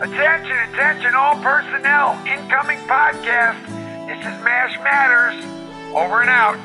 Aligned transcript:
Attention, 0.00 0.58
attention, 0.74 1.14
all 1.14 1.36
personnel. 1.36 2.22
Incoming 2.26 2.78
podcast. 2.80 3.58
This 4.06 4.18
is 4.18 4.44
MASH 4.44 4.78
Matters. 4.80 5.42
Over 5.94 6.20
and 6.20 6.28
out. 6.28 6.58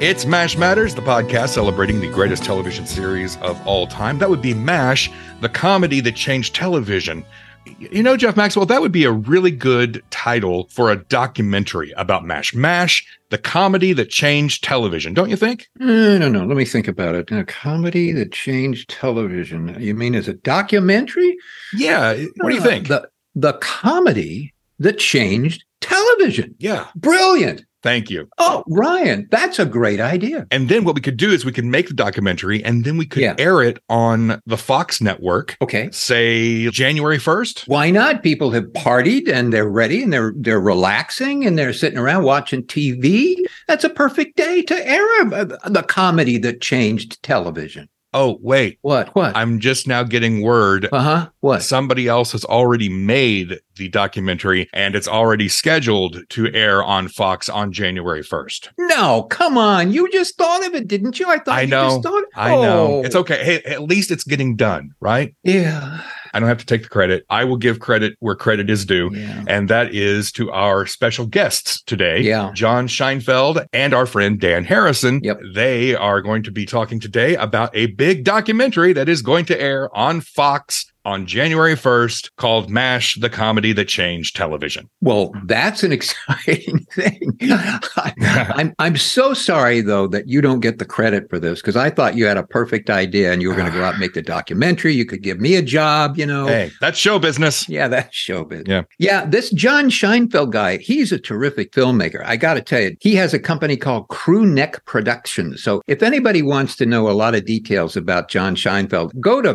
It's 0.00 0.24
MASH 0.24 0.56
Matters, 0.56 0.94
the 0.94 1.02
podcast 1.02 1.50
celebrating 1.50 2.00
the 2.00 2.10
greatest 2.10 2.44
television 2.44 2.86
series 2.86 3.36
of 3.42 3.64
all 3.66 3.86
time. 3.86 4.18
That 4.20 4.30
would 4.30 4.40
be 4.40 4.54
MASH, 4.54 5.10
the 5.42 5.50
comedy 5.50 6.00
that 6.00 6.16
changed 6.16 6.54
television. 6.54 7.26
You 7.64 8.02
know, 8.02 8.16
Jeff 8.16 8.36
Maxwell, 8.36 8.66
that 8.66 8.80
would 8.80 8.90
be 8.92 9.04
a 9.04 9.12
really 9.12 9.50
good 9.52 10.02
title 10.10 10.66
for 10.70 10.90
a 10.90 10.96
documentary 10.96 11.92
about 11.96 12.24
MASH. 12.24 12.54
MASH, 12.54 13.06
the 13.30 13.38
comedy 13.38 13.92
that 13.92 14.10
changed 14.10 14.64
television, 14.64 15.14
don't 15.14 15.30
you 15.30 15.36
think? 15.36 15.68
Uh, 15.80 15.84
no, 16.18 16.28
no. 16.28 16.44
Let 16.44 16.56
me 16.56 16.64
think 16.64 16.88
about 16.88 17.14
it. 17.14 17.30
A 17.30 17.44
comedy 17.44 18.10
that 18.12 18.32
changed 18.32 18.90
television. 18.90 19.76
You 19.80 19.94
mean 19.94 20.14
as 20.14 20.26
a 20.28 20.34
documentary? 20.34 21.36
Yeah. 21.74 22.14
What 22.38 22.48
do 22.50 22.54
you 22.56 22.60
Uh, 22.60 22.64
think? 22.64 22.88
The 22.88 23.08
the 23.34 23.52
comedy 23.54 24.52
that 24.78 24.98
changed 24.98 25.64
television. 25.80 26.54
yeah. 26.58 26.88
Brilliant. 26.96 27.64
Thank 27.82 28.10
you. 28.10 28.28
Oh, 28.38 28.62
Ryan, 28.68 29.26
that's 29.30 29.58
a 29.58 29.66
great 29.66 30.00
idea. 30.00 30.46
And 30.50 30.68
then 30.68 30.84
what 30.84 30.94
we 30.94 31.00
could 31.00 31.16
do 31.16 31.30
is 31.30 31.44
we 31.44 31.52
could 31.52 31.64
make 31.64 31.88
the 31.88 31.94
documentary 31.94 32.62
and 32.64 32.84
then 32.84 32.96
we 32.96 33.06
could 33.06 33.22
Yeah. 33.22 33.34
air 33.38 33.62
it 33.62 33.78
on 33.88 34.40
the 34.46 34.56
Fox 34.56 35.00
network, 35.00 35.56
Okay. 35.60 35.88
say 35.92 36.68
January 36.70 37.18
1st. 37.18 37.64
Why 37.66 37.90
not? 37.90 38.22
People 38.22 38.50
have 38.52 38.64
partied 38.74 39.28
and 39.28 39.52
they're 39.52 39.68
ready 39.68 40.02
and 40.02 40.12
they're 40.12 40.32
they're 40.36 40.60
relaxing 40.60 41.44
and 41.44 41.58
they're 41.58 41.72
sitting 41.72 41.98
around 41.98 42.22
watching 42.24 42.62
TV. 42.64 43.34
That's 43.68 43.84
a 43.84 43.90
perfect 43.90 44.36
day 44.36 44.62
to 44.62 44.88
air 44.88 45.02
uh, 45.32 45.44
the 45.68 45.84
comedy 45.86 46.38
that 46.38 46.60
changed 46.60 47.22
television. 47.22 47.88
Oh, 48.14 48.38
wait. 48.42 48.78
What? 48.82 49.14
What? 49.14 49.34
I'm 49.36 49.58
just 49.58 49.88
now 49.88 50.02
getting 50.02 50.42
word 50.42 50.88
Uh 50.92 51.00
huh. 51.00 51.28
What? 51.40 51.62
somebody 51.62 52.08
else 52.08 52.32
has 52.32 52.44
already 52.44 52.88
made 52.88 53.58
the 53.76 53.88
documentary 53.88 54.68
and 54.74 54.94
it's 54.94 55.08
already 55.08 55.48
scheduled 55.48 56.28
to 56.30 56.52
air 56.52 56.82
on 56.84 57.08
Fox 57.08 57.48
on 57.48 57.72
January 57.72 58.22
1st. 58.22 58.68
No, 58.78 59.22
come 59.24 59.56
on. 59.56 59.92
You 59.92 60.10
just 60.10 60.36
thought 60.36 60.66
of 60.66 60.74
it, 60.74 60.88
didn't 60.88 61.18
you? 61.18 61.28
I 61.28 61.38
thought 61.38 61.54
I 61.58 61.62
you 61.62 61.68
know. 61.68 61.88
just 61.88 62.02
thought. 62.02 62.24
I 62.34 62.50
know. 62.50 62.86
Oh, 62.96 63.02
It's 63.02 63.16
okay. 63.16 63.42
Hey, 63.44 63.62
at 63.62 63.82
least 63.82 64.10
it's 64.10 64.24
getting 64.24 64.56
done, 64.56 64.94
right? 65.00 65.34
Yeah. 65.42 66.02
I 66.32 66.40
don't 66.40 66.48
have 66.48 66.58
to 66.58 66.66
take 66.66 66.82
the 66.82 66.88
credit. 66.88 67.24
I 67.30 67.44
will 67.44 67.56
give 67.56 67.78
credit 67.80 68.16
where 68.20 68.34
credit 68.34 68.70
is 68.70 68.84
due. 68.84 69.10
Yeah. 69.12 69.44
And 69.46 69.68
that 69.68 69.94
is 69.94 70.32
to 70.32 70.50
our 70.50 70.86
special 70.86 71.26
guests 71.26 71.82
today, 71.82 72.20
Yeah. 72.20 72.50
John 72.54 72.86
Scheinfeld 72.88 73.66
and 73.72 73.94
our 73.94 74.06
friend 74.06 74.40
Dan 74.40 74.64
Harrison. 74.64 75.20
Yep. 75.22 75.40
They 75.54 75.94
are 75.94 76.20
going 76.20 76.42
to 76.44 76.50
be 76.50 76.66
talking 76.66 77.00
today 77.00 77.34
about 77.36 77.70
a 77.74 77.86
big 77.86 78.24
documentary 78.24 78.92
that 78.92 79.08
is 79.08 79.22
going 79.22 79.44
to 79.46 79.60
air 79.60 79.94
on 79.96 80.20
Fox 80.20 80.91
on 81.04 81.26
January 81.26 81.74
1st 81.74 82.30
called 82.36 82.70
MASH, 82.70 83.18
the 83.20 83.30
comedy 83.30 83.72
that 83.72 83.86
changed 83.86 84.36
television. 84.36 84.88
Well, 85.00 85.32
that's 85.44 85.82
an 85.82 85.92
exciting 85.92 86.78
thing. 86.92 87.36
I, 87.42 88.12
I'm 88.56 88.74
I'm 88.78 88.96
so 88.96 89.34
sorry 89.34 89.80
though 89.80 90.06
that 90.08 90.28
you 90.28 90.40
don't 90.40 90.60
get 90.60 90.78
the 90.78 90.84
credit 90.84 91.28
for 91.28 91.38
this 91.38 91.60
because 91.60 91.76
I 91.76 91.90
thought 91.90 92.16
you 92.16 92.26
had 92.26 92.36
a 92.36 92.46
perfect 92.46 92.90
idea 92.90 93.32
and 93.32 93.42
you 93.42 93.48
were 93.48 93.54
going 93.54 93.70
to 93.70 93.76
go 93.76 93.84
out 93.84 93.94
and 93.94 94.00
make 94.00 94.14
the 94.14 94.22
documentary. 94.22 94.94
You 94.94 95.04
could 95.04 95.22
give 95.22 95.40
me 95.40 95.56
a 95.56 95.62
job, 95.62 96.16
you 96.16 96.26
know. 96.26 96.46
Hey, 96.46 96.70
that's 96.80 96.98
show 96.98 97.18
business. 97.18 97.68
Yeah, 97.68 97.88
that's 97.88 98.16
showbiz. 98.16 98.68
Yeah. 98.68 98.82
Yeah. 98.98 99.24
This 99.26 99.50
John 99.50 99.90
Scheinfeld 99.90 100.50
guy, 100.50 100.78
he's 100.78 101.12
a 101.12 101.18
terrific 101.18 101.72
filmmaker. 101.72 102.24
I 102.24 102.36
got 102.36 102.54
to 102.54 102.60
tell 102.62 102.80
you, 102.80 102.96
he 103.00 103.14
has 103.16 103.34
a 103.34 103.38
company 103.38 103.76
called 103.76 104.08
Crew 104.08 104.46
Neck 104.46 104.84
Productions. 104.84 105.62
So 105.62 105.82
if 105.86 106.02
anybody 106.02 106.42
wants 106.42 106.76
to 106.76 106.86
know 106.86 107.08
a 107.08 107.12
lot 107.12 107.34
of 107.34 107.44
details 107.44 107.96
about 107.96 108.28
John 108.28 108.54
Scheinfeld, 108.54 109.18
go 109.20 109.42
to 109.42 109.54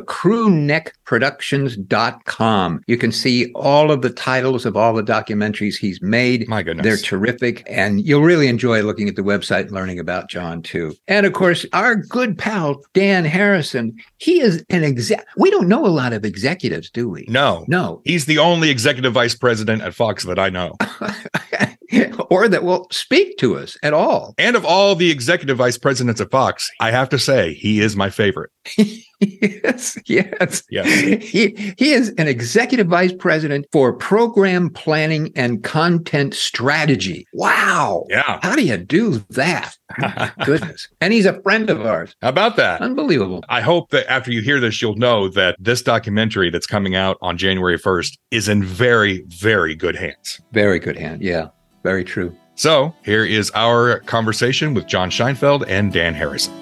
crewneckproductions.com. 1.38 2.84
You 2.88 2.98
can 2.98 3.12
see 3.12 3.52
all 3.54 3.92
of 3.92 4.02
the 4.02 4.10
titles 4.10 4.66
of 4.66 4.76
all 4.76 4.94
the 4.94 5.04
documentaries 5.04 5.76
he's 5.76 6.02
made. 6.02 6.48
My 6.48 6.64
goodness. 6.64 6.84
They're 6.84 6.98
terrific. 6.98 7.64
And 7.68 8.06
you'll 8.06 8.22
really 8.22 8.48
enjoy 8.48 8.82
looking 8.82 9.08
at 9.08 9.16
the 9.16 9.22
website 9.22 9.62
and 9.62 9.72
learning 9.72 10.00
about 10.00 10.30
John 10.30 10.62
too. 10.62 10.96
And 11.08 11.26
of 11.26 11.34
course, 11.34 11.66
our 11.74 11.96
good 11.96 12.38
pal, 12.38 12.82
Dan 12.94 13.26
Harrison, 13.26 13.98
he 14.18 14.42
is 14.42 14.64
an 14.70 14.84
exec. 14.84 15.26
We 15.38 15.50
don't 15.52 15.68
know 15.68 15.86
a 15.86 15.88
lot 15.88 16.14
of 16.14 16.26
executives, 16.26 16.90
do 16.90 17.10
we? 17.10 17.26
no. 17.30 17.66
No. 17.68 18.02
He's 18.06 18.26
the 18.26 18.38
only 18.38 18.70
executive 18.70 19.14
vice 19.14 19.36
president 19.36 19.82
at 19.82 19.94
Fox 19.94 20.24
that 20.26 20.40
I 20.40 20.50
know. 20.50 20.76
or 22.30 22.48
that 22.48 22.64
will 22.64 22.88
speak 22.92 23.38
to 23.38 23.58
us 23.58 23.78
at 23.84 23.94
all. 23.94 24.34
And 24.38 24.56
of 24.56 24.66
all 24.66 24.96
the 24.96 25.12
executive 25.12 25.58
vice 25.58 25.78
presidents 25.78 26.22
at 26.22 26.32
Fox, 26.32 26.70
I 26.80 26.92
have 26.92 27.10
to 27.10 27.20
say 27.20 27.54
he 27.54 27.82
is 27.82 27.96
my 27.96 28.10
favorite. 28.10 28.52
yes, 29.20 29.98
yes. 30.06 30.64
Yes. 30.70 31.22
He, 31.24 31.74
he 31.78 31.92
is 31.92 32.10
an 32.18 32.28
executive 32.28 32.88
vice 32.88 33.14
president 33.14 33.66
for 33.72 33.94
program 33.94 34.70
planning 34.70 35.32
and 35.36 35.64
content 35.64 36.34
strategy. 36.34 37.26
Wow. 37.34 38.06
Yeah. 38.10 38.40
How 38.42 38.56
do 38.56 38.64
you 38.64 38.78
do 38.78 39.20
that? 39.30 39.76
Goodness. 40.46 40.88
And 41.02 41.14
he's 41.14 41.26
a 41.26 41.42
friend 41.42 41.70
of 41.70 41.86
ours. 41.86 42.16
How 42.22 42.30
about 42.30 42.58
that? 42.58 42.82
Unbelievable. 42.82 43.44
I 43.50 43.62
hope 43.62 43.90
that 43.92 44.10
after 44.12 44.32
you 44.32 44.42
hear 44.42 44.60
this, 44.60 44.82
you'll 44.82 44.96
know 44.96 45.30
that 45.30 45.56
this 45.60 45.82
documentary 45.82 46.50
that's 46.50 46.68
coming 46.68 46.96
out 46.96 47.18
on 47.22 47.38
January 47.38 47.80
1st 47.80 48.18
is 48.32 48.50
in 48.50 48.64
very, 48.64 49.24
very 49.28 49.76
good 49.76 49.96
hands. 49.96 50.42
Very 50.52 50.80
good 50.80 50.98
hand. 50.98 51.22
Yeah, 51.22 51.48
very 51.88 52.04
true. 52.04 52.36
So 52.56 52.94
here 53.06 53.24
is 53.24 53.50
our 53.56 54.00
conversation 54.02 54.74
with 54.74 54.88
John 54.88 55.10
Scheinfeld 55.10 55.64
and 55.70 55.94
Dan 55.94 56.14
Harrison. 56.14 56.54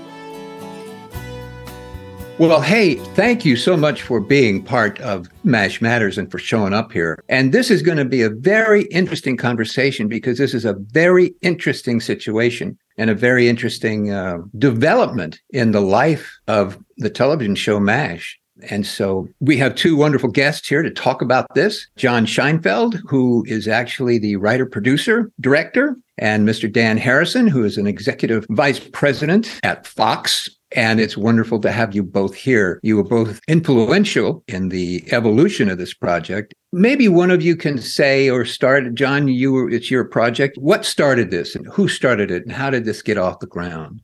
Well, 2.38 2.62
hey, 2.62 2.96
thank 3.16 3.44
you 3.44 3.56
so 3.56 3.75
much 3.75 4.03
for 4.03 4.19
being 4.19 4.62
part 4.62 5.02
of 5.02 5.28
MASH 5.44 5.81
Matters 5.81 6.19
and 6.19 6.30
for 6.30 6.38
showing 6.38 6.74
up 6.74 6.91
here. 6.91 7.24
And 7.28 7.53
this 7.53 7.72
is 7.72 7.81
going 7.81 7.97
to 7.97 8.06
be 8.06 8.22
a 8.22 8.30
very 8.30 8.84
interesting 8.91 9.35
conversation 9.35 10.08
because 10.08 10.38
this 10.38 10.53
is 10.53 10.66
a 10.66 10.75
very 10.91 11.34
interesting 11.41 12.00
situation 12.02 12.78
and 12.97 13.09
a 13.09 13.16
very 13.16 13.47
interesting 13.47 14.12
uh, 14.12 14.40
development 14.59 15.40
in 15.52 15.72
the 15.72 15.81
life 15.81 16.38
of 16.47 16.78
the 16.97 17.09
television 17.09 17.56
show 17.56 17.80
MASH. 17.80 18.38
And 18.69 18.85
so 18.85 19.27
we 19.39 19.57
have 19.57 19.75
two 19.75 19.95
wonderful 19.95 20.29
guests 20.29 20.67
here 20.67 20.81
to 20.81 20.89
talk 20.89 21.21
about 21.21 21.53
this 21.55 21.88
John 21.97 22.25
Scheinfeld, 22.25 23.01
who 23.07 23.43
is 23.47 23.67
actually 23.67 24.17
the 24.17 24.38
writer, 24.38 24.66
producer, 24.66 25.31
director, 25.41 25.97
and 26.17 26.47
Mr. 26.47 26.71
Dan 26.71 26.97
Harrison, 26.97 27.47
who 27.47 27.63
is 27.63 27.77
an 27.77 27.88
executive 27.88 28.45
vice 28.49 28.79
president 28.79 29.59
at 29.63 29.85
Fox. 29.85 30.49
And 30.71 30.99
it's 30.99 31.16
wonderful 31.16 31.59
to 31.61 31.71
have 31.71 31.95
you 31.95 32.03
both 32.03 32.35
here. 32.35 32.79
You 32.83 32.97
were 32.97 33.03
both 33.03 33.39
influential 33.47 34.43
in 34.47 34.69
the 34.69 35.03
evolution 35.11 35.69
of 35.69 35.77
this 35.77 35.93
project. 35.93 36.53
Maybe 36.73 37.07
one 37.07 37.31
of 37.31 37.41
you 37.41 37.55
can 37.55 37.77
say 37.77 38.29
or 38.29 38.43
start, 38.43 38.93
John, 38.93 39.27
you 39.27 39.53
were, 39.53 39.69
it's 39.69 39.91
your 39.91 40.03
project. 40.03 40.57
What 40.57 40.83
started 40.85 41.31
this 41.31 41.55
and 41.55 41.66
who 41.67 41.87
started 41.87 42.31
it 42.31 42.43
and 42.43 42.51
how 42.51 42.69
did 42.69 42.83
this 42.85 43.01
get 43.01 43.17
off 43.17 43.39
the 43.39 43.47
ground? 43.47 44.01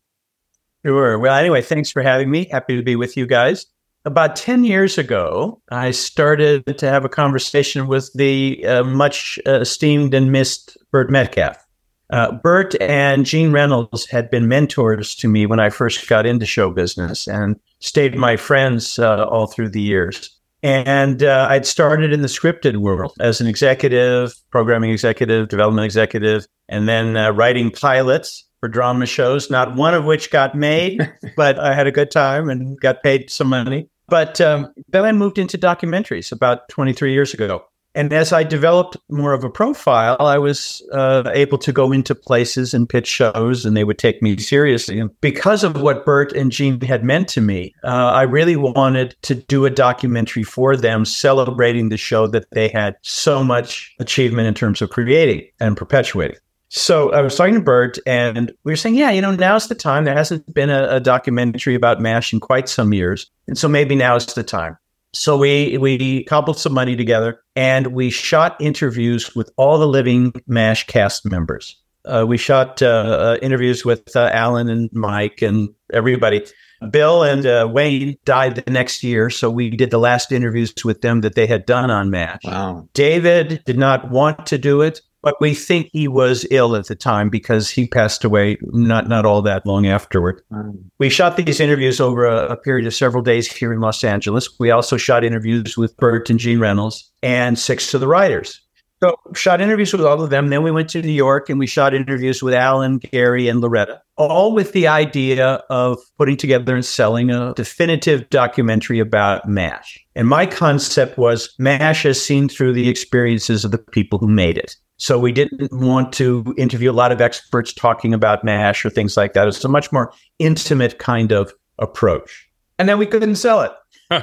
Sure. 0.86 1.20
Well, 1.20 1.36
anyway, 1.36 1.62
thanks 1.62 1.92
for 1.92 2.02
having 2.02 2.32
me. 2.32 2.48
Happy 2.52 2.76
to 2.76 2.84
be 2.84 2.96
with 2.96 3.18
you 3.18 3.28
guys. 3.28 3.66
About 4.04 4.36
10 4.36 4.64
years 4.64 4.98
ago, 4.98 5.62
I 5.72 5.92
started 5.92 6.78
to 6.80 6.90
have 6.90 7.06
a 7.06 7.10
conversation 7.10 7.86
with 7.86 8.12
the 8.16 8.66
uh, 8.66 8.84
much 8.84 9.38
uh, 9.46 9.60
esteemed 9.60 10.16
and 10.16 10.32
missed 10.32 10.76
Burt 10.92 11.12
Metcalfe. 11.12 11.64
Uh, 12.10 12.32
Burt 12.32 12.74
and 12.82 13.28
Gene 13.28 13.52
Reynolds 13.52 14.10
had 14.10 14.32
been 14.32 14.48
mentors 14.48 15.14
to 15.16 15.28
me 15.28 15.46
when 15.46 15.60
I 15.60 15.70
first 15.70 16.10
got 16.10 16.26
into 16.26 16.48
show 16.48 16.72
business 16.72 17.28
and 17.28 17.60
stayed 17.80 18.16
my 18.16 18.38
friends 18.38 18.98
uh, 18.98 19.26
all 19.26 19.46
through 19.46 19.70
the 19.70 19.82
years. 19.82 20.36
And 20.64 21.22
uh, 21.22 21.48
I'd 21.50 21.68
started 21.68 22.12
in 22.12 22.24
the 22.24 22.28
scripted 22.28 22.78
world 22.78 23.14
as 23.20 23.40
an 23.40 23.46
executive, 23.46 24.34
programming 24.50 24.90
executive, 24.90 25.48
development 25.48 25.86
executive, 25.86 26.48
and 26.68 26.90
then 26.90 27.18
uh, 27.18 27.32
writing 27.32 27.70
pilots 27.70 28.46
for 28.62 28.68
drama 28.68 29.06
shows, 29.06 29.50
not 29.50 29.76
one 29.76 29.94
of 29.94 30.06
which 30.06 30.32
got 30.32 30.56
made, 30.56 31.12
but 31.36 31.60
I 31.60 31.74
had 31.74 31.88
a 31.88 31.92
good 31.92 32.10
time 32.10 32.50
and 32.50 32.80
got 32.80 33.04
paid 33.04 33.30
some 33.30 33.48
money. 33.48 33.90
But 34.08 34.42
um, 34.42 34.74
then 34.90 35.06
I 35.06 35.12
moved 35.12 35.38
into 35.38 35.58
documentaries 35.58 36.32
about 36.32 36.68
23 36.70 37.14
years 37.14 37.34
ago. 37.34 37.66
And 37.94 38.14
as 38.14 38.32
I 38.32 38.44
developed 38.44 38.96
more 39.10 39.34
of 39.34 39.44
a 39.44 39.50
profile, 39.50 40.16
I 40.20 40.38
was 40.38 40.82
uh, 40.94 41.30
able 41.34 41.58
to 41.58 41.74
go 41.74 41.92
into 41.92 42.16
places 42.16 42.74
and 42.74 42.88
pitch 42.88 43.08
shows, 43.08 43.66
and 43.66 43.76
they 43.76 43.84
would 43.84 43.98
take 43.98 44.22
me 44.22 44.38
seriously. 44.38 45.00
And 45.00 45.10
because 45.20 45.64
of 45.64 45.82
what 45.82 46.06
Burt 46.06 46.32
and 46.32 46.52
Gene 46.52 46.80
had 46.80 47.04
meant 47.04 47.28
to 47.30 47.42
me, 47.42 47.74
uh, 47.84 47.88
I 47.88 48.22
really 48.24 48.56
wanted 48.56 49.16
to 49.24 49.36
do 49.36 49.66
a 49.66 49.70
documentary 49.70 50.44
for 50.44 50.78
them, 50.78 51.04
celebrating 51.04 51.90
the 51.90 51.98
show 51.98 52.28
that 52.28 52.50
they 52.52 52.70
had 52.70 52.96
so 53.02 53.44
much 53.44 53.94
achievement 54.00 54.48
in 54.48 54.54
terms 54.54 54.82
of 54.82 54.90
creating 54.90 55.50
and 55.60 55.76
perpetuating. 55.76 56.38
So 56.74 57.12
I 57.12 57.22
was 57.22 57.36
talking 57.36 57.56
to 57.56 57.60
Burt, 57.60 57.98
and 58.06 58.50
we 58.64 58.72
were 58.72 58.78
saying, 58.78 58.96
yeah, 58.96 59.12
you 59.12 59.22
know, 59.22 59.36
now's 59.36 59.68
the 59.68 59.76
time. 59.76 60.06
There 60.06 60.16
hasn't 60.16 60.54
been 60.54 60.70
a, 60.70 60.88
a 60.88 61.00
documentary 61.02 61.76
about 61.76 62.00
MASH 62.00 62.32
in 62.32 62.40
quite 62.40 62.70
some 62.70 62.94
years. 62.94 63.30
And 63.48 63.58
so 63.58 63.68
maybe 63.68 63.94
now 63.94 64.16
is 64.16 64.26
the 64.26 64.42
time. 64.42 64.78
So 65.14 65.38
we 65.38 65.78
we 65.78 66.24
cobbled 66.24 66.58
some 66.58 66.72
money 66.72 66.96
together 66.96 67.42
and 67.58 67.88
we 67.88 68.10
shot 68.10 68.56
interviews 68.62 69.36
with 69.36 69.52
all 69.58 69.78
the 69.78 69.88
living 69.88 70.32
MASH 70.48 70.88
cast 70.88 71.30
members. 71.30 71.78
Uh, 72.06 72.24
we 72.26 72.38
shot 72.38 72.82
uh, 72.82 72.86
uh, 72.88 73.38
interviews 73.42 73.84
with 73.84 74.16
uh, 74.16 74.30
Alan 74.32 74.70
and 74.70 74.90
Mike 74.94 75.42
and 75.42 75.68
everybody. 75.92 76.46
Bill 76.90 77.24
and 77.24 77.46
uh, 77.46 77.68
Wayne 77.70 78.16
died 78.24 78.56
the 78.56 78.72
next 78.72 79.04
year, 79.04 79.30
so 79.30 79.52
we 79.52 79.70
did 79.70 79.92
the 79.92 80.00
last 80.00 80.32
interviews 80.32 80.74
with 80.86 81.02
them 81.02 81.20
that 81.22 81.36
they 81.36 81.46
had 81.46 81.66
done 81.66 81.92
on 81.92 82.10
MASH. 82.10 82.46
Wow. 82.46 82.88
David 82.94 83.62
did 83.66 83.78
not 83.78 84.10
want 84.10 84.48
to 84.48 84.58
do 84.58 84.82
it, 84.82 85.02
but 85.22 85.40
we 85.40 85.54
think 85.54 85.90
he 85.92 86.08
was 86.08 86.46
ill 86.52 86.76
at 86.76 86.88
the 86.88 86.96
time 86.96 87.30
because 87.30 87.70
he 87.70 87.88
passed 87.88 88.24
away 88.24 88.58
not 88.62 89.08
not 89.08 89.26
all 89.26 89.42
that 89.42 89.66
long 89.66 89.88
afterward. 89.88 90.42
Mm. 90.52 90.84
We 91.00 91.10
shot 91.10 91.38
these 91.38 91.60
interviews 91.60 92.00
over 92.00 92.26
a, 92.26 92.48
a, 92.48 92.58
period 92.58 92.88
of 92.88 92.94
several 92.94 93.24
days 93.24 93.52
here 93.52 93.74
in 93.74 93.80
Los 93.80 94.04
Angeles. 94.04 94.50
We 94.60 94.72
also 94.72 94.98
shot 94.98 95.24
interviews 95.24 95.78
with 95.78 95.96
Burt 95.98 96.30
and 96.30 96.40
Gene 96.40 96.60
Reynolds 96.60 97.12
and 97.22 97.58
six 97.58 97.94
of 97.94 98.02
the 98.02 98.08
writers. 98.08 98.60
So 99.04 99.16
shot 99.34 99.62
interviews 99.62 99.92
with 99.94 100.06
all 100.06 100.22
of 100.22 100.30
them. 100.30 100.50
Then 100.50 100.62
we 100.62 100.70
went 100.70 100.88
to 100.90 101.02
New 101.02 101.12
York 101.12 101.50
and 101.50 101.58
we 101.58 101.66
shot 101.66 101.96
interviews 101.96 102.44
with 102.44 102.54
Alan, 102.54 103.00
Gary, 103.00 103.48
and 103.48 103.60
Loretta, 103.60 104.00
all 104.16 104.54
with 104.54 104.74
the 104.74 104.88
idea 104.88 105.64
of 105.72 105.98
putting 106.20 106.38
together 106.38 106.76
and 106.76 106.86
selling 106.86 107.32
a 107.32 107.52
definitive 107.56 108.30
documentary 108.30 109.00
about 109.00 109.50
MASH. 109.50 109.98
And 110.16 110.28
my 110.28 110.46
concept 110.46 111.18
was 111.18 111.52
MASH 111.58 112.06
as 112.06 112.22
seen 112.22 112.48
through 112.48 112.74
the 112.74 112.90
experiences 112.90 113.66
of 113.66 113.72
the 113.72 113.80
people 113.80 114.20
who 114.20 114.28
made 114.28 114.60
it. 114.60 114.76
So 115.02 115.18
we 115.18 115.32
didn't 115.32 115.74
want 115.74 116.14
to 116.14 116.54
interview 116.58 116.92
a 116.92 116.94
lot 116.94 117.12
of 117.12 117.22
experts 117.22 117.74
talking 117.74 118.14
about 118.14 118.44
MASH 118.44 118.86
or 118.86 118.90
things 118.90 119.18
like 119.18 119.34
that. 119.34 119.48
It's 119.48 119.66
a 119.66 119.68
much 119.68 119.92
more 119.92 120.14
intimate 120.40 121.00
kind 121.00 121.32
of 121.32 121.52
approach. 121.80 122.48
And 122.78 122.88
then 122.88 122.98
we 122.98 123.06
couldn't 123.06 123.36
sell 123.36 123.62
it 123.62 123.72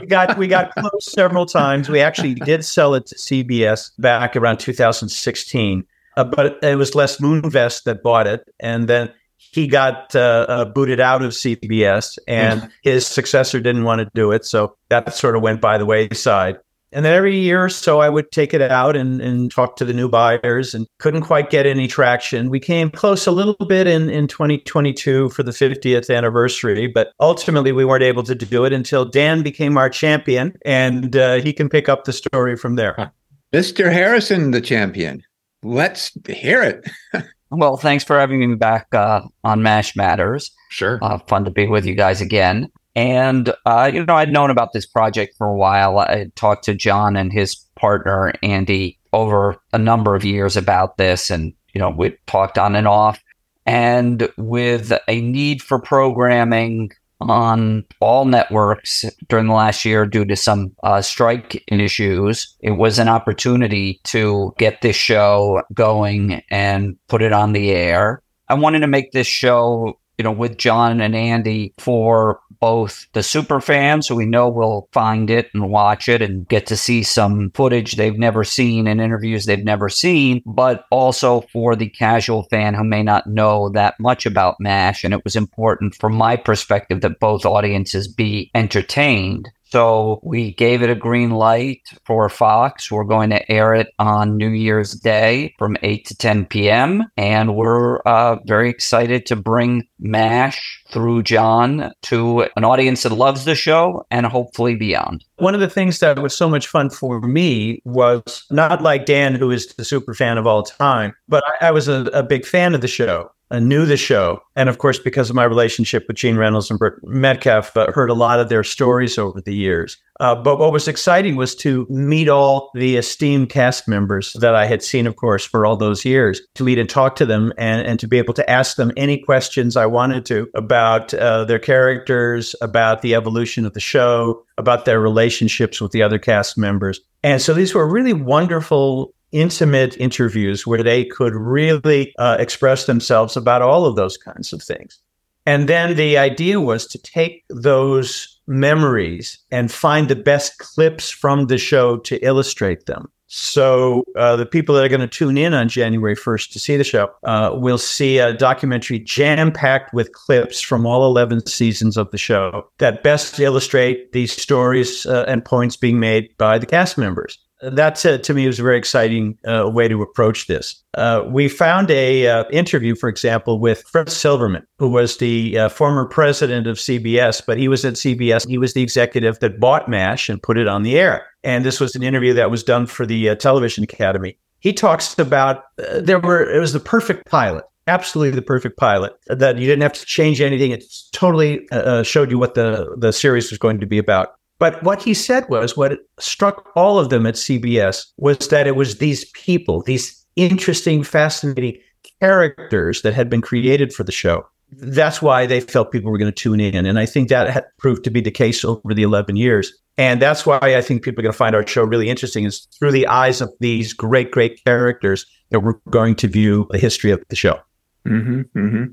we 0.00 0.06
got 0.06 0.38
we 0.38 0.46
got 0.46 0.72
close 0.74 0.90
several 1.12 1.46
times. 1.46 1.88
We 1.88 2.00
actually 2.00 2.34
did 2.34 2.64
sell 2.64 2.94
it 2.94 3.06
to 3.06 3.14
CBS 3.14 3.90
back 3.98 4.36
around 4.36 4.58
2016, 4.58 5.84
uh, 6.16 6.24
but 6.24 6.62
it 6.62 6.76
was 6.76 6.94
Les 6.94 7.16
Moonves 7.18 7.82
that 7.84 8.02
bought 8.02 8.26
it, 8.26 8.48
and 8.60 8.88
then 8.88 9.10
he 9.36 9.66
got 9.66 10.14
uh, 10.14 10.46
uh, 10.48 10.64
booted 10.66 11.00
out 11.00 11.22
of 11.22 11.32
CBS, 11.32 12.18
and 12.26 12.62
mm. 12.62 12.70
his 12.82 13.06
successor 13.06 13.60
didn't 13.60 13.84
want 13.84 14.00
to 14.00 14.10
do 14.14 14.32
it, 14.32 14.44
so 14.44 14.76
that 14.88 15.14
sort 15.14 15.36
of 15.36 15.42
went 15.42 15.60
by 15.60 15.78
the 15.78 15.86
wayside. 15.86 16.58
And 16.92 17.04
then 17.04 17.14
every 17.14 17.38
year 17.38 17.64
or 17.64 17.68
so, 17.68 18.00
I 18.00 18.08
would 18.08 18.30
take 18.32 18.54
it 18.54 18.62
out 18.62 18.96
and, 18.96 19.20
and 19.20 19.50
talk 19.50 19.76
to 19.76 19.84
the 19.84 19.92
new 19.92 20.08
buyers 20.08 20.74
and 20.74 20.86
couldn't 20.98 21.22
quite 21.22 21.50
get 21.50 21.66
any 21.66 21.86
traction. 21.86 22.48
We 22.48 22.60
came 22.60 22.90
close 22.90 23.26
a 23.26 23.32
little 23.32 23.54
bit 23.66 23.86
in, 23.86 24.08
in 24.08 24.26
2022 24.26 25.28
for 25.30 25.42
the 25.42 25.50
50th 25.50 26.14
anniversary, 26.14 26.86
but 26.86 27.12
ultimately 27.20 27.72
we 27.72 27.84
weren't 27.84 28.02
able 28.02 28.22
to 28.22 28.34
do 28.34 28.64
it 28.64 28.72
until 28.72 29.04
Dan 29.04 29.42
became 29.42 29.76
our 29.76 29.90
champion 29.90 30.56
and 30.64 31.14
uh, 31.14 31.34
he 31.36 31.52
can 31.52 31.68
pick 31.68 31.88
up 31.88 32.04
the 32.04 32.12
story 32.12 32.56
from 32.56 32.76
there. 32.76 33.12
Mr. 33.52 33.92
Harrison, 33.92 34.50
the 34.50 34.60
champion. 34.60 35.22
Let's 35.62 36.12
hear 36.28 36.62
it. 36.62 36.88
well, 37.50 37.76
thanks 37.76 38.04
for 38.04 38.18
having 38.18 38.48
me 38.48 38.54
back 38.56 38.94
uh, 38.94 39.22
on 39.44 39.62
MASH 39.62 39.96
Matters. 39.96 40.50
Sure. 40.70 40.98
Uh, 41.02 41.18
fun 41.18 41.44
to 41.44 41.50
be 41.50 41.66
with 41.66 41.84
you 41.84 41.94
guys 41.94 42.20
again. 42.20 42.70
And, 42.98 43.54
uh, 43.64 43.88
you 43.94 44.04
know, 44.04 44.16
I'd 44.16 44.32
known 44.32 44.50
about 44.50 44.72
this 44.72 44.84
project 44.84 45.36
for 45.38 45.46
a 45.46 45.54
while. 45.54 46.00
I 46.00 46.32
talked 46.34 46.64
to 46.64 46.74
John 46.74 47.14
and 47.14 47.32
his 47.32 47.54
partner, 47.76 48.32
Andy, 48.42 48.98
over 49.12 49.56
a 49.72 49.78
number 49.78 50.16
of 50.16 50.24
years 50.24 50.56
about 50.56 50.96
this. 50.96 51.30
And, 51.30 51.54
you 51.72 51.78
know, 51.78 51.90
we 51.90 52.16
talked 52.26 52.58
on 52.58 52.74
and 52.74 52.88
off. 52.88 53.22
And 53.66 54.28
with 54.36 54.92
a 55.06 55.20
need 55.20 55.62
for 55.62 55.78
programming 55.78 56.90
on 57.20 57.84
all 58.00 58.24
networks 58.24 59.04
during 59.28 59.46
the 59.46 59.52
last 59.52 59.84
year 59.84 60.04
due 60.04 60.24
to 60.24 60.34
some 60.34 60.74
uh, 60.82 61.00
strike 61.00 61.62
issues, 61.68 62.52
it 62.58 62.72
was 62.72 62.98
an 62.98 63.06
opportunity 63.06 64.00
to 64.06 64.52
get 64.58 64.82
this 64.82 64.96
show 64.96 65.62
going 65.72 66.42
and 66.50 66.96
put 67.06 67.22
it 67.22 67.32
on 67.32 67.52
the 67.52 67.70
air. 67.70 68.24
I 68.48 68.54
wanted 68.54 68.80
to 68.80 68.88
make 68.88 69.12
this 69.12 69.28
show 69.28 70.00
you 70.18 70.24
know, 70.24 70.32
with 70.32 70.58
John 70.58 71.00
and 71.00 71.14
Andy 71.14 71.72
for 71.78 72.40
both 72.60 73.06
the 73.12 73.22
super 73.22 73.60
fans 73.60 74.06
who 74.06 74.14
we 74.14 74.26
know 74.26 74.48
will 74.48 74.88
find 74.92 75.30
it 75.30 75.48
and 75.54 75.70
watch 75.70 76.08
it 76.08 76.22
and 76.22 76.48
get 76.48 76.66
to 76.66 76.76
see 76.76 77.02
some 77.02 77.50
footage 77.52 77.92
they've 77.92 78.18
never 78.18 78.44
seen 78.44 78.86
and 78.86 79.00
interviews 79.00 79.46
they've 79.46 79.64
never 79.64 79.88
seen, 79.88 80.42
but 80.46 80.84
also 80.90 81.42
for 81.52 81.76
the 81.76 81.88
casual 81.88 82.44
fan 82.44 82.74
who 82.74 82.84
may 82.84 83.02
not 83.02 83.26
know 83.26 83.68
that 83.70 83.98
much 84.00 84.26
about 84.26 84.56
MASH. 84.60 85.04
And 85.04 85.14
it 85.14 85.24
was 85.24 85.36
important 85.36 85.94
from 85.94 86.14
my 86.14 86.36
perspective 86.36 87.00
that 87.00 87.20
both 87.20 87.46
audiences 87.46 88.08
be 88.08 88.50
entertained. 88.54 89.50
So 89.70 90.20
we 90.22 90.54
gave 90.54 90.82
it 90.82 90.88
a 90.88 90.94
green 90.94 91.30
light 91.30 91.82
for 92.06 92.28
Fox. 92.30 92.90
We're 92.90 93.04
going 93.04 93.28
to 93.30 93.52
air 93.52 93.74
it 93.74 93.88
on 93.98 94.38
New 94.38 94.48
Year's 94.48 94.94
Day 94.94 95.54
from 95.58 95.76
8 95.82 96.06
to 96.06 96.16
10 96.16 96.46
p.m. 96.46 97.04
And 97.18 97.54
we're 97.54 97.98
uh, 98.00 98.36
very 98.46 98.70
excited 98.70 99.26
to 99.26 99.36
bring 99.36 99.86
MASH 99.98 100.82
through 100.88 101.22
John 101.24 101.92
to 102.02 102.46
an 102.56 102.64
audience 102.64 103.02
that 103.02 103.12
loves 103.12 103.44
the 103.44 103.54
show 103.54 104.06
and 104.10 104.24
hopefully 104.24 104.74
beyond. 104.74 105.24
One 105.36 105.54
of 105.54 105.60
the 105.60 105.68
things 105.68 105.98
that 105.98 106.18
was 106.18 106.34
so 106.34 106.48
much 106.48 106.66
fun 106.66 106.88
for 106.88 107.20
me 107.20 107.82
was 107.84 108.46
not 108.50 108.82
like 108.82 109.04
Dan, 109.04 109.34
who 109.34 109.50
is 109.50 109.66
the 109.74 109.84
super 109.84 110.14
fan 110.14 110.38
of 110.38 110.46
all 110.46 110.62
time, 110.62 111.14
but 111.28 111.44
I, 111.60 111.68
I 111.68 111.70
was 111.72 111.88
a, 111.88 112.04
a 112.14 112.22
big 112.22 112.46
fan 112.46 112.74
of 112.74 112.80
the 112.80 112.88
show. 112.88 113.30
I 113.50 113.60
knew 113.60 113.86
the 113.86 113.96
show. 113.96 114.40
And 114.56 114.68
of 114.68 114.78
course, 114.78 114.98
because 114.98 115.30
of 115.30 115.36
my 115.36 115.44
relationship 115.44 116.04
with 116.06 116.16
Gene 116.16 116.36
Reynolds 116.36 116.70
and 116.70 116.78
Burt 116.78 117.00
Metcalfe, 117.04 117.76
uh, 117.76 117.90
heard 117.92 118.10
a 118.10 118.14
lot 118.14 118.40
of 118.40 118.48
their 118.48 118.64
stories 118.64 119.18
over 119.18 119.40
the 119.40 119.54
years. 119.54 119.96
Uh, 120.20 120.34
but 120.34 120.58
what 120.58 120.72
was 120.72 120.88
exciting 120.88 121.36
was 121.36 121.54
to 121.54 121.86
meet 121.88 122.28
all 122.28 122.70
the 122.74 122.96
esteemed 122.96 123.48
cast 123.48 123.86
members 123.86 124.32
that 124.40 124.54
I 124.54 124.66
had 124.66 124.82
seen, 124.82 125.06
of 125.06 125.14
course, 125.14 125.44
for 125.44 125.64
all 125.64 125.76
those 125.76 126.04
years, 126.04 126.40
to 126.56 126.64
meet 126.64 126.78
and 126.78 126.90
talk 126.90 127.14
to 127.16 127.26
them 127.26 127.52
and, 127.56 127.86
and 127.86 128.00
to 128.00 128.08
be 128.08 128.18
able 128.18 128.34
to 128.34 128.50
ask 128.50 128.76
them 128.76 128.90
any 128.96 129.18
questions 129.18 129.76
I 129.76 129.86
wanted 129.86 130.26
to 130.26 130.48
about 130.54 131.14
uh, 131.14 131.44
their 131.44 131.60
characters, 131.60 132.56
about 132.60 133.02
the 133.02 133.14
evolution 133.14 133.64
of 133.64 133.74
the 133.74 133.80
show, 133.80 134.44
about 134.58 134.84
their 134.86 134.98
relationships 134.98 135.80
with 135.80 135.92
the 135.92 136.02
other 136.02 136.18
cast 136.18 136.58
members. 136.58 137.00
And 137.22 137.40
so 137.40 137.54
these 137.54 137.74
were 137.74 137.88
really 137.88 138.12
wonderful 138.12 139.14
intimate 139.32 139.96
interviews 139.98 140.66
where 140.66 140.82
they 140.82 141.04
could 141.04 141.34
really 141.34 142.14
uh, 142.18 142.36
express 142.38 142.86
themselves 142.86 143.36
about 143.36 143.62
all 143.62 143.86
of 143.86 143.96
those 143.96 144.16
kinds 144.16 144.52
of 144.52 144.62
things. 144.62 144.98
And 145.46 145.68
then 145.68 145.96
the 145.96 146.18
idea 146.18 146.60
was 146.60 146.86
to 146.88 146.98
take 146.98 147.44
those 147.48 148.38
memories 148.46 149.38
and 149.50 149.72
find 149.72 150.08
the 150.08 150.16
best 150.16 150.58
clips 150.58 151.10
from 151.10 151.46
the 151.46 151.56
show 151.56 151.96
to 151.98 152.18
illustrate 152.24 152.86
them. 152.86 153.10
So 153.28 154.04
uh, 154.16 154.36
the 154.36 154.46
people 154.46 154.74
that 154.74 154.84
are 154.84 154.88
going 154.88 155.02
to 155.02 155.06
tune 155.06 155.36
in 155.36 155.52
on 155.52 155.68
January 155.68 156.16
1st 156.16 156.52
to 156.52 156.58
see 156.58 156.76
the 156.76 156.84
show 156.84 157.10
uh, 157.24 157.50
will 157.54 157.76
see 157.76 158.18
a 158.18 158.32
documentary 158.32 158.98
jam 158.98 159.52
packed 159.52 159.92
with 159.92 160.12
clips 160.12 160.62
from 160.62 160.86
all 160.86 161.06
11 161.06 161.46
seasons 161.46 161.98
of 161.98 162.10
the 162.10 162.16
show 162.16 162.66
that 162.78 163.02
best 163.02 163.38
illustrate 163.38 164.12
these 164.12 164.32
stories 164.32 165.04
uh, 165.04 165.26
and 165.28 165.44
points 165.44 165.76
being 165.76 166.00
made 166.00 166.34
by 166.38 166.58
the 166.58 166.66
cast 166.66 166.96
members 166.96 167.38
that 167.60 168.04
uh, 168.04 168.18
to 168.18 168.34
me 168.34 168.46
was 168.46 168.58
a 168.58 168.62
very 168.62 168.78
exciting 168.78 169.38
uh, 169.46 169.68
way 169.68 169.88
to 169.88 170.02
approach 170.02 170.46
this. 170.46 170.82
Uh, 170.94 171.24
we 171.28 171.48
found 171.48 171.90
a 171.90 172.26
uh, 172.26 172.44
interview, 172.50 172.94
for 172.94 173.08
example, 173.08 173.58
with 173.58 173.82
Fred 173.82 174.08
Silverman, 174.08 174.66
who 174.78 174.88
was 174.88 175.18
the 175.18 175.58
uh, 175.58 175.68
former 175.68 176.06
president 176.06 176.66
of 176.66 176.76
CBS, 176.76 177.42
but 177.44 177.58
he 177.58 177.68
was 177.68 177.84
at 177.84 177.94
CBS. 177.94 178.48
He 178.48 178.58
was 178.58 178.74
the 178.74 178.82
executive 178.82 179.38
that 179.40 179.60
bought 179.60 179.88
MASH 179.88 180.28
and 180.28 180.42
put 180.42 180.58
it 180.58 180.68
on 180.68 180.82
the 180.82 180.98
air. 180.98 181.26
And 181.44 181.64
this 181.64 181.80
was 181.80 181.94
an 181.94 182.02
interview 182.02 182.34
that 182.34 182.50
was 182.50 182.62
done 182.62 182.86
for 182.86 183.06
the 183.06 183.30
uh, 183.30 183.34
Television 183.34 183.84
Academy. 183.84 184.38
He 184.60 184.72
talks 184.72 185.16
about 185.18 185.64
there 185.76 186.18
were 186.18 186.42
it 186.50 186.58
was 186.58 186.72
the 186.72 186.80
perfect 186.80 187.26
pilot 187.26 187.64
absolutely 187.86 188.34
the 188.34 188.42
perfect 188.42 188.76
pilot 188.76 189.14
that 189.28 189.56
you 189.56 189.66
didn't 189.66 189.82
have 189.82 189.92
to 189.94 190.04
change 190.04 190.40
anything 190.40 190.72
it 190.72 190.84
totally 191.12 191.66
uh, 191.70 192.02
showed 192.02 192.30
you 192.30 192.38
what 192.38 192.54
the 192.54 192.94
the 192.98 193.12
series 193.12 193.50
was 193.50 193.58
going 193.58 193.80
to 193.80 193.86
be 193.86 193.98
about 193.98 194.34
but 194.58 194.82
what 194.82 195.02
he 195.02 195.14
said 195.14 195.48
was 195.48 195.76
what 195.76 196.00
struck 196.18 196.70
all 196.74 196.98
of 196.98 197.10
them 197.10 197.26
at 197.26 197.34
CBS 197.34 198.06
was 198.16 198.48
that 198.48 198.66
it 198.66 198.76
was 198.76 198.98
these 198.98 199.24
people, 199.26 199.82
these 199.82 200.24
interesting, 200.36 201.02
fascinating 201.02 201.80
characters 202.20 203.02
that 203.02 203.14
had 203.14 203.30
been 203.30 203.40
created 203.40 203.92
for 203.92 204.04
the 204.04 204.12
show. 204.12 204.46
That's 204.70 205.22
why 205.22 205.46
they 205.46 205.60
felt 205.60 205.92
people 205.92 206.10
were 206.10 206.18
going 206.18 206.32
to 206.32 206.42
tune 206.42 206.60
in. 206.60 206.84
And 206.84 206.98
I 206.98 207.06
think 207.06 207.28
that 207.28 207.48
had 207.48 207.64
proved 207.78 208.04
to 208.04 208.10
be 208.10 208.20
the 208.20 208.30
case 208.30 208.64
over 208.64 208.92
the 208.92 209.02
11 209.02 209.36
years. 209.36 209.72
And 209.96 210.20
that's 210.20 210.44
why 210.44 210.58
I 210.60 210.80
think 210.82 211.02
people 211.02 211.20
are 211.20 211.24
going 211.24 211.32
to 211.32 211.38
find 211.38 211.56
our 211.56 211.66
show 211.66 211.84
really 211.84 212.08
interesting 212.08 212.44
is 212.44 212.66
through 212.78 212.92
the 212.92 213.06
eyes 213.06 213.40
of 213.40 213.52
these 213.60 213.92
great, 213.92 214.30
great 214.30 214.62
characters 214.64 215.26
that 215.50 215.60
we're 215.60 215.80
going 215.90 216.14
to 216.16 216.28
view 216.28 216.68
the 216.70 216.78
history 216.78 217.10
of 217.10 217.22
the 217.30 217.36
show. 217.36 217.58
Mm-hmm, 218.06 218.42
mm-hmm. 218.58 218.84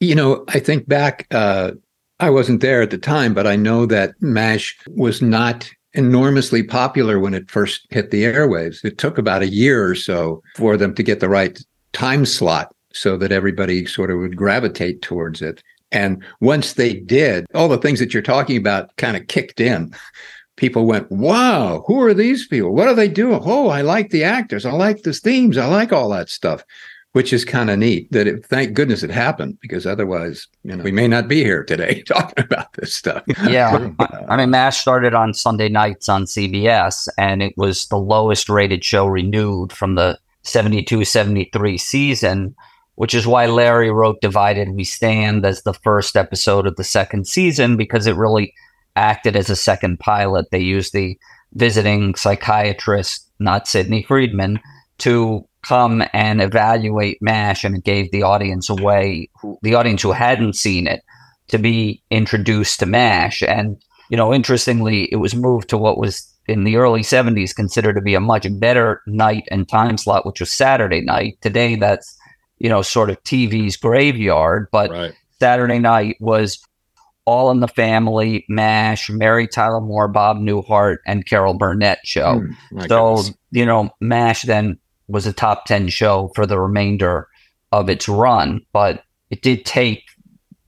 You 0.00 0.14
know, 0.14 0.44
I 0.48 0.58
think 0.58 0.88
back 0.88 1.26
uh, 1.30 1.72
I 2.20 2.30
wasn't 2.30 2.60
there 2.60 2.82
at 2.82 2.90
the 2.90 2.98
time, 2.98 3.32
but 3.34 3.46
I 3.46 3.56
know 3.56 3.86
that 3.86 4.14
MASH 4.20 4.78
was 4.88 5.22
not 5.22 5.70
enormously 5.94 6.62
popular 6.62 7.18
when 7.18 7.34
it 7.34 7.50
first 7.50 7.86
hit 7.90 8.10
the 8.10 8.24
airwaves. 8.24 8.84
It 8.84 8.98
took 8.98 9.18
about 9.18 9.42
a 9.42 9.48
year 9.48 9.84
or 9.84 9.94
so 9.94 10.42
for 10.56 10.76
them 10.76 10.94
to 10.94 11.02
get 11.02 11.20
the 11.20 11.28
right 11.28 11.58
time 11.92 12.26
slot 12.26 12.74
so 12.92 13.16
that 13.16 13.32
everybody 13.32 13.86
sort 13.86 14.10
of 14.10 14.18
would 14.18 14.36
gravitate 14.36 15.02
towards 15.02 15.40
it. 15.42 15.62
And 15.92 16.22
once 16.40 16.74
they 16.74 16.94
did, 16.94 17.46
all 17.54 17.68
the 17.68 17.78
things 17.78 17.98
that 17.98 18.12
you're 18.12 18.22
talking 18.22 18.56
about 18.56 18.94
kind 18.96 19.16
of 19.16 19.26
kicked 19.26 19.60
in. 19.60 19.94
People 20.56 20.84
went, 20.84 21.10
wow, 21.10 21.82
who 21.86 22.02
are 22.02 22.12
these 22.12 22.46
people? 22.46 22.74
What 22.74 22.86
are 22.86 22.94
they 22.94 23.08
doing? 23.08 23.40
Oh, 23.42 23.68
I 23.68 23.80
like 23.80 24.10
the 24.10 24.24
actors. 24.24 24.66
I 24.66 24.72
like 24.72 25.02
the 25.02 25.14
themes. 25.14 25.56
I 25.56 25.66
like 25.66 25.90
all 25.90 26.10
that 26.10 26.28
stuff. 26.28 26.62
Which 27.12 27.32
is 27.32 27.44
kind 27.44 27.70
of 27.70 27.78
neat 27.80 28.10
that 28.12 28.28
it, 28.28 28.46
thank 28.46 28.74
goodness 28.74 29.02
it 29.02 29.10
happened 29.10 29.58
because 29.60 29.84
otherwise, 29.84 30.46
you 30.62 30.76
know, 30.76 30.84
we 30.84 30.92
may 30.92 31.08
not 31.08 31.26
be 31.26 31.42
here 31.42 31.64
today 31.64 32.02
talking 32.06 32.44
about 32.44 32.72
this 32.74 32.94
stuff. 32.94 33.24
Yeah. 33.48 33.90
I, 34.28 34.36
mean, 34.36 34.50
MASH 34.50 34.78
started 34.78 35.12
on 35.12 35.34
Sunday 35.34 35.68
nights 35.68 36.08
on 36.08 36.24
CBS, 36.24 37.08
and 37.18 37.42
it 37.42 37.52
was 37.56 37.88
the 37.88 37.98
lowest 37.98 38.48
rated 38.48 38.84
show 38.84 39.06
renewed 39.06 39.72
from 39.72 39.96
the 39.96 40.20
72 40.42 41.04
73 41.04 41.78
season, 41.78 42.54
which 42.94 43.14
is 43.14 43.26
why 43.26 43.46
Larry 43.46 43.90
wrote 43.90 44.20
Divided 44.20 44.70
We 44.70 44.84
Stand 44.84 45.44
as 45.44 45.62
the 45.62 45.74
first 45.74 46.16
episode 46.16 46.66
of 46.66 46.76
the 46.76 46.84
second 46.84 47.26
season 47.26 47.76
because 47.76 48.06
it 48.06 48.16
really 48.16 48.54
acted 48.96 49.36
as 49.36 49.50
a 49.50 49.56
second 49.56 49.98
pilot. 49.98 50.50
They 50.50 50.60
used 50.60 50.92
the 50.92 51.18
visiting 51.54 52.14
psychiatrist, 52.14 53.28
not 53.38 53.66
Sidney 53.66 54.02
Freedman, 54.02 54.60
to 54.98 55.46
come 55.62 56.02
and 56.12 56.40
evaluate 56.40 57.18
MASH, 57.20 57.64
and 57.64 57.76
it 57.76 57.84
gave 57.84 58.10
the 58.10 58.22
audience 58.22 58.68
a 58.68 58.74
way, 58.74 59.28
the 59.62 59.74
audience 59.74 60.02
who 60.02 60.12
hadn't 60.12 60.54
seen 60.54 60.86
it, 60.86 61.02
to 61.48 61.58
be 61.58 62.02
introduced 62.10 62.80
to 62.80 62.86
MASH. 62.86 63.42
And, 63.42 63.76
you 64.08 64.16
know, 64.16 64.32
interestingly, 64.32 65.04
it 65.12 65.16
was 65.16 65.34
moved 65.34 65.68
to 65.70 65.78
what 65.78 65.98
was 65.98 66.26
in 66.46 66.64
the 66.64 66.76
early 66.76 67.02
70s 67.02 67.54
considered 67.54 67.94
to 67.94 68.00
be 68.00 68.14
a 68.14 68.20
much 68.20 68.46
better 68.58 69.02
night 69.06 69.46
and 69.50 69.68
time 69.68 69.96
slot, 69.96 70.26
which 70.26 70.40
was 70.40 70.50
Saturday 70.50 71.00
night. 71.00 71.38
Today, 71.40 71.76
that's, 71.76 72.16
you 72.58 72.68
know, 72.68 72.82
sort 72.82 73.10
of 73.10 73.22
TV's 73.22 73.76
graveyard, 73.76 74.68
but 74.72 74.90
right. 74.90 75.14
Saturday 75.38 75.78
night 75.78 76.16
was 76.20 76.60
all 77.24 77.52
in 77.52 77.60
the 77.60 77.68
Family, 77.68 78.44
MASH, 78.48 79.08
Mary 79.08 79.46
Tyler 79.46 79.80
Moore, 79.80 80.08
Bob 80.08 80.38
Newhart, 80.38 80.96
and 81.06 81.24
Carol 81.24 81.54
Burnett 81.54 82.00
show. 82.04 82.42
Mm, 82.72 82.88
so, 82.88 83.16
goodness. 83.16 83.38
you 83.52 83.64
know, 83.64 83.90
MASH 84.00 84.42
then 84.42 84.79
was 85.10 85.26
a 85.26 85.32
top 85.32 85.66
10 85.66 85.88
show 85.88 86.30
for 86.34 86.46
the 86.46 86.58
remainder 86.58 87.28
of 87.72 87.88
its 87.88 88.08
run, 88.08 88.64
but 88.72 89.04
it 89.30 89.42
did 89.42 89.64
take 89.64 90.04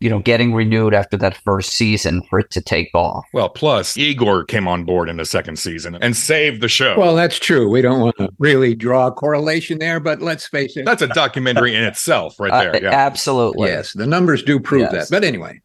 you 0.03 0.11
know, 0.11 0.19
getting 0.19 0.53
renewed 0.53 0.95
after 0.95 1.17
that 1.17 1.37
first 1.37 1.75
season 1.75 2.23
for 2.29 2.41
it 2.41 2.51
to 2.51 2.61
take 2.61 2.91
off. 2.93 3.25
Well, 3.33 3.49
plus 3.49 3.97
Igor 3.97 4.45
came 4.45 4.67
on 4.67 4.85
board 4.85 5.09
in 5.09 5.17
the 5.17 5.25
second 5.25 5.61
season 5.61 5.97
and 6.03 6.17
saved 6.17 6.61
the 6.61 6.69
show. 6.69 6.99
Well, 6.99 7.15
that's 7.15 7.39
true. 7.39 7.71
We 7.71 7.83
don't 7.83 8.01
want 8.01 8.17
to 8.19 8.29
really 8.41 8.75
draw 8.75 9.07
a 9.07 9.13
correlation 9.13 9.79
there, 9.79 10.01
but 10.01 10.21
let's 10.21 10.49
face 10.49 10.77
it. 10.77 10.87
That's 10.87 11.03
a 11.03 11.07
documentary 11.07 11.77
in 11.77 11.85
itself, 11.85 12.41
right 12.41 12.51
there. 12.51 12.75
Uh, 12.75 12.81
yeah. 12.83 12.91
Absolutely. 12.91 13.69
Yes, 13.69 13.93
the 13.93 14.09
numbers 14.09 14.43
do 14.43 14.59
prove 14.59 14.89
yes. 14.93 15.09
that. 15.09 15.15
But 15.15 15.23
anyway, 15.23 15.61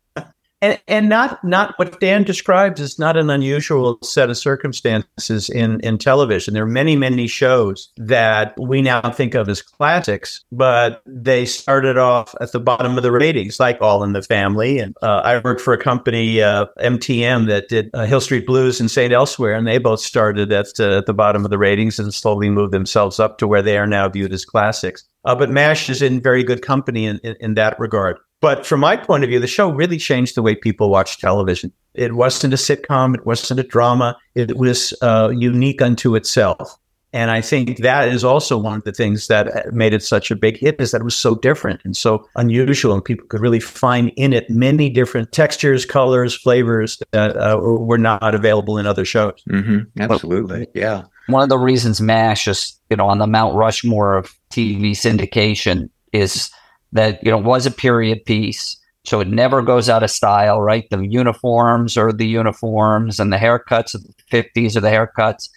and 0.62 0.80
and 0.88 1.10
not 1.10 1.44
not 1.44 1.78
what 1.78 2.00
Dan 2.00 2.24
describes 2.24 2.82
is 2.82 2.98
not 2.98 3.18
an 3.18 3.30
unusual 3.30 4.00
set 4.04 4.30
of 4.30 4.38
circumstances 4.38 5.50
in 5.50 5.80
in 5.82 5.98
television. 5.98 6.54
There 6.54 6.64
are 6.64 6.68
many 6.68 6.96
many 6.96 7.28
shows 7.28 7.90
that 7.98 8.56
we 8.60 8.82
now 8.82 9.12
think 9.12 9.36
of 9.36 9.50
as 9.50 9.62
classics, 9.62 10.44
but 10.52 11.02
they 11.06 11.46
started 11.46 11.98
off 11.98 12.34
at 12.42 12.52
the 12.52 12.60
bottom 12.60 12.98
of 12.98 13.04
the 13.04 13.12
ratings, 13.12 13.60
like 13.60 13.82
All 13.82 14.04
in 14.04 14.14
the 14.14 14.22
Family. 14.22 14.80
And 14.80 14.96
uh, 15.02 15.22
I 15.24 15.40
worked 15.40 15.62
for 15.62 15.74
a 15.74 15.78
company, 15.78 16.42
uh, 16.42 16.66
MTM, 16.80 17.48
that 17.48 17.70
did 17.70 17.90
uh, 17.94 18.06
Hill 18.06 18.22
Street 18.22 18.46
Blues 18.46 18.80
and 18.80 18.90
Saint 18.90 19.14
Elsewhere, 19.14 19.54
and 19.54 19.68
they 19.68 19.78
both 19.78 20.00
started 20.00 20.52
at, 20.52 20.80
uh, 20.80 20.98
at 20.98 21.06
the 21.06 21.14
bottom 21.14 21.44
of 21.44 21.52
the 21.52 21.58
ratings 21.58 22.00
and 22.00 22.14
slowly 22.14 22.50
moved 22.50 22.74
themselves 22.74 23.20
up 23.20 23.38
to 23.38 23.48
where 23.48 23.62
they 23.62 23.78
are 23.78 23.88
now 23.88 24.10
viewed 24.10 24.34
as 24.34 24.46
classics. 24.46 25.04
Uh, 25.26 25.36
but 25.36 25.50
MASH 25.50 25.90
is 25.90 26.02
in 26.02 26.22
very 26.22 26.44
good 26.44 26.62
company 26.62 27.06
in, 27.06 27.20
in, 27.20 27.36
in 27.40 27.54
that 27.56 27.78
regard. 27.80 28.18
But 28.40 28.66
from 28.66 28.82
my 28.82 28.96
point 28.98 29.24
of 29.24 29.30
view, 29.30 29.40
the 29.40 29.48
show 29.48 29.72
really 29.72 29.98
changed 29.98 30.36
the 30.36 30.42
way 30.42 30.56
people 30.56 30.90
watch 30.90 31.20
television. 31.20 31.72
It 31.94 32.14
wasn't 32.14 32.54
a 32.54 32.58
sitcom, 32.58 33.16
it 33.16 33.26
wasn't 33.26 33.60
a 33.60 33.64
drama, 33.64 34.16
it 34.36 34.58
was 34.58 34.94
uh, 35.02 35.34
unique 35.36 35.82
unto 35.82 36.16
itself. 36.16 36.78
And 37.14 37.32
I 37.32 37.42
think 37.42 37.78
that 37.80 38.10
is 38.10 38.24
also 38.24 38.58
one 38.58 38.78
of 38.78 38.84
the 38.84 38.92
things 38.92 39.28
that 39.28 39.74
made 39.74 39.94
it 39.94 40.04
such 40.04 40.30
a 40.30 40.36
big 40.36 40.58
hit 40.58 40.80
is 40.80 40.92
that 40.92 41.02
it 41.02 41.06
was 41.06 41.16
so 41.16 41.36
different 41.36 41.82
and 41.84 41.96
so 41.96 42.28
unusual, 42.36 42.94
and 42.94 43.04
people 43.04 43.26
could 43.28 43.40
really 43.40 43.62
find 43.62 44.12
in 44.18 44.34
it 44.34 44.50
many 44.50 44.90
different 44.90 45.32
textures, 45.32 45.86
colors, 45.86 46.36
flavors 46.36 47.02
that 47.12 47.36
uh, 47.38 47.58
were 47.60 47.98
not 47.98 48.36
available 48.36 48.78
in 48.78 48.86
other 48.86 49.06
shows. 49.06 49.42
Mm-hmm. 49.50 50.00
Absolutely, 50.02 50.68
yeah. 50.76 51.04
One 51.28 51.44
of 51.44 51.50
the 51.50 51.58
reasons 51.58 52.02
MASH 52.02 52.48
is, 52.48 52.78
you 52.90 52.98
know, 52.98 53.08
on 53.08 53.20
the 53.20 53.28
Mount 53.28 53.56
Rushmore 53.56 54.16
of 54.16 54.34
TV 54.52 54.92
syndication 54.92 55.90
is 56.12 56.52
that 56.94 57.24
you 57.24 57.32
know 57.32 57.38
was 57.38 57.66
a 57.66 57.72
period 57.72 58.26
piece. 58.26 58.78
So 59.06 59.22
it 59.22 59.30
never 59.30 59.62
goes 59.62 59.88
out 59.88 60.04
of 60.04 60.12
style 60.12 60.62
right? 60.62 60.90
The 60.90 61.06
uniforms 61.08 61.98
are 61.98 62.12
the 62.12 62.28
uniforms 62.28 63.20
and 63.20 63.32
the 63.32 63.38
haircuts 63.38 63.96
of 63.96 64.04
the 64.04 64.14
50s 64.32 64.76
are 64.76 64.82
the 64.82 64.90
haircuts. 64.90 65.50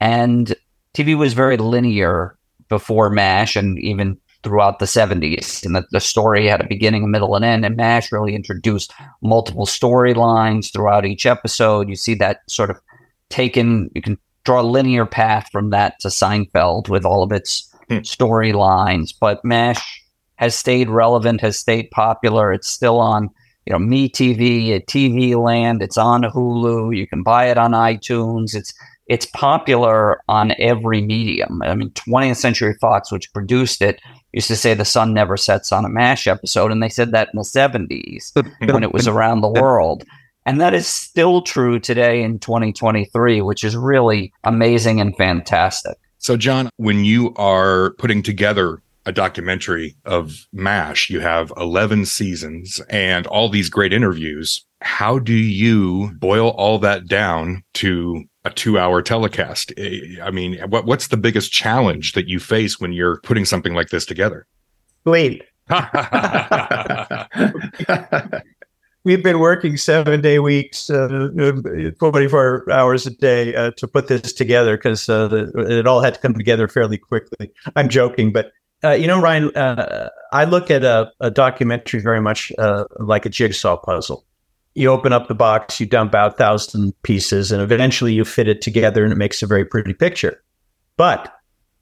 And 0.00 0.54
tv 0.94 1.16
was 1.16 1.32
very 1.32 1.56
linear 1.56 2.36
before 2.68 3.08
mash 3.08 3.56
and 3.56 3.78
even 3.78 4.18
throughout 4.42 4.78
the 4.78 4.84
70s 4.84 5.64
and 5.64 5.74
the, 5.74 5.84
the 5.90 6.00
story 6.00 6.46
had 6.46 6.60
a 6.60 6.66
beginning 6.66 7.02
a 7.02 7.08
middle 7.08 7.34
and 7.34 7.44
end. 7.44 7.64
And 7.64 7.76
mash 7.76 8.12
really 8.12 8.34
introduced 8.34 8.92
multiple 9.22 9.66
storylines 9.66 10.72
throughout 10.72 11.06
each 11.06 11.24
episode. 11.24 11.88
You 11.88 11.96
see 11.96 12.14
that 12.16 12.40
sort 12.46 12.70
of 12.70 12.78
taken 13.30 13.90
you 13.94 14.02
can 14.02 14.18
draw 14.44 14.60
a 14.60 14.62
linear 14.62 15.04
path 15.04 15.48
from 15.50 15.70
that 15.70 15.98
to 16.00 16.08
seinfeld 16.08 16.88
with 16.88 17.04
all 17.04 17.22
of 17.22 17.32
its 17.32 17.70
hmm. 17.88 17.96
storylines. 17.96 19.12
But 19.18 19.44
mash 19.44 20.02
has 20.38 20.54
stayed 20.54 20.88
relevant, 20.88 21.40
has 21.40 21.58
stayed 21.58 21.90
popular. 21.90 22.52
It's 22.52 22.68
still 22.68 22.98
on, 23.00 23.28
you 23.66 23.72
know, 23.72 23.78
MeTV 23.78 24.74
at 24.76 24.86
TV 24.86 25.36
Land. 25.36 25.82
It's 25.82 25.98
on 25.98 26.22
Hulu. 26.22 26.96
You 26.96 27.06
can 27.06 27.22
buy 27.22 27.50
it 27.50 27.58
on 27.58 27.72
iTunes. 27.72 28.54
It's 28.54 28.72
it's 29.08 29.26
popular 29.26 30.20
on 30.28 30.52
every 30.58 31.00
medium. 31.00 31.62
I 31.62 31.74
mean, 31.74 31.90
20th 31.90 32.36
Century 32.36 32.74
Fox, 32.78 33.10
which 33.10 33.32
produced 33.32 33.80
it, 33.80 34.00
used 34.34 34.48
to 34.48 34.56
say 34.56 34.74
the 34.74 34.84
sun 34.84 35.14
never 35.14 35.36
sets 35.36 35.72
on 35.72 35.86
a 35.86 35.88
MASH 35.88 36.26
episode, 36.26 36.70
and 36.70 36.82
they 36.82 36.90
said 36.90 37.12
that 37.12 37.28
in 37.32 37.38
the 37.38 37.42
70s 37.42 38.32
when 38.70 38.82
it 38.82 38.92
was 38.92 39.08
around 39.08 39.40
the 39.40 39.48
world. 39.48 40.04
And 40.44 40.60
that 40.60 40.74
is 40.74 40.86
still 40.86 41.42
true 41.42 41.78
today 41.80 42.22
in 42.22 42.38
2023, 42.38 43.40
which 43.40 43.64
is 43.64 43.76
really 43.76 44.32
amazing 44.44 45.00
and 45.00 45.16
fantastic. 45.16 45.96
So, 46.18 46.36
John, 46.36 46.68
when 46.76 47.04
you 47.04 47.34
are 47.36 47.94
putting 47.98 48.22
together 48.22 48.82
a 49.08 49.12
documentary 49.12 49.96
of 50.04 50.46
MASH. 50.52 51.08
You 51.08 51.20
have 51.20 51.50
11 51.56 52.04
seasons 52.04 52.78
and 52.90 53.26
all 53.26 53.48
these 53.48 53.70
great 53.70 53.94
interviews. 53.94 54.66
How 54.82 55.18
do 55.18 55.32
you 55.32 56.12
boil 56.18 56.50
all 56.50 56.78
that 56.80 57.06
down 57.06 57.64
to 57.74 58.24
a 58.44 58.50
two 58.50 58.78
hour 58.78 59.00
telecast? 59.00 59.72
I 60.22 60.30
mean, 60.30 60.60
what, 60.68 60.84
what's 60.84 61.08
the 61.08 61.16
biggest 61.16 61.50
challenge 61.50 62.12
that 62.12 62.28
you 62.28 62.38
face 62.38 62.78
when 62.78 62.92
you're 62.92 63.18
putting 63.22 63.46
something 63.46 63.72
like 63.72 63.88
this 63.88 64.04
together? 64.04 64.46
Wait. 65.06 65.42
We've 69.04 69.22
been 69.22 69.38
working 69.38 69.78
seven 69.78 70.20
day 70.20 70.38
weeks, 70.38 70.90
uh, 70.90 71.30
24 71.98 72.70
hours 72.70 73.06
a 73.06 73.10
day 73.10 73.54
uh, 73.54 73.70
to 73.78 73.88
put 73.88 74.08
this 74.08 74.34
together 74.34 74.76
because 74.76 75.08
uh, 75.08 75.46
it 75.56 75.86
all 75.86 76.02
had 76.02 76.14
to 76.14 76.20
come 76.20 76.34
together 76.34 76.68
fairly 76.68 76.98
quickly. 76.98 77.50
I'm 77.74 77.88
joking, 77.88 78.32
but 78.32 78.52
uh, 78.84 78.90
you 78.90 79.06
know, 79.06 79.20
Ryan, 79.20 79.54
uh, 79.56 80.10
I 80.32 80.44
look 80.44 80.70
at 80.70 80.84
a, 80.84 81.10
a 81.20 81.30
documentary 81.30 82.00
very 82.00 82.20
much 82.20 82.52
uh, 82.58 82.84
like 83.00 83.26
a 83.26 83.28
jigsaw 83.28 83.76
puzzle. 83.76 84.24
You 84.74 84.90
open 84.90 85.12
up 85.12 85.26
the 85.26 85.34
box, 85.34 85.80
you 85.80 85.86
dump 85.86 86.14
out 86.14 86.38
thousand 86.38 86.94
pieces, 87.02 87.50
and 87.50 87.60
eventually 87.60 88.12
you 88.12 88.24
fit 88.24 88.46
it 88.46 88.62
together, 88.62 89.02
and 89.02 89.12
it 89.12 89.16
makes 89.16 89.42
a 89.42 89.46
very 89.46 89.64
pretty 89.64 89.94
picture. 89.94 90.42
But 90.96 91.34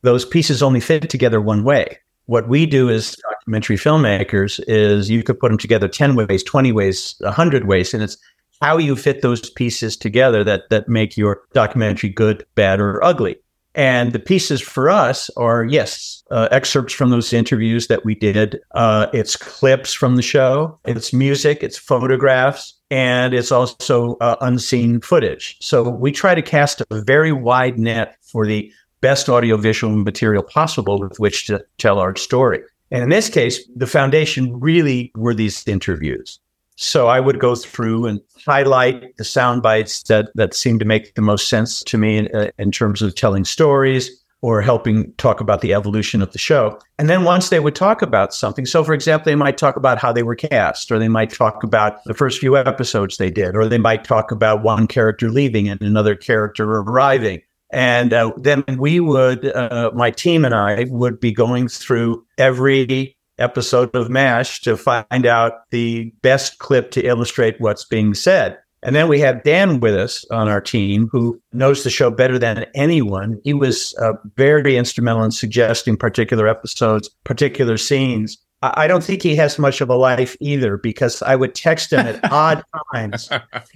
those 0.03 0.25
pieces 0.25 0.63
only 0.63 0.81
fit 0.81 1.11
together 1.11 1.41
one 1.41 1.65
way. 1.65 1.99
What 2.27 2.49
we 2.49 2.65
do 2.65 2.89
as 2.91 3.17
documentary 3.31 3.77
filmmakers 3.77 4.63
is 4.67 5.11
you 5.11 5.23
could 5.23 5.39
put 5.39 5.49
them 5.49 5.59
together 5.59 5.89
10 5.89 6.15
ways, 6.15 6.43
20 6.43 6.73
ways, 6.73 7.15
100 7.21 7.67
ways, 7.67 7.93
and 7.93 8.03
it's 8.03 8.17
how 8.63 8.79
you 8.79 8.97
fit 8.97 9.21
those 9.21 9.51
pieces 9.51 9.97
together 9.97 10.43
that 10.45 10.71
that 10.71 10.89
make 10.89 11.17
your 11.17 11.43
documentary 11.53 12.09
good, 12.09 12.47
bad, 12.55 12.81
or 12.81 13.05
ugly. 13.05 13.37
And 13.77 14.13
the 14.13 14.19
pieces 14.19 14.63
for 14.63 14.89
us 14.89 15.29
are, 15.37 15.65
yes, 15.67 16.25
uh, 16.31 16.49
excerpts 16.51 16.95
from 16.95 17.11
those 17.11 17.35
interviews 17.35 17.89
that 17.89 18.07
we 18.07 18.15
did. 18.15 18.59
Uh, 18.75 19.07
it's 19.13 19.37
clips 19.37 19.93
from 19.93 20.17
the 20.17 20.23
show, 20.23 20.79
it's 20.87 21.13
music, 21.13 21.63
it's 21.63 21.77
photographs, 21.77 22.75
and 22.91 23.35
it's 23.35 23.53
also 23.53 24.17
uh, 24.23 24.37
unseen 24.41 25.01
footage. 25.03 25.59
So 25.61 25.91
we 25.91 26.11
try 26.11 26.35
to 26.35 26.41
cast 26.41 26.81
a 26.91 27.03
very 27.03 27.33
wide 27.33 27.79
net 27.79 28.17
for 28.23 28.47
the 28.47 28.73
best 29.03 29.29
audiovisual 29.29 29.95
material 29.95 30.43
possible 30.43 30.99
with 30.99 31.21
which 31.21 31.47
to 31.47 31.63
tell 31.77 31.99
our 31.99 32.17
story. 32.17 32.63
And 32.91 33.03
in 33.03 33.11
this 33.11 33.29
case, 33.29 33.61
the 33.77 33.87
foundation 33.87 34.59
really 34.59 35.13
were 35.17 35.35
these 35.35 35.67
interviews. 35.69 36.41
So 36.77 37.09
I 37.09 37.21
would 37.21 37.41
go 37.41 37.55
through 37.55 38.07
and 38.07 38.21
highlight 38.45 39.17
the 39.17 39.25
sound 39.25 39.63
bites 39.63 40.03
that 40.05 40.29
that 40.35 40.55
seemed 40.55 40.81
to 40.81 40.87
make 40.87 41.15
the 41.15 41.23
most 41.23 41.49
sense 41.49 41.83
to 41.85 41.99
me 41.99 42.19
in, 42.19 42.35
uh, 42.35 42.51
in 42.59 42.71
terms 42.71 43.03
of 43.03 43.15
telling 43.15 43.45
stories 43.45 44.11
or 44.43 44.61
helping 44.61 45.13
talk 45.15 45.41
about 45.41 45.63
the 45.63 45.73
evolution 45.73 46.21
of 46.21 46.31
the 46.33 46.39
show. 46.39 46.79
And 46.99 47.09
then 47.09 47.25
once 47.25 47.49
they 47.49 47.59
would 47.59 47.75
talk 47.75 48.03
about 48.03 48.35
something, 48.35 48.67
so 48.67 48.85
for 48.85 48.93
example, 48.93 49.25
they 49.25 49.35
might 49.35 49.57
talk 49.57 49.77
about 49.77 49.99
how 49.99 50.13
they 50.13 50.23
were 50.23 50.37
cast, 50.37 50.93
or 50.93 50.99
they 50.99 51.09
might 51.09 51.31
talk 51.31 51.65
about 51.65 52.05
the 52.05 52.15
first 52.15 52.39
few 52.39 52.57
episodes 52.57 53.17
they 53.17 53.31
did, 53.31 53.57
or 53.57 53.67
they 53.67 53.79
might 53.79 54.05
talk 54.05 54.31
about 54.31 54.63
one 54.63 54.87
character 54.87 55.31
leaving 55.31 55.69
and 55.69 55.81
another 55.81 56.15
character 56.15 56.71
arriving. 56.71 57.41
And 57.71 58.13
uh, 58.13 58.33
then 58.37 58.63
we 58.79 59.01
would, 59.01 59.47
uh, 59.47 59.91
my 59.95 60.11
team 60.11 60.45
and 60.45 60.55
I 60.55 60.87
would 60.91 61.19
be 61.19 61.33
going 61.33 61.69
through 61.69 62.25
every 62.39 63.16
episode 63.39 63.95
of 63.95 64.11
MASH 64.11 64.61
to 64.63 64.77
find 64.77 65.27
out 65.27 65.69
the 65.71 66.13
best 66.23 66.59
clip 66.59 66.91
to 66.93 67.07
illustrate 67.07 67.61
what's 67.61 67.85
being 67.85 68.15
said. 68.15 68.59
And 68.83 68.95
then 68.95 69.09
we 69.09 69.19
have 69.21 69.43
Dan 69.43 69.81
with 69.81 69.97
us 69.97 70.25
on 70.31 70.49
our 70.49 70.61
team 70.61 71.09
who 71.11 71.41
knows 71.53 71.83
the 71.83 71.91
show 71.91 72.11
better 72.11 72.39
than 72.39 72.67
anyone. 72.75 73.41
He 73.43 73.53
was 73.53 73.95
uh, 74.01 74.13
very 74.37 74.77
instrumental 74.77 75.25
in 75.25 75.33
suggesting 75.33 75.97
particular 75.97 76.47
episodes, 76.47 77.11
particular 77.25 77.79
scenes. 77.79 78.39
I 78.63 78.87
don't 78.87 79.05
think 79.05 79.23
he 79.23 79.37
has 79.37 79.59
much 79.59 79.81
of 79.81 79.91
a 79.91 79.97
life 79.97 80.35
either 80.41 80.79
because 80.79 81.21
I 81.23 81.37
would 81.37 81.55
text 81.55 81.93
him 81.93 82.01
at 82.01 82.21
odd 82.33 82.65
times 82.93 83.29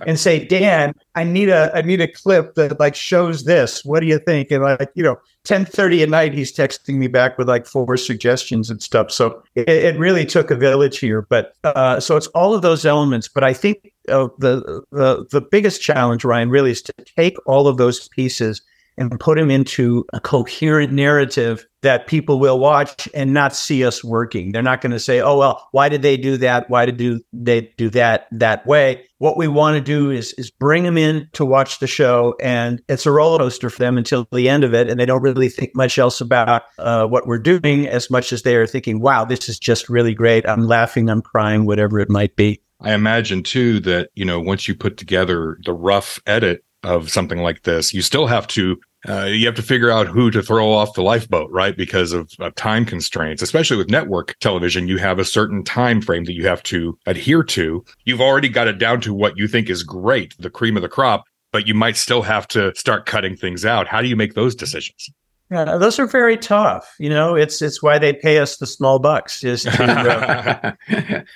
and 0.07 0.19
say, 0.19 0.45
Dan, 0.45 0.95
I 1.15 1.25
need 1.25 1.51
a 1.51 1.71
I 1.75 1.83
need 1.83 2.01
a 2.01 2.09
clip 2.09 2.55
that 2.55 2.81
like 2.81 2.95
shows 2.95 3.45
this. 3.45 3.85
What 3.85 4.01
do 4.01 4.07
you 4.07 4.19
think? 4.19 4.51
And 4.51 4.63
like, 4.63 4.91
you 4.95 5.03
know, 5.03 5.17
1030 5.47 6.03
at 6.03 6.09
night, 6.09 6.33
he's 6.33 6.53
texting 6.53 6.97
me 6.97 7.09
back 7.09 7.37
with 7.37 7.49
like 7.49 7.67
four 7.67 7.97
suggestions 7.99 8.71
and 8.71 8.83
stuff. 8.83 9.11
So 9.11 9.43
it, 9.55 9.69
it 9.69 9.99
really 9.99 10.25
took 10.25 10.51
a 10.51 10.57
village 10.57 10.99
here. 10.99 11.23
But 11.23 11.55
uh, 11.63 12.01
so 12.01 12.17
it's 12.17 12.29
all 12.29 12.55
of 12.55 12.63
those 12.63 12.87
elements. 12.87 13.29
But 13.29 13.45
I 13.45 13.53
think 13.53 13.93
uh, 14.09 14.29
the, 14.39 14.83
the 14.93 15.27
the 15.31 15.41
biggest 15.43 15.83
challenge, 15.83 16.25
Ryan, 16.25 16.49
really 16.49 16.71
is 16.71 16.83
to 16.83 16.95
take 17.17 17.37
all 17.47 17.69
of 17.69 17.77
those 17.77 18.09
pieces 18.09 18.63
and 19.01 19.19
put 19.19 19.39
them 19.39 19.51
into 19.51 20.05
a 20.13 20.21
coherent 20.21 20.93
narrative 20.93 21.67
that 21.83 22.07
people 22.07 22.39
will 22.39 22.59
watch 22.59 23.09
and 23.15 23.33
not 23.33 23.57
see 23.57 23.83
us 23.83 24.05
working. 24.05 24.53
They're 24.53 24.63
not 24.63 24.83
going 24.83 24.93
to 24.93 25.01
say, 25.01 25.21
"Oh 25.21 25.39
well, 25.39 25.67
why 25.73 25.89
did 25.89 26.03
they 26.03 26.19
do 26.19 26.37
that? 26.37 26.69
Why 26.69 26.85
did 26.85 26.99
do 26.99 27.21
they 27.33 27.73
do 27.79 27.89
that 27.91 28.29
that 28.33 28.67
way?" 28.67 29.07
What 29.17 29.39
we 29.39 29.49
want 29.49 29.77
to 29.77 29.81
do 29.81 30.11
is 30.11 30.35
is 30.35 30.51
bring 30.51 30.85
them 30.85 30.99
in 30.99 31.29
to 31.33 31.45
watch 31.47 31.79
the 31.79 31.87
show, 31.87 32.35
and 32.41 32.83
it's 32.89 33.07
a 33.07 33.11
roller 33.11 33.39
coaster 33.39 33.71
for 33.71 33.79
them 33.79 33.97
until 33.97 34.29
the 34.33 34.51
end 34.51 34.63
of 34.63 34.75
it, 34.75 34.91
and 34.91 35.01
they 35.01 35.07
don't 35.07 35.23
really 35.23 35.49
think 35.49 35.71
much 35.75 35.99
else 35.99 36.21
about 36.21 36.65
uh, 36.79 37.07
what 37.07 37.27
we're 37.27 37.39
doing 37.39 37.89
as 37.89 38.11
much 38.11 38.33
as 38.33 38.43
they 38.43 38.57
are 38.57 38.67
thinking, 38.67 39.01
"Wow, 39.01 39.25
this 39.25 39.49
is 39.49 39.59
just 39.59 39.89
really 39.89 40.15
great. 40.15 40.47
I'm 40.47 40.67
laughing, 40.67 41.09
I'm 41.09 41.23
crying, 41.23 41.65
whatever 41.65 41.99
it 41.99 42.11
might 42.11 42.37
be." 42.37 42.61
I 42.83 42.93
imagine 42.93 43.43
too 43.43 43.81
that 43.81 44.11
you 44.15 44.27
know 44.27 44.39
once 44.39 44.69
you 44.69 44.75
put 44.75 44.99
together 44.99 45.59
the 45.65 45.73
rough 45.73 46.21
edit 46.27 46.63
of 46.83 47.11
something 47.11 47.39
like 47.39 47.63
this, 47.63 47.95
you 47.95 48.03
still 48.03 48.27
have 48.27 48.47
to 48.49 48.79
uh, 49.09 49.25
you 49.25 49.47
have 49.47 49.55
to 49.55 49.63
figure 49.63 49.91
out 49.91 50.07
who 50.07 50.31
to 50.31 50.43
throw 50.43 50.71
off 50.71 50.95
the 50.95 51.03
lifeboat, 51.03 51.51
right? 51.51 51.77
Because 51.77 52.13
of, 52.13 52.31
of, 52.39 52.55
time 52.55 52.85
constraints, 52.85 53.43
especially 53.43 53.77
with 53.77 53.89
network 53.89 54.37
television, 54.41 54.89
you 54.89 54.99
have 54.99 55.19
a 55.19 55.25
certain 55.25 55.65
time 55.65 56.03
frame 56.03 56.25
that 56.25 56.35
you 56.35 56.47
have 56.47 56.63
to 56.65 56.99
adhere 57.07 57.43
to. 57.43 57.85
You've 58.05 58.21
already 58.21 58.49
got 58.49 58.69
it 58.69 58.79
down 58.79 59.01
to 59.03 59.15
what 59.15 59.39
you 59.39 59.49
think 59.49 59.71
is 59.71 59.83
great, 59.83 60.37
the 60.39 60.51
cream 60.51 60.77
of 60.77 60.83
the 60.83 60.89
crop, 60.89 61.25
but 61.51 61.67
you 61.67 61.75
might 61.75 61.97
still 61.97 62.23
have 62.23 62.47
to 62.49 62.75
start 62.75 63.07
cutting 63.07 63.37
things 63.37 63.65
out. 63.65 63.87
How 63.87 64.03
do 64.03 64.09
you 64.09 64.17
make 64.17 64.35
those 64.35 64.55
decisions? 64.55 65.11
Yeah, 65.51 65.79
those 65.79 65.99
are 65.99 66.07
very 66.07 66.37
tough. 66.37 66.95
You 67.01 67.09
know, 67.09 67.35
it's 67.35 67.61
it's 67.61 67.83
why 67.83 67.99
they 67.99 68.13
pay 68.13 68.39
us 68.39 68.59
the 68.59 68.67
small 68.67 69.01
bucks 69.01 69.43
is 69.43 69.65
to 69.65 70.77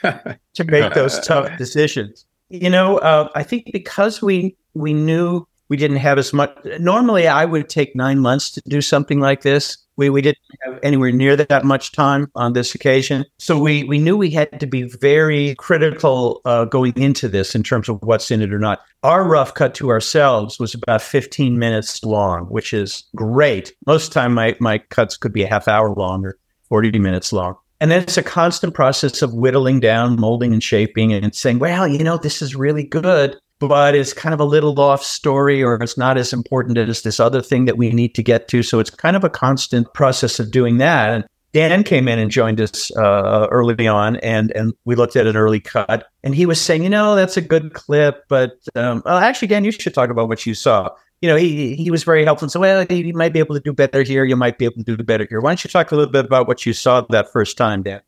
uh, 0.04 0.35
to 0.54 0.64
make 0.64 0.94
those 0.94 1.18
tough 1.26 1.59
decisions. 1.59 2.25
You 2.49 2.71
know, 2.71 2.99
uh, 2.99 3.28
I 3.35 3.42
think 3.42 3.71
because 3.73 4.23
we 4.23 4.54
we 4.75 4.92
knew 4.92 5.49
we 5.68 5.76
didn't 5.76 5.99
have 5.99 6.18
as 6.18 6.33
much. 6.33 6.56
Normally, 6.78 7.26
I 7.26 7.44
would 7.44 7.68
take 7.68 7.97
nine 7.97 8.18
months 8.18 8.50
to 8.52 8.62
do 8.68 8.80
something 8.80 9.21
like 9.21 9.42
this. 9.42 9.78
We, 9.97 10.11
we 10.11 10.23
didn't 10.23 10.38
have 10.62 10.78
anywhere 10.83 11.12
near 11.12 11.37
that 11.37 11.64
much 11.64 11.92
time 11.92 12.30
on 12.35 12.52
this 12.52 12.75
occasion. 12.75 13.25
So 13.38 13.59
we, 13.59 13.85
we 13.85 13.99
knew 13.99 14.16
we 14.16 14.30
had 14.30 14.59
to 14.59 14.66
be 14.66 14.83
very 14.83 15.54
critical 15.54 16.40
uh, 16.44 16.64
going 16.64 16.94
into 16.97 17.28
this 17.28 17.54
in 17.54 17.62
terms 17.62 17.88
of 17.88 18.02
what's 18.02 18.30
in 18.30 18.42
it 18.42 18.52
or 18.52 18.59
not. 18.59 18.80
Our 19.04 19.25
rough 19.25 19.54
cut 19.54 19.75
to 19.76 19.90
ourselves 19.90 20.59
was 20.59 20.75
about 20.75 21.00
15 21.00 21.59
minutes 21.59 22.02
long, 22.04 22.47
which 22.47 22.73
is 22.73 23.04
great. 23.14 23.73
Most 23.87 24.12
time, 24.12 24.35
my, 24.35 24.56
my 24.59 24.78
cuts 24.78 25.16
could 25.16 25.33
be 25.33 25.44
a 25.44 25.49
half 25.49 25.68
hour 25.68 25.94
long 25.94 26.25
or 26.25 26.38
40 26.68 26.99
minutes 26.99 27.33
long. 27.33 27.56
And 27.80 27.90
then 27.90 28.02
it's 28.02 28.16
a 28.16 28.23
constant 28.23 28.75
process 28.75 29.21
of 29.23 29.35
whittling 29.35 29.80
down, 29.80 30.18
molding 30.18 30.52
and 30.52 30.62
shaping 30.62 31.12
and 31.12 31.35
saying, 31.35 31.59
well, 31.59 31.87
you 31.87 32.02
know, 32.02 32.16
this 32.16 32.40
is 32.40 32.56
really 32.56 32.85
good 32.85 33.37
but 33.59 33.95
it's 33.95 34.13
kind 34.13 34.35
of 34.35 34.41
a 34.41 34.45
little 34.45 34.79
off 34.81 35.03
story 35.03 35.63
or 35.63 35.75
it's 35.77 35.97
not 35.97 36.19
as 36.19 36.33
important 36.33 36.77
as 36.77 37.03
this 37.03 37.21
other 37.21 37.41
thing 37.41 37.65
that 37.67 37.79
we 37.79 37.90
need 37.93 38.14
to 38.14 38.23
get 38.23 38.49
to. 38.49 38.62
So 38.62 38.79
it's 38.81 38.90
kind 38.90 39.17
of 39.17 39.25
a 39.25 39.31
constant 39.31 39.93
process 39.95 40.40
of 40.40 40.51
doing 40.51 40.79
that. 40.79 41.11
And 41.11 41.25
Dan 41.55 41.85
came 41.85 42.09
in 42.09 42.19
and 42.19 42.33
joined 42.33 42.61
us 42.61 42.90
uh, 42.97 43.47
early 43.53 43.87
on, 43.87 44.17
and 44.17 44.51
and 44.57 44.75
we 44.85 44.97
looked 44.97 45.14
at 45.14 45.29
an 45.29 45.37
early 45.37 45.61
cut, 45.61 46.09
and 46.25 46.35
he 46.35 46.47
was 46.47 46.61
saying, 46.61 46.83
you 46.83 46.90
know, 46.90 47.14
that's 47.14 47.37
a 47.37 47.40
good 47.40 47.75
clip, 47.75 48.25
but 48.29 48.59
um, 48.75 49.03
well, 49.05 49.19
actually, 49.19 49.47
Dan, 49.47 49.64
you 49.64 49.71
should 49.71 49.95
talk 49.95 50.11
about 50.11 50.29
what 50.29 50.45
you 50.45 50.55
saw. 50.55 50.90
You 51.23 51.29
know, 51.29 51.37
he 51.37 51.77
he 51.77 51.93
was 51.93 52.03
very 52.03 52.25
helpful. 52.25 52.49
So, 52.49 52.59
well, 52.59 52.85
you 52.90 53.14
might 53.14 53.33
be 53.33 53.38
able 53.38 53.55
to 53.55 53.61
do 53.61 53.73
better 53.73 54.03
here. 54.03 54.25
You 54.25 54.35
might 54.35 54.59
be 54.59 54.64
able 54.64 54.83
to 54.83 54.97
do 54.97 55.05
better 55.05 55.29
here. 55.31 55.40
Why 55.40 55.51
don't 55.51 55.62
you 55.62 55.71
talk 55.71 55.93
a 55.93 55.95
little 55.95 56.11
bit 56.11 56.25
about 56.25 56.49
what 56.49 56.67
you 56.67 56.73
saw 56.73 57.03
that 57.11 57.31
first 57.31 57.57
time, 57.57 57.85
Dan? 57.85 58.01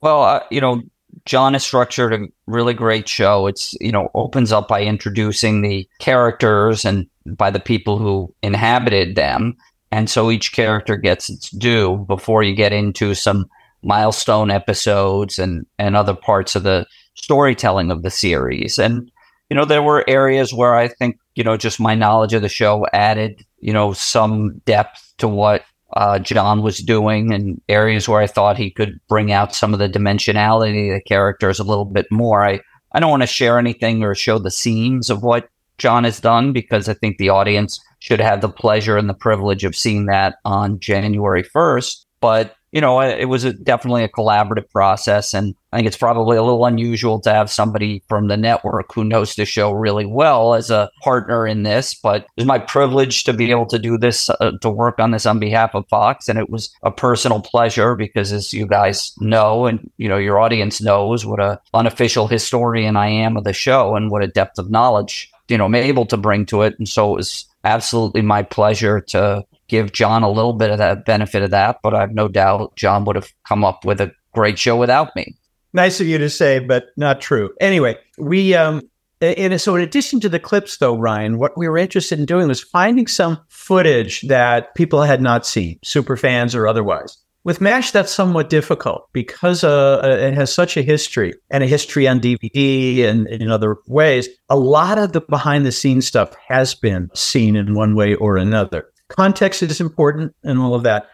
Well, 0.00 0.24
uh, 0.24 0.40
you 0.50 0.60
know, 0.60 0.82
John 1.24 1.52
has 1.54 1.64
structured 1.64 2.12
a 2.12 2.26
really 2.46 2.74
great 2.74 3.08
show. 3.08 3.46
It's, 3.46 3.74
you 3.80 3.92
know, 3.92 4.10
opens 4.14 4.52
up 4.52 4.68
by 4.68 4.82
introducing 4.82 5.62
the 5.62 5.88
characters 5.98 6.84
and 6.84 7.06
by 7.26 7.50
the 7.50 7.60
people 7.60 7.98
who 7.98 8.34
inhabited 8.42 9.16
them. 9.16 9.56
And 9.90 10.10
so 10.10 10.30
each 10.30 10.52
character 10.52 10.96
gets 10.96 11.30
its 11.30 11.50
due 11.50 11.98
before 12.08 12.42
you 12.42 12.54
get 12.54 12.72
into 12.72 13.14
some 13.14 13.48
milestone 13.82 14.50
episodes 14.50 15.38
and, 15.38 15.66
and 15.78 15.96
other 15.96 16.14
parts 16.14 16.56
of 16.56 16.62
the 16.62 16.86
storytelling 17.14 17.90
of 17.90 18.02
the 18.02 18.10
series. 18.10 18.78
And, 18.78 19.10
you 19.50 19.56
know, 19.56 19.64
there 19.64 19.82
were 19.82 20.04
areas 20.08 20.52
where 20.52 20.74
I 20.74 20.88
think, 20.88 21.18
you 21.34 21.44
know, 21.44 21.56
just 21.56 21.78
my 21.78 21.94
knowledge 21.94 22.34
of 22.34 22.42
the 22.42 22.48
show 22.48 22.86
added, 22.92 23.44
you 23.60 23.72
know, 23.72 23.92
some 23.92 24.58
depth 24.64 25.12
to 25.18 25.28
what 25.28 25.64
uh, 25.92 26.18
John 26.18 26.62
was 26.62 26.78
doing 26.78 27.32
and 27.32 27.60
areas 27.68 28.08
where 28.08 28.20
I 28.20 28.26
thought 28.26 28.56
he 28.56 28.70
could 28.70 28.98
bring 29.08 29.30
out 29.30 29.54
some 29.54 29.72
of 29.72 29.78
the 29.78 29.88
dimensionality 29.88 30.88
of 30.88 30.94
the 30.94 31.02
characters 31.06 31.58
a 31.58 31.64
little 31.64 31.84
bit 31.84 32.06
more. 32.10 32.44
I, 32.44 32.60
I 32.92 33.00
don't 33.00 33.10
want 33.10 33.22
to 33.22 33.28
share 33.28 33.58
anything 33.58 34.02
or 34.02 34.14
show 34.14 34.38
the 34.38 34.50
seams 34.50 35.10
of 35.10 35.22
what 35.22 35.48
John 35.78 36.04
has 36.04 36.20
done 36.20 36.52
because 36.52 36.88
I 36.88 36.94
think 36.94 37.18
the 37.18 37.28
audience 37.28 37.80
should 37.98 38.20
have 38.20 38.40
the 38.40 38.48
pleasure 38.48 38.96
and 38.96 39.08
the 39.08 39.14
privilege 39.14 39.64
of 39.64 39.76
seeing 39.76 40.06
that 40.06 40.36
on 40.44 40.78
January 40.78 41.42
1st. 41.42 42.04
But 42.20 42.56
you 42.74 42.80
know, 42.80 43.00
it 43.00 43.26
was 43.26 43.44
a, 43.44 43.52
definitely 43.52 44.02
a 44.02 44.08
collaborative 44.08 44.68
process. 44.68 45.32
And 45.32 45.54
I 45.72 45.76
think 45.76 45.86
it's 45.86 45.96
probably 45.96 46.36
a 46.36 46.42
little 46.42 46.66
unusual 46.66 47.20
to 47.20 47.32
have 47.32 47.48
somebody 47.48 48.02
from 48.08 48.26
the 48.26 48.36
network 48.36 48.92
who 48.92 49.04
knows 49.04 49.36
the 49.36 49.44
show 49.44 49.70
really 49.70 50.04
well 50.04 50.54
as 50.54 50.72
a 50.72 50.90
partner 51.00 51.46
in 51.46 51.62
this. 51.62 51.94
But 51.94 52.26
it's 52.36 52.48
my 52.48 52.58
privilege 52.58 53.22
to 53.24 53.32
be 53.32 53.52
able 53.52 53.66
to 53.66 53.78
do 53.78 53.96
this, 53.96 54.28
uh, 54.28 54.50
to 54.60 54.68
work 54.68 54.98
on 54.98 55.12
this 55.12 55.24
on 55.24 55.38
behalf 55.38 55.76
of 55.76 55.86
Fox. 55.88 56.28
And 56.28 56.36
it 56.36 56.50
was 56.50 56.74
a 56.82 56.90
personal 56.90 57.40
pleasure 57.40 57.94
because, 57.94 58.32
as 58.32 58.52
you 58.52 58.66
guys 58.66 59.12
know, 59.20 59.66
and, 59.66 59.88
you 59.96 60.08
know, 60.08 60.18
your 60.18 60.40
audience 60.40 60.80
knows 60.80 61.24
what 61.24 61.38
a 61.38 61.60
unofficial 61.74 62.26
historian 62.26 62.96
I 62.96 63.06
am 63.06 63.36
of 63.36 63.44
the 63.44 63.52
show 63.52 63.94
and 63.94 64.10
what 64.10 64.24
a 64.24 64.26
depth 64.26 64.58
of 64.58 64.68
knowledge, 64.68 65.30
you 65.46 65.56
know, 65.58 65.66
I'm 65.66 65.76
able 65.76 66.06
to 66.06 66.16
bring 66.16 66.44
to 66.46 66.62
it. 66.62 66.74
And 66.78 66.88
so 66.88 67.12
it 67.12 67.18
was 67.18 67.46
absolutely 67.62 68.22
my 68.22 68.42
pleasure 68.42 69.00
to 69.00 69.44
give 69.74 69.92
John 69.92 70.22
a 70.22 70.30
little 70.30 70.52
bit 70.52 70.70
of 70.70 70.78
that 70.78 71.04
benefit 71.04 71.42
of 71.42 71.50
that, 71.50 71.78
but 71.82 71.94
I've 71.94 72.12
no 72.12 72.28
doubt 72.28 72.76
John 72.76 73.04
would 73.04 73.16
have 73.16 73.32
come 73.46 73.64
up 73.64 73.84
with 73.84 74.00
a 74.00 74.12
great 74.32 74.58
show 74.58 74.76
without 74.76 75.14
me. 75.16 75.36
Nice 75.72 76.00
of 76.00 76.06
you 76.06 76.18
to 76.18 76.30
say, 76.30 76.60
but 76.60 76.86
not 76.96 77.20
true. 77.20 77.50
Anyway, 77.60 77.96
we 78.16 78.54
um 78.54 78.82
and 79.20 79.60
so 79.60 79.74
in 79.74 79.82
addition 79.82 80.20
to 80.20 80.28
the 80.28 80.38
clips 80.38 80.76
though, 80.76 80.96
Ryan, 80.96 81.38
what 81.38 81.56
we 81.56 81.68
were 81.68 81.78
interested 81.78 82.18
in 82.18 82.26
doing 82.26 82.48
was 82.48 82.62
finding 82.62 83.06
some 83.06 83.40
footage 83.48 84.22
that 84.22 84.74
people 84.74 85.02
had 85.02 85.22
not 85.22 85.46
seen, 85.46 85.78
super 85.82 86.16
fans 86.16 86.54
or 86.54 86.68
otherwise. 86.68 87.16
With 87.42 87.60
MASH, 87.60 87.90
that's 87.90 88.12
somewhat 88.12 88.48
difficult 88.48 89.08
because 89.12 89.64
uh, 89.64 90.00
uh 90.02 90.08
it 90.08 90.34
has 90.34 90.52
such 90.52 90.76
a 90.76 90.82
history 90.82 91.34
and 91.50 91.62
a 91.62 91.66
history 91.66 92.08
on 92.08 92.20
DVD 92.20 93.04
and, 93.04 93.26
and 93.26 93.42
in 93.42 93.50
other 93.50 93.76
ways. 93.86 94.28
A 94.48 94.56
lot 94.56 94.98
of 94.98 95.12
the 95.12 95.20
behind 95.20 95.66
the 95.66 95.72
scenes 95.72 96.06
stuff 96.06 96.34
has 96.48 96.74
been 96.74 97.10
seen 97.14 97.56
in 97.56 97.74
one 97.74 97.94
way 97.96 98.14
or 98.14 98.36
another. 98.36 98.86
Context 99.08 99.62
is 99.62 99.80
important 99.80 100.34
and 100.42 100.58
all 100.58 100.74
of 100.74 100.82
that. 100.82 101.08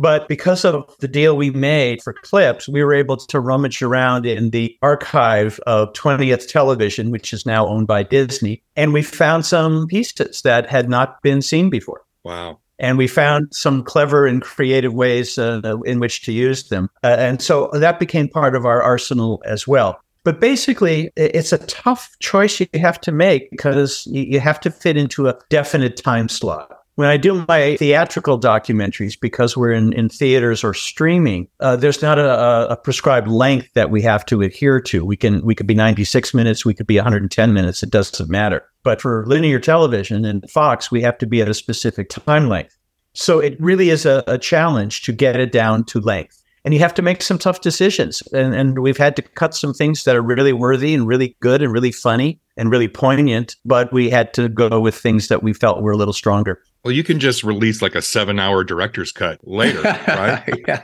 But 0.00 0.28
because 0.28 0.64
of 0.64 0.90
the 1.00 1.08
deal 1.08 1.36
we 1.36 1.50
made 1.50 2.02
for 2.02 2.14
clips, 2.14 2.66
we 2.66 2.82
were 2.82 2.94
able 2.94 3.18
to 3.18 3.38
rummage 3.38 3.82
around 3.82 4.24
in 4.24 4.48
the 4.48 4.74
archive 4.80 5.60
of 5.66 5.92
20th 5.92 6.48
television, 6.48 7.10
which 7.10 7.34
is 7.34 7.44
now 7.44 7.66
owned 7.66 7.86
by 7.86 8.02
Disney. 8.02 8.62
And 8.76 8.94
we 8.94 9.02
found 9.02 9.44
some 9.44 9.86
pieces 9.88 10.40
that 10.40 10.70
had 10.70 10.88
not 10.88 11.20
been 11.22 11.42
seen 11.42 11.68
before. 11.68 12.02
Wow. 12.24 12.60
And 12.78 12.96
we 12.96 13.06
found 13.06 13.48
some 13.52 13.84
clever 13.84 14.26
and 14.26 14.40
creative 14.40 14.94
ways 14.94 15.36
uh, 15.36 15.60
in 15.84 16.00
which 16.00 16.22
to 16.22 16.32
use 16.32 16.70
them. 16.70 16.88
Uh, 17.04 17.16
and 17.18 17.42
so 17.42 17.68
that 17.74 17.98
became 17.98 18.26
part 18.26 18.56
of 18.56 18.64
our 18.64 18.82
arsenal 18.82 19.42
as 19.44 19.68
well. 19.68 20.00
But 20.24 20.40
basically, 20.40 21.10
it's 21.16 21.52
a 21.52 21.58
tough 21.66 22.16
choice 22.20 22.58
you 22.58 22.68
have 22.74 23.00
to 23.02 23.12
make 23.12 23.50
because 23.50 24.06
you 24.06 24.40
have 24.40 24.60
to 24.60 24.70
fit 24.70 24.96
into 24.96 25.28
a 25.28 25.38
definite 25.50 25.98
time 25.98 26.30
slot 26.30 26.79
When 27.00 27.08
I 27.08 27.16
do 27.16 27.46
my 27.48 27.76
theatrical 27.76 28.38
documentaries, 28.38 29.18
because 29.18 29.56
we're 29.56 29.72
in, 29.72 29.94
in 29.94 30.10
theaters 30.10 30.62
or 30.62 30.74
streaming, 30.74 31.48
uh, 31.58 31.76
there's 31.76 32.02
not 32.02 32.18
a, 32.18 32.72
a, 32.72 32.76
prescribed 32.76 33.26
length 33.26 33.72
that 33.72 33.88
we 33.88 34.02
have 34.02 34.26
to 34.26 34.42
adhere 34.42 34.82
to. 34.82 35.02
We 35.02 35.16
can 35.16 35.42
we 35.42 35.54
could 35.54 35.66
be 35.66 35.72
96 35.72 36.34
minutes, 36.34 36.66
we 36.66 36.74
could 36.74 36.86
be 36.86 36.96
110 36.96 37.54
minutes. 37.54 37.82
It 37.82 37.88
doesn't 37.88 38.28
matter. 38.28 38.62
But 38.82 39.00
for 39.00 39.24
linear 39.26 39.58
television 39.58 40.26
and 40.26 40.44
Fox, 40.50 40.90
we 40.90 41.00
have 41.00 41.16
to 41.16 41.26
be 41.26 41.40
at 41.40 41.48
a 41.48 41.54
specific 41.54 42.10
time 42.10 42.50
length. 42.50 42.76
So 43.14 43.38
it 43.38 43.58
really 43.58 43.88
is 43.88 44.04
a, 44.04 44.22
a 44.26 44.36
challenge 44.36 45.00
to 45.04 45.12
get 45.12 45.40
it 45.40 45.52
down 45.52 45.84
to 45.84 46.00
length 46.00 46.40
and 46.64 46.74
you 46.74 46.80
have 46.80 46.94
to 46.94 47.02
make 47.02 47.22
some 47.22 47.38
tough 47.38 47.62
decisions. 47.62 48.22
And, 48.32 48.54
and 48.54 48.78
we've 48.80 48.98
had 48.98 49.16
to 49.16 49.22
cut 49.22 49.54
some 49.54 49.72
things 49.72 50.04
that 50.04 50.16
are 50.16 50.22
really 50.22 50.52
worthy 50.52 50.94
and 50.94 51.06
really 51.06 51.36
good 51.40 51.62
and 51.62 51.72
really 51.72 51.92
funny 51.92 52.40
and 52.56 52.70
really 52.70 52.88
poignant, 52.88 53.56
but 53.64 53.92
we 53.92 54.10
had 54.10 54.34
to 54.34 54.48
go 54.48 54.80
with 54.80 54.94
things 54.94 55.28
that 55.28 55.42
we 55.42 55.54
felt 55.54 55.82
were 55.82 55.92
a 55.92 55.96
little 55.96 56.12
stronger. 56.12 56.60
Well, 56.84 56.92
you 56.92 57.04
can 57.04 57.20
just 57.20 57.44
release 57.44 57.82
like 57.82 57.94
a 57.94 58.02
seven 58.02 58.38
hour 58.38 58.64
director's 58.64 59.12
cut 59.12 59.38
later, 59.46 59.82
right? 60.08 60.80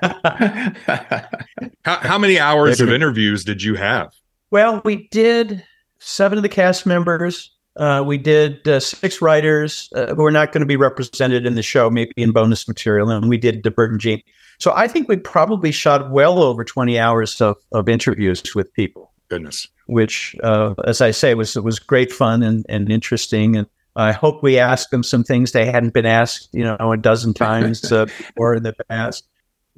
how, 1.84 1.96
how 2.00 2.18
many 2.18 2.38
hours 2.38 2.80
of 2.80 2.90
interviews 2.90 3.44
did 3.44 3.62
you 3.62 3.76
have? 3.76 4.12
Well, 4.50 4.82
we 4.84 5.08
did 5.08 5.64
seven 5.98 6.38
of 6.38 6.42
the 6.42 6.48
cast 6.48 6.86
members. 6.86 7.50
Uh, 7.76 8.02
we 8.06 8.16
did 8.18 8.66
uh, 8.68 8.80
six 8.80 9.20
writers 9.20 9.90
uh, 9.94 10.14
who 10.14 10.24
are 10.24 10.30
not 10.30 10.52
going 10.52 10.60
to 10.60 10.66
be 10.66 10.76
represented 10.76 11.46
in 11.46 11.54
the 11.54 11.62
show, 11.62 11.90
maybe 11.90 12.12
in 12.16 12.32
bonus 12.32 12.66
material. 12.68 13.10
And 13.10 13.28
we 13.28 13.36
did 13.36 13.62
the 13.62 13.70
Burt 13.70 13.90
and 13.90 14.00
Gene. 14.00 14.22
So 14.58 14.72
I 14.74 14.88
think 14.88 15.08
we 15.08 15.16
probably 15.16 15.72
shot 15.72 16.10
well 16.10 16.42
over 16.42 16.64
20 16.64 16.98
hours 16.98 17.40
of, 17.40 17.56
of 17.72 17.88
interviews 17.88 18.54
with 18.54 18.72
people. 18.72 19.12
Goodness. 19.28 19.68
Which, 19.86 20.36
uh, 20.42 20.74
as 20.84 21.00
I 21.00 21.10
say, 21.10 21.34
was 21.34 21.56
was 21.56 21.78
great 21.78 22.12
fun 22.12 22.42
and, 22.42 22.64
and 22.68 22.90
interesting. 22.90 23.56
And 23.56 23.66
I 23.96 24.12
hope 24.12 24.42
we 24.42 24.58
asked 24.58 24.90
them 24.90 25.02
some 25.02 25.24
things 25.24 25.52
they 25.52 25.66
hadn't 25.66 25.94
been 25.94 26.06
asked, 26.06 26.48
you 26.52 26.62
know, 26.62 26.76
a 26.92 26.96
dozen 26.96 27.34
times 27.34 27.90
uh, 27.90 28.04
before 28.04 28.54
in 28.54 28.62
the 28.62 28.74
past. 28.88 29.26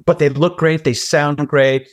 But 0.05 0.19
they 0.19 0.29
look 0.29 0.57
great. 0.57 0.83
They 0.83 0.93
sound 0.93 1.47
great. 1.47 1.89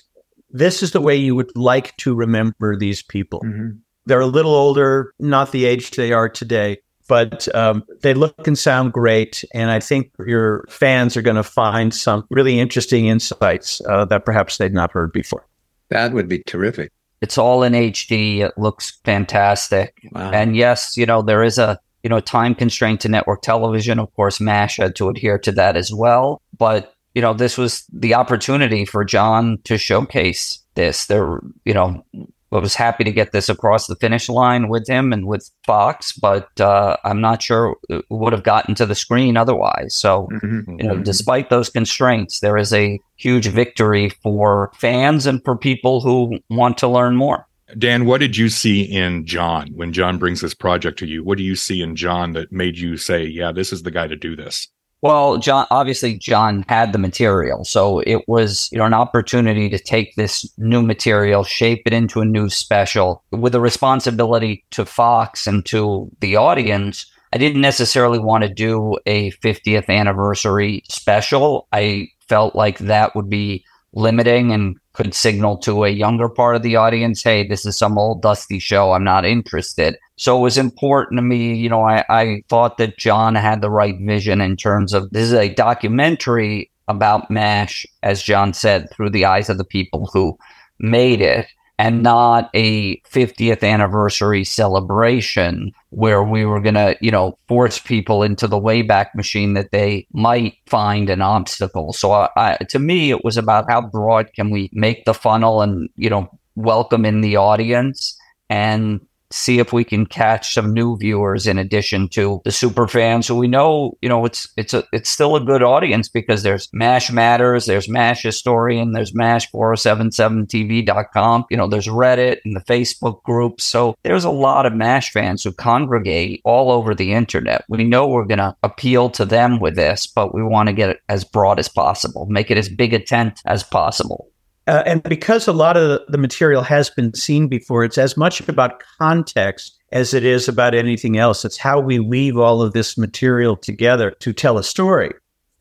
This 0.51 0.83
is 0.83 0.93
the 0.93 1.01
way 1.01 1.17
you 1.17 1.35
would 1.35 1.57
like 1.57 1.97
to 1.99 2.15
remember 2.15 2.77
these 2.77 3.03
people. 3.03 3.41
Mm-hmm. 3.41 3.79
They're 4.07 4.21
a 4.21 4.27
little 4.27 4.55
older, 4.55 5.13
not 5.19 5.51
the 5.51 5.65
age 5.65 5.91
they 5.91 6.13
are 6.13 6.29
today, 6.29 6.79
but 7.09 7.53
um, 7.55 7.85
they 8.03 8.15
look 8.15 8.47
and 8.47 8.57
sound 8.57 8.93
great. 8.93 9.45
And 9.53 9.71
I 9.71 9.81
think 9.81 10.13
your 10.25 10.65
fans 10.69 11.17
are 11.17 11.23
going 11.23 11.37
to 11.37 11.43
find 11.43 11.93
some 11.93 12.25
really 12.31 12.61
interesting 12.61 13.07
insights 13.07 13.81
uh, 13.89 14.05
that 14.07 14.25
perhaps 14.25 14.59
they'd 14.59 14.73
not 14.73 14.93
heard 14.93 15.13
before. 15.13 15.47
That 15.91 16.13
would 16.13 16.29
be 16.29 16.43
terrific. 16.47 16.93
It's 17.21 17.39
all 17.39 17.63
in 17.63 17.73
HD. 17.73 18.41
It 18.41 18.57
looks 18.57 19.01
fantastic. 19.05 19.95
Wow. 20.13 20.31
And 20.31 20.57
yes, 20.57 20.97
you 20.97 21.07
know, 21.07 21.23
there 21.23 21.43
is 21.43 21.59
a 21.59 21.81
you 22.07 22.09
know 22.09 22.21
time 22.21 22.55
constraint 22.55 23.01
to 23.01 23.09
network 23.09 23.43
television. 23.43 23.99
Of 23.99 24.15
course, 24.15 24.41
MASH 24.41 24.77
had 24.77 24.95
to 24.95 25.09
adhere 25.09 25.41
to 25.41 25.51
that 25.51 25.77
as 25.77 25.93
well. 25.93 26.41
But 26.57 26.95
you 27.17 27.23
know, 27.23 27.35
this 27.35 27.59
was 27.59 27.85
the 27.93 28.15
opportunity 28.15 28.85
for 28.85 29.05
John 29.05 29.59
to 29.65 29.77
showcase 29.77 30.61
this. 30.77 31.07
There, 31.07 31.41
you 31.65 31.75
know, 31.75 32.05
I 32.53 32.59
was 32.59 32.77
happy 32.77 33.03
to 33.03 33.11
get 33.11 33.33
this 33.33 33.49
across 33.49 33.89
the 33.89 33.97
finish 33.97 34.29
line 34.29 34.69
with 34.69 34.87
him 34.89 35.13
and 35.13 35.27
with 35.27 35.51
Fox, 35.67 36.13
but 36.13 36.61
uh, 36.61 36.97
I'm 37.03 37.21
not 37.21 37.43
sure 37.43 37.75
it 37.89 38.05
would 38.09 38.33
have 38.33 38.45
gotten 38.45 38.77
to 38.77 38.87
the 38.87 38.95
screen 38.95 39.37
otherwise. 39.37 39.97
So, 39.97 40.29
mm-hmm. 40.31 40.79
you 40.79 40.87
know, 40.87 40.99
despite 40.99 41.51
those 41.51 41.71
constraints, 41.71 42.39
there 42.39 42.57
is 42.57 42.73
a 42.73 43.01
huge 43.17 43.49
victory 43.49 44.11
for 44.11 44.71
fans 44.77 45.27
and 45.27 45.43
for 45.45 45.57
people 45.57 46.03
who 46.03 46.39
want 46.51 46.79
to 46.79 46.87
learn 46.87 47.17
more. 47.17 47.49
Dan, 47.79 48.07
what 48.07 48.19
did 48.19 48.37
you 48.37 48.49
see 48.49 48.83
in 48.83 49.27
John 49.27 49.69
when 49.75 49.93
John 49.93 50.19
brings 50.19 50.41
this 50.41 50.55
project 50.55 50.99
to 51.01 51.07
you? 51.07 51.25
What 51.25 51.39
do 51.39 51.45
you 51.45 51.57
see 51.57 51.83
in 51.83 51.97
John 51.97 52.33
that 52.33 52.53
made 52.53 52.79
you 52.79 52.97
say, 52.97 53.25
yeah, 53.25 53.51
this 53.53 53.73
is 53.73 53.83
the 53.83 53.91
guy 53.91 54.07
to 54.07 54.17
do 54.17 54.37
this? 54.37 54.69
Well, 55.03 55.37
John, 55.39 55.67
obviously, 55.71 56.17
John 56.17 56.65
had 56.69 56.93
the 56.93 56.99
material. 56.99 57.65
So 57.65 58.01
it 58.01 58.27
was, 58.29 58.69
you 58.73 58.79
know, 58.79 58.87
an 58.87 58.95
opportunity 58.95 59.69
to 59.69 59.79
take 59.79 60.15
this 60.17 60.51
new 60.59 60.83
material, 60.83 61.45
shape 61.45 61.83
it 61.87 61.93
into 61.93 62.21
a 62.21 62.25
new 62.25 62.49
special 62.49 63.23
with 63.31 63.55
a 63.55 63.61
responsibility 63.61 64.65
to 64.71 64.87
Fox 64.87 65.47
and 65.47 65.65
to 65.67 66.11
the 66.21 66.37
audience. 66.37 67.05
I 67.33 67.39
didn't 67.39 67.61
necessarily 67.61 68.19
want 68.19 68.45
to 68.45 68.49
do 68.49 68.97
a 69.05 69.33
50th 69.33 69.89
anniversary 69.89 70.83
special. 70.89 71.69
I 71.73 72.09
felt 72.29 72.57
like 72.57 72.79
that 72.79 73.15
would 73.15 73.29
be 73.29 73.65
limiting 73.93 74.53
and 74.53 74.77
could 74.97 75.15
signal 75.15 75.59
to 75.59 75.85
a 75.85 75.91
younger 75.91 76.29
part 76.29 76.57
of 76.57 76.63
the 76.63 76.77
audience, 76.77 77.23
hey, 77.23 77.47
this 77.47 77.67
is 77.67 77.77
some 77.77 77.99
old 77.99 78.23
dusty 78.23 78.59
show. 78.59 78.93
I'm 78.93 79.05
not 79.05 79.25
interested. 79.25 79.97
So 80.17 80.39
it 80.39 80.41
was 80.41 80.59
important 80.59 81.19
to 81.19 81.23
me. 81.23 81.55
You 81.55 81.69
know, 81.69 81.83
I, 81.83 82.05
I 82.09 82.43
thought 82.49 82.79
that 82.79 82.99
John 82.99 83.35
had 83.35 83.61
the 83.61 83.71
right 83.71 83.97
vision 84.01 84.41
in 84.41 84.57
terms 84.57 84.95
of 84.95 85.11
this 85.11 85.25
is 85.25 85.35
a 85.35 85.53
documentary 85.53 86.71
about 86.89 87.31
MASH, 87.31 87.87
as 88.03 88.23
John 88.23 88.55
said, 88.55 88.91
through 88.91 89.11
the 89.11 89.25
eyes 89.25 89.51
of 89.51 89.59
the 89.59 89.65
people 89.65 90.09
who 90.13 90.39
made 90.79 91.21
it 91.21 91.47
and 91.79 92.03
not 92.03 92.49
a 92.55 92.97
50th 93.01 93.63
anniversary 93.63 94.45
celebration 94.45 95.73
where 95.91 96.23
we 96.23 96.45
were 96.45 96.61
going 96.61 96.75
to, 96.75 96.97
you 97.01 97.11
know, 97.11 97.37
force 97.49 97.79
people 97.79 98.23
into 98.23 98.47
the 98.47 98.61
Wayback 98.61 99.15
Machine 99.15 99.55
that 99.55 99.73
they 99.73 100.07
might 100.13 100.55
find 100.67 101.11
an 101.11 101.21
obstacle. 101.21 101.93
So 101.93 102.13
I, 102.13 102.29
I, 102.37 102.57
to 102.71 102.79
me, 102.79 103.11
it 103.11 103.25
was 103.25 103.37
about 103.37 103.71
how 103.71 103.83
broad 103.83 104.33
can 104.35 104.51
we 104.51 104.71
make 104.73 105.05
the 105.05 105.15
funnel 105.15 105.61
and, 105.61 105.91
you 105.97 106.09
know, 106.09 106.31
welcome 106.55 107.05
in 107.05 107.21
the 107.21 107.37
audience 107.37 108.17
and 108.49 109.01
see 109.37 109.59
if 109.59 109.73
we 109.73 109.85
can 109.85 110.07
catch 110.07 110.55
some 110.55 110.73
new 110.73 110.97
viewers 110.97 111.47
in 111.47 111.59
addition 111.59 112.09
to 112.09 112.41
the 112.45 112.53
super 112.53 112.89
fans 112.89 113.29
who 113.29 113.37
we 113.37 113.49
know 113.49 113.93
you 114.01 114.09
know 114.09 114.25
it's 114.25 114.49
it's 114.57 114.75
a 114.75 114.85
it's 114.93 115.11
still 115.11 115.37
a 115.37 115.45
good 115.45 115.63
audience 115.63 116.09
because 116.09 116.43
there's 116.43 116.69
mash 116.73 117.11
matters 117.11 117.67
there's 117.67 117.89
mash 117.89 118.23
historian 118.23 118.93
there's 118.93 119.15
mash 119.15 119.51
4077tv.com 119.51 121.45
you 121.51 121.57
know 121.57 121.67
there's 121.69 121.89
reddit 121.89 122.39
and 122.45 122.57
the 122.57 122.61
facebook 122.61 123.23
group. 123.23 123.61
So 123.61 123.97
there's 124.03 124.25
a 124.25 124.31
lot 124.31 124.67
of 124.67 124.75
mash 124.75 125.13
fans 125.13 125.45
who 125.45 125.53
congregate 125.53 126.41
all 126.45 126.71
over 126.71 126.95
the 126.95 127.13
internet. 127.13 127.65
We 127.69 127.85
know 127.85 128.07
we're 128.07 128.25
going 128.25 128.39
to 128.39 128.57
appeal 128.63 129.11
to 129.11 129.25
them 129.25 129.61
with 129.61 129.77
this 129.77 130.07
but 130.07 130.35
we 130.35 130.43
want 130.43 130.69
to 130.69 130.73
get 130.73 130.91
it 130.91 131.01
as 131.09 131.25
broad 131.25 131.59
as 131.59 131.69
possible 131.69 132.27
make 132.27 132.51
it 132.51 132.59
as 132.59 132.69
big 132.69 132.95
a 132.95 132.99
tent 132.99 133.41
as 133.45 133.63
possible 133.63 134.29
uh, 134.67 134.83
and 134.85 135.03
because 135.05 135.47
a 135.47 135.53
lot 135.53 135.77
of 135.77 136.01
the 136.09 136.19
material 136.19 136.63
has 136.63 136.91
been 136.91 137.15
seen 137.15 137.49
before, 137.49 137.85
it's 137.85 137.99
as 137.99 138.17
much 138.17 138.41
about 138.49 138.83
context 138.99 139.79
as 139.93 140.13
it 140.13 140.25
is 140.25 140.49
about 140.49 140.75
anything 140.75 141.17
else. 141.17 141.45
It's 141.45 141.57
how 141.57 141.79
we 141.79 142.01
weave 142.01 142.37
all 142.37 142.61
of 142.63 142.73
this 142.73 142.99
material 142.99 143.57
together 143.57 144.11
to 144.21 144.33
tell 144.33 144.59
a 144.59 144.65
story 144.65 145.13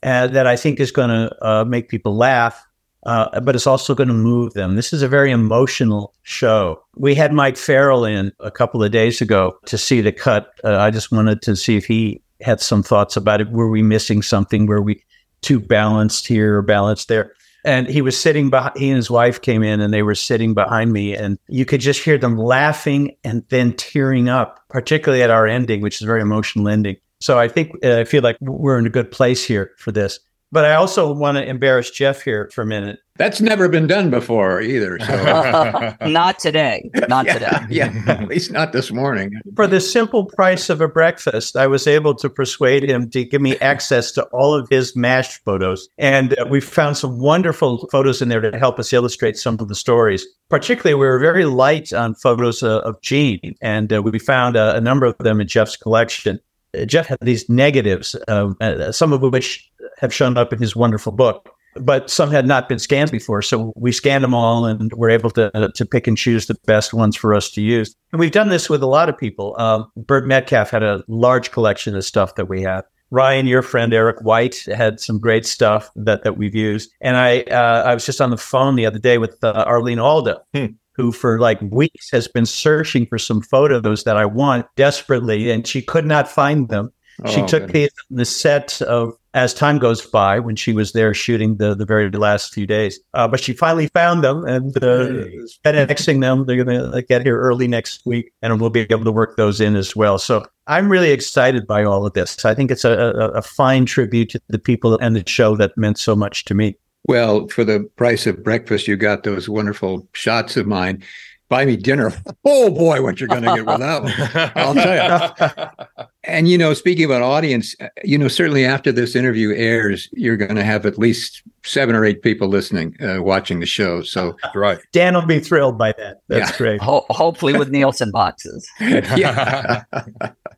uh, 0.04 0.28
that 0.28 0.48
I 0.48 0.56
think 0.56 0.80
is 0.80 0.92
going 0.92 1.10
to 1.10 1.46
uh, 1.46 1.66
make 1.66 1.90
people 1.90 2.16
laugh, 2.16 2.66
uh, 3.06 3.40
but 3.42 3.56
it's 3.56 3.68
also 3.68 3.94
going 3.94 4.08
to 4.08 4.16
move 4.16 4.54
them. 4.54 4.76
This 4.76 4.92
is 4.92 5.04
a 5.04 5.08
very 5.08 5.32
emotional 5.32 6.14
show. 6.24 6.82
We 6.96 7.14
had 7.14 7.32
Mike 7.32 7.58
Farrell 7.58 8.06
in 8.06 8.32
a 8.40 8.50
couple 8.50 8.84
of 8.84 8.92
days 8.92 9.22
ago 9.22 9.58
to 9.68 9.78
see 9.78 10.02
the 10.02 10.12
cut. 10.12 10.52
Uh, 10.64 10.78
I 10.78 10.90
just 10.90 11.12
wanted 11.12 11.44
to 11.44 11.56
see 11.56 11.78
if 11.78 11.86
he 11.86 12.22
had 12.42 12.60
some 12.60 12.82
thoughts 12.82 13.16
about 13.16 13.42
it. 13.42 13.52
Were 13.52 13.70
we 13.70 13.84
missing 13.84 14.24
something? 14.24 14.66
Were 14.66 14.82
we 14.82 15.04
too 15.42 15.60
balanced 15.60 16.28
here 16.28 16.58
or 16.58 16.62
balanced 16.64 17.08
there? 17.08 17.34
And 17.66 17.88
he 17.88 18.02
was 18.02 18.18
sitting 18.18 18.50
behind 18.50 18.78
he 18.78 18.90
and 18.90 18.96
his 18.96 19.10
wife 19.10 19.42
came 19.42 19.64
in 19.64 19.82
and 19.82 19.94
they 19.94 20.04
were 20.04 20.16
sitting 20.16 20.54
behind 20.54 20.94
me 20.94 21.16
and 21.16 21.38
you 21.48 21.66
could 21.66 21.82
just 21.82 22.04
hear 22.04 22.18
them 22.18 22.38
laughing 22.38 23.16
and 23.24 23.44
then 23.50 23.74
tearing 23.74 24.30
up 24.30 24.60
particularly 24.70 25.24
at 25.24 25.30
our 25.30 25.48
ending 25.48 25.82
which 25.82 26.02
is 26.02 26.06
very 26.06 26.22
emotional 26.22 26.70
ending. 26.70 26.96
So 27.20 27.40
i 27.40 27.48
think 27.48 27.72
uh, 27.84 28.00
i 28.00 28.04
feel 28.04 28.22
like 28.22 28.38
we're 28.42 28.78
in 28.78 28.86
a 28.86 28.90
good 28.90 29.12
place 29.12 29.44
here 29.44 29.72
for 29.78 29.92
this 29.92 30.20
but 30.56 30.64
I 30.64 30.76
also 30.76 31.12
want 31.12 31.36
to 31.36 31.46
embarrass 31.46 31.92
Jeff 31.92 32.22
here 32.22 32.50
for 32.54 32.62
a 32.62 32.66
minute. 32.66 33.00
That's 33.18 33.42
never 33.42 33.68
been 33.68 33.88
done 33.88 34.10
before 34.10 34.62
either. 34.62 34.98
So. 35.00 35.96
not 36.08 36.40
today. 36.40 36.90
Not 37.10 37.26
yeah, 37.26 37.34
today. 37.34 37.66
yeah, 37.70 38.04
at 38.08 38.30
least 38.30 38.52
not 38.52 38.72
this 38.72 38.90
morning. 38.90 39.34
For 39.58 39.68
the 39.68 39.82
simple 39.82 40.28
price 40.28 40.70
of 40.70 40.80
a 40.80 40.88
breakfast, 40.88 41.58
I 41.58 41.68
was 41.68 41.88
able 41.88 42.16
to 42.16 42.30
persuade 42.30 42.90
him 42.90 43.10
to 43.10 43.26
give 43.26 43.42
me 43.42 43.58
access 43.58 44.14
to 44.14 44.24
all 44.28 44.54
of 44.54 44.70
his 44.70 44.96
MASH 44.96 45.44
photos. 45.44 45.90
And 45.98 46.40
uh, 46.40 46.46
we 46.50 46.62
found 46.62 46.96
some 46.96 47.20
wonderful 47.20 47.90
photos 47.92 48.22
in 48.22 48.30
there 48.30 48.40
to 48.40 48.58
help 48.58 48.80
us 48.80 48.94
illustrate 48.94 49.36
some 49.36 49.58
of 49.60 49.68
the 49.68 49.76
stories. 49.76 50.26
Particularly, 50.50 50.94
we 50.94 51.06
were 51.06 51.20
very 51.20 51.44
light 51.44 51.92
on 51.92 52.16
photos 52.16 52.64
uh, 52.64 52.80
of 52.80 53.02
Gene, 53.02 53.56
and 53.62 53.92
uh, 53.92 54.02
we 54.02 54.20
found 54.20 54.56
a 54.56 54.80
number 54.80 55.06
of 55.06 55.18
them 55.18 55.42
in 55.42 55.50
Jeff's 55.50 55.76
collection. 55.76 56.40
Uh, 56.76 56.86
Jeff 56.86 57.08
had 57.08 57.18
these 57.22 57.48
negatives, 57.50 58.16
uh, 58.28 58.92
some 58.92 59.14
of 59.14 59.22
which 59.22 59.70
have 59.98 60.14
shown 60.14 60.38
up 60.38 60.52
in 60.54 60.60
his 60.60 60.76
wonderful 60.76 61.12
book, 61.12 61.50
but 61.76 62.10
some 62.10 62.32
had 62.32 62.46
not 62.48 62.70
been 62.70 62.80
scanned 62.80 63.12
before. 63.12 63.42
So 63.42 63.74
we 63.76 63.92
scanned 63.92 64.24
them 64.24 64.34
all 64.34 64.66
and 64.66 64.92
we're 64.94 65.10
able 65.10 65.32
to, 65.32 65.72
to 65.76 65.86
pick 65.86 66.08
and 66.08 66.18
choose 66.18 66.48
the 66.48 66.56
best 66.66 66.94
ones 66.94 67.16
for 67.16 67.34
us 67.34 67.50
to 67.52 67.62
use. 67.62 67.96
And 68.12 68.20
we've 68.20 68.32
done 68.32 68.50
this 68.50 68.70
with 68.70 68.82
a 68.82 68.88
lot 68.88 69.10
of 69.10 69.18
people. 69.18 69.56
Um, 69.60 69.92
Burt 69.98 70.26
Metcalfe 70.26 70.70
had 70.70 70.84
a 70.84 71.04
large 71.08 71.52
collection 71.52 71.96
of 71.96 72.06
stuff 72.06 72.36
that 72.36 72.48
we 72.50 72.62
have. 72.62 72.86
Ryan, 73.12 73.46
your 73.46 73.62
friend 73.62 73.94
Eric 73.94 74.22
White 74.22 74.66
had 74.74 75.00
some 75.00 75.20
great 75.20 75.46
stuff 75.46 75.92
that, 75.96 76.24
that 76.24 76.38
we've 76.38 76.56
used. 76.56 76.92
And 77.02 77.16
I 77.18 77.42
uh, 77.44 77.84
I 77.86 77.94
was 77.94 78.06
just 78.06 78.20
on 78.20 78.32
the 78.32 78.38
phone 78.38 78.76
the 78.76 78.86
other 78.86 79.00
day 79.00 79.18
with 79.20 79.38
uh, 79.44 79.64
Arlene 79.68 80.00
Alda, 80.00 80.42
hmm 80.54 80.66
who 80.98 81.12
for 81.12 81.40
like 81.42 81.60
weeks 81.62 82.10
has 82.10 82.26
been 82.26 82.46
searching 82.46 83.06
for 83.06 83.18
some 83.20 83.42
photos 83.42 84.06
that 84.06 84.16
I 84.16 84.26
want 84.26 84.66
desperately, 84.78 85.52
and 85.52 85.68
she 85.68 85.82
could 85.82 86.06
not 86.06 86.26
find 86.26 86.70
them. 86.70 86.90
she 87.28 87.42
Oh, 87.42 87.48
took 87.48 87.68
goodness. 87.68 87.92
the, 88.10 88.16
the 88.16 88.26
set 88.26 88.82
of 88.82 89.14
as 89.36 89.54
time 89.54 89.78
goes 89.78 90.04
by 90.04 90.40
when 90.40 90.56
she 90.56 90.72
was 90.72 90.94
there 90.94 91.14
shooting 91.14 91.58
the, 91.58 91.76
the 91.76 91.86
very 91.86 92.10
last 92.10 92.54
few 92.54 92.66
days. 92.66 93.00
Uh, 93.14 93.28
but 93.28 93.42
she 93.42 93.52
finally 93.52 93.88
found 93.90 94.24
them 94.24 94.46
and 94.46 94.76
uh, 94.78 95.28
FedExing 95.64 96.22
them. 96.22 96.46
They're 96.46 96.64
going 96.64 96.92
to 96.92 97.02
get 97.04 97.22
here 97.22 97.38
early 97.38 97.68
next 97.68 98.06
week 98.06 98.32
and 98.42 98.60
we'll 98.62 98.70
be 98.70 98.88
able 98.90 99.04
to 99.04 99.12
work 99.12 99.36
those 99.36 99.60
in 99.60 99.76
as 99.76 99.94
well. 99.94 100.18
So 100.18 100.46
I'm 100.68 100.90
really 100.90 101.12
excited 101.12 101.68
by 101.68 101.84
all 101.84 102.06
of 102.06 102.14
this. 102.14 102.46
I 102.46 102.56
think 102.56 102.72
it's 102.72 102.86
a, 102.86 102.92
a, 102.92 103.30
a 103.32 103.42
fine 103.42 103.86
tribute 103.86 104.30
to 104.30 104.42
the 104.48 104.58
people 104.58 104.98
and 105.00 105.18
the 105.18 105.24
show 105.28 105.58
that 105.58 105.78
meant 105.78 106.00
so 106.00 106.16
much 106.16 106.46
to 106.46 106.56
me. 106.56 106.78
Well, 107.08 107.48
for 107.50 107.66
the 107.66 107.82
price 107.98 108.26
of 108.26 108.42
breakfast, 108.42 108.88
you 108.88 108.96
got 108.96 109.24
those 109.24 109.50
wonderful 109.50 110.08
shots 110.14 110.56
of 110.56 110.66
mine. 110.66 111.04
Buy 111.50 111.66
me 111.66 111.76
dinner. 111.76 112.12
Oh 112.48 112.70
boy, 112.70 113.02
what 113.02 113.20
you're 113.20 113.28
going 113.28 113.42
to 113.42 113.56
get 113.56 113.66
with 113.66 113.80
that. 113.80 114.52
I'll 114.56 114.74
tell 114.76 115.96
you. 115.98 116.06
And 116.28 116.48
you 116.50 116.58
know, 116.58 116.74
speaking 116.74 117.06
about 117.06 117.22
audience, 117.22 117.76
uh, 117.80 117.88
you 118.04 118.18
know, 118.18 118.28
certainly 118.28 118.66
after 118.66 118.92
this 118.92 119.16
interview 119.16 119.54
airs, 119.56 120.10
you're 120.14 120.38
going 120.38 120.56
to 120.56 120.64
have 120.64 120.86
at 120.86 120.98
least 120.98 121.44
seven 121.64 121.96
or 121.96 122.04
eight 122.06 122.22
people 122.22 122.48
listening, 122.48 122.96
uh, 123.02 123.22
watching 123.22 123.60
the 123.60 123.66
show. 123.66 124.02
So, 124.02 124.36
right. 124.56 124.80
Dan 124.92 125.14
will 125.14 125.26
be 125.26 125.40
thrilled 125.40 125.78
by 125.78 125.94
that. 125.94 126.22
That's 126.28 126.52
Yeah. 126.52 126.58
great. 126.58 126.82
Ho- 126.82 127.06
hopefully 127.10 127.58
with 127.58 127.70
Nielsen 127.70 128.12
boxes. 128.12 128.68
yeah. 128.80 129.84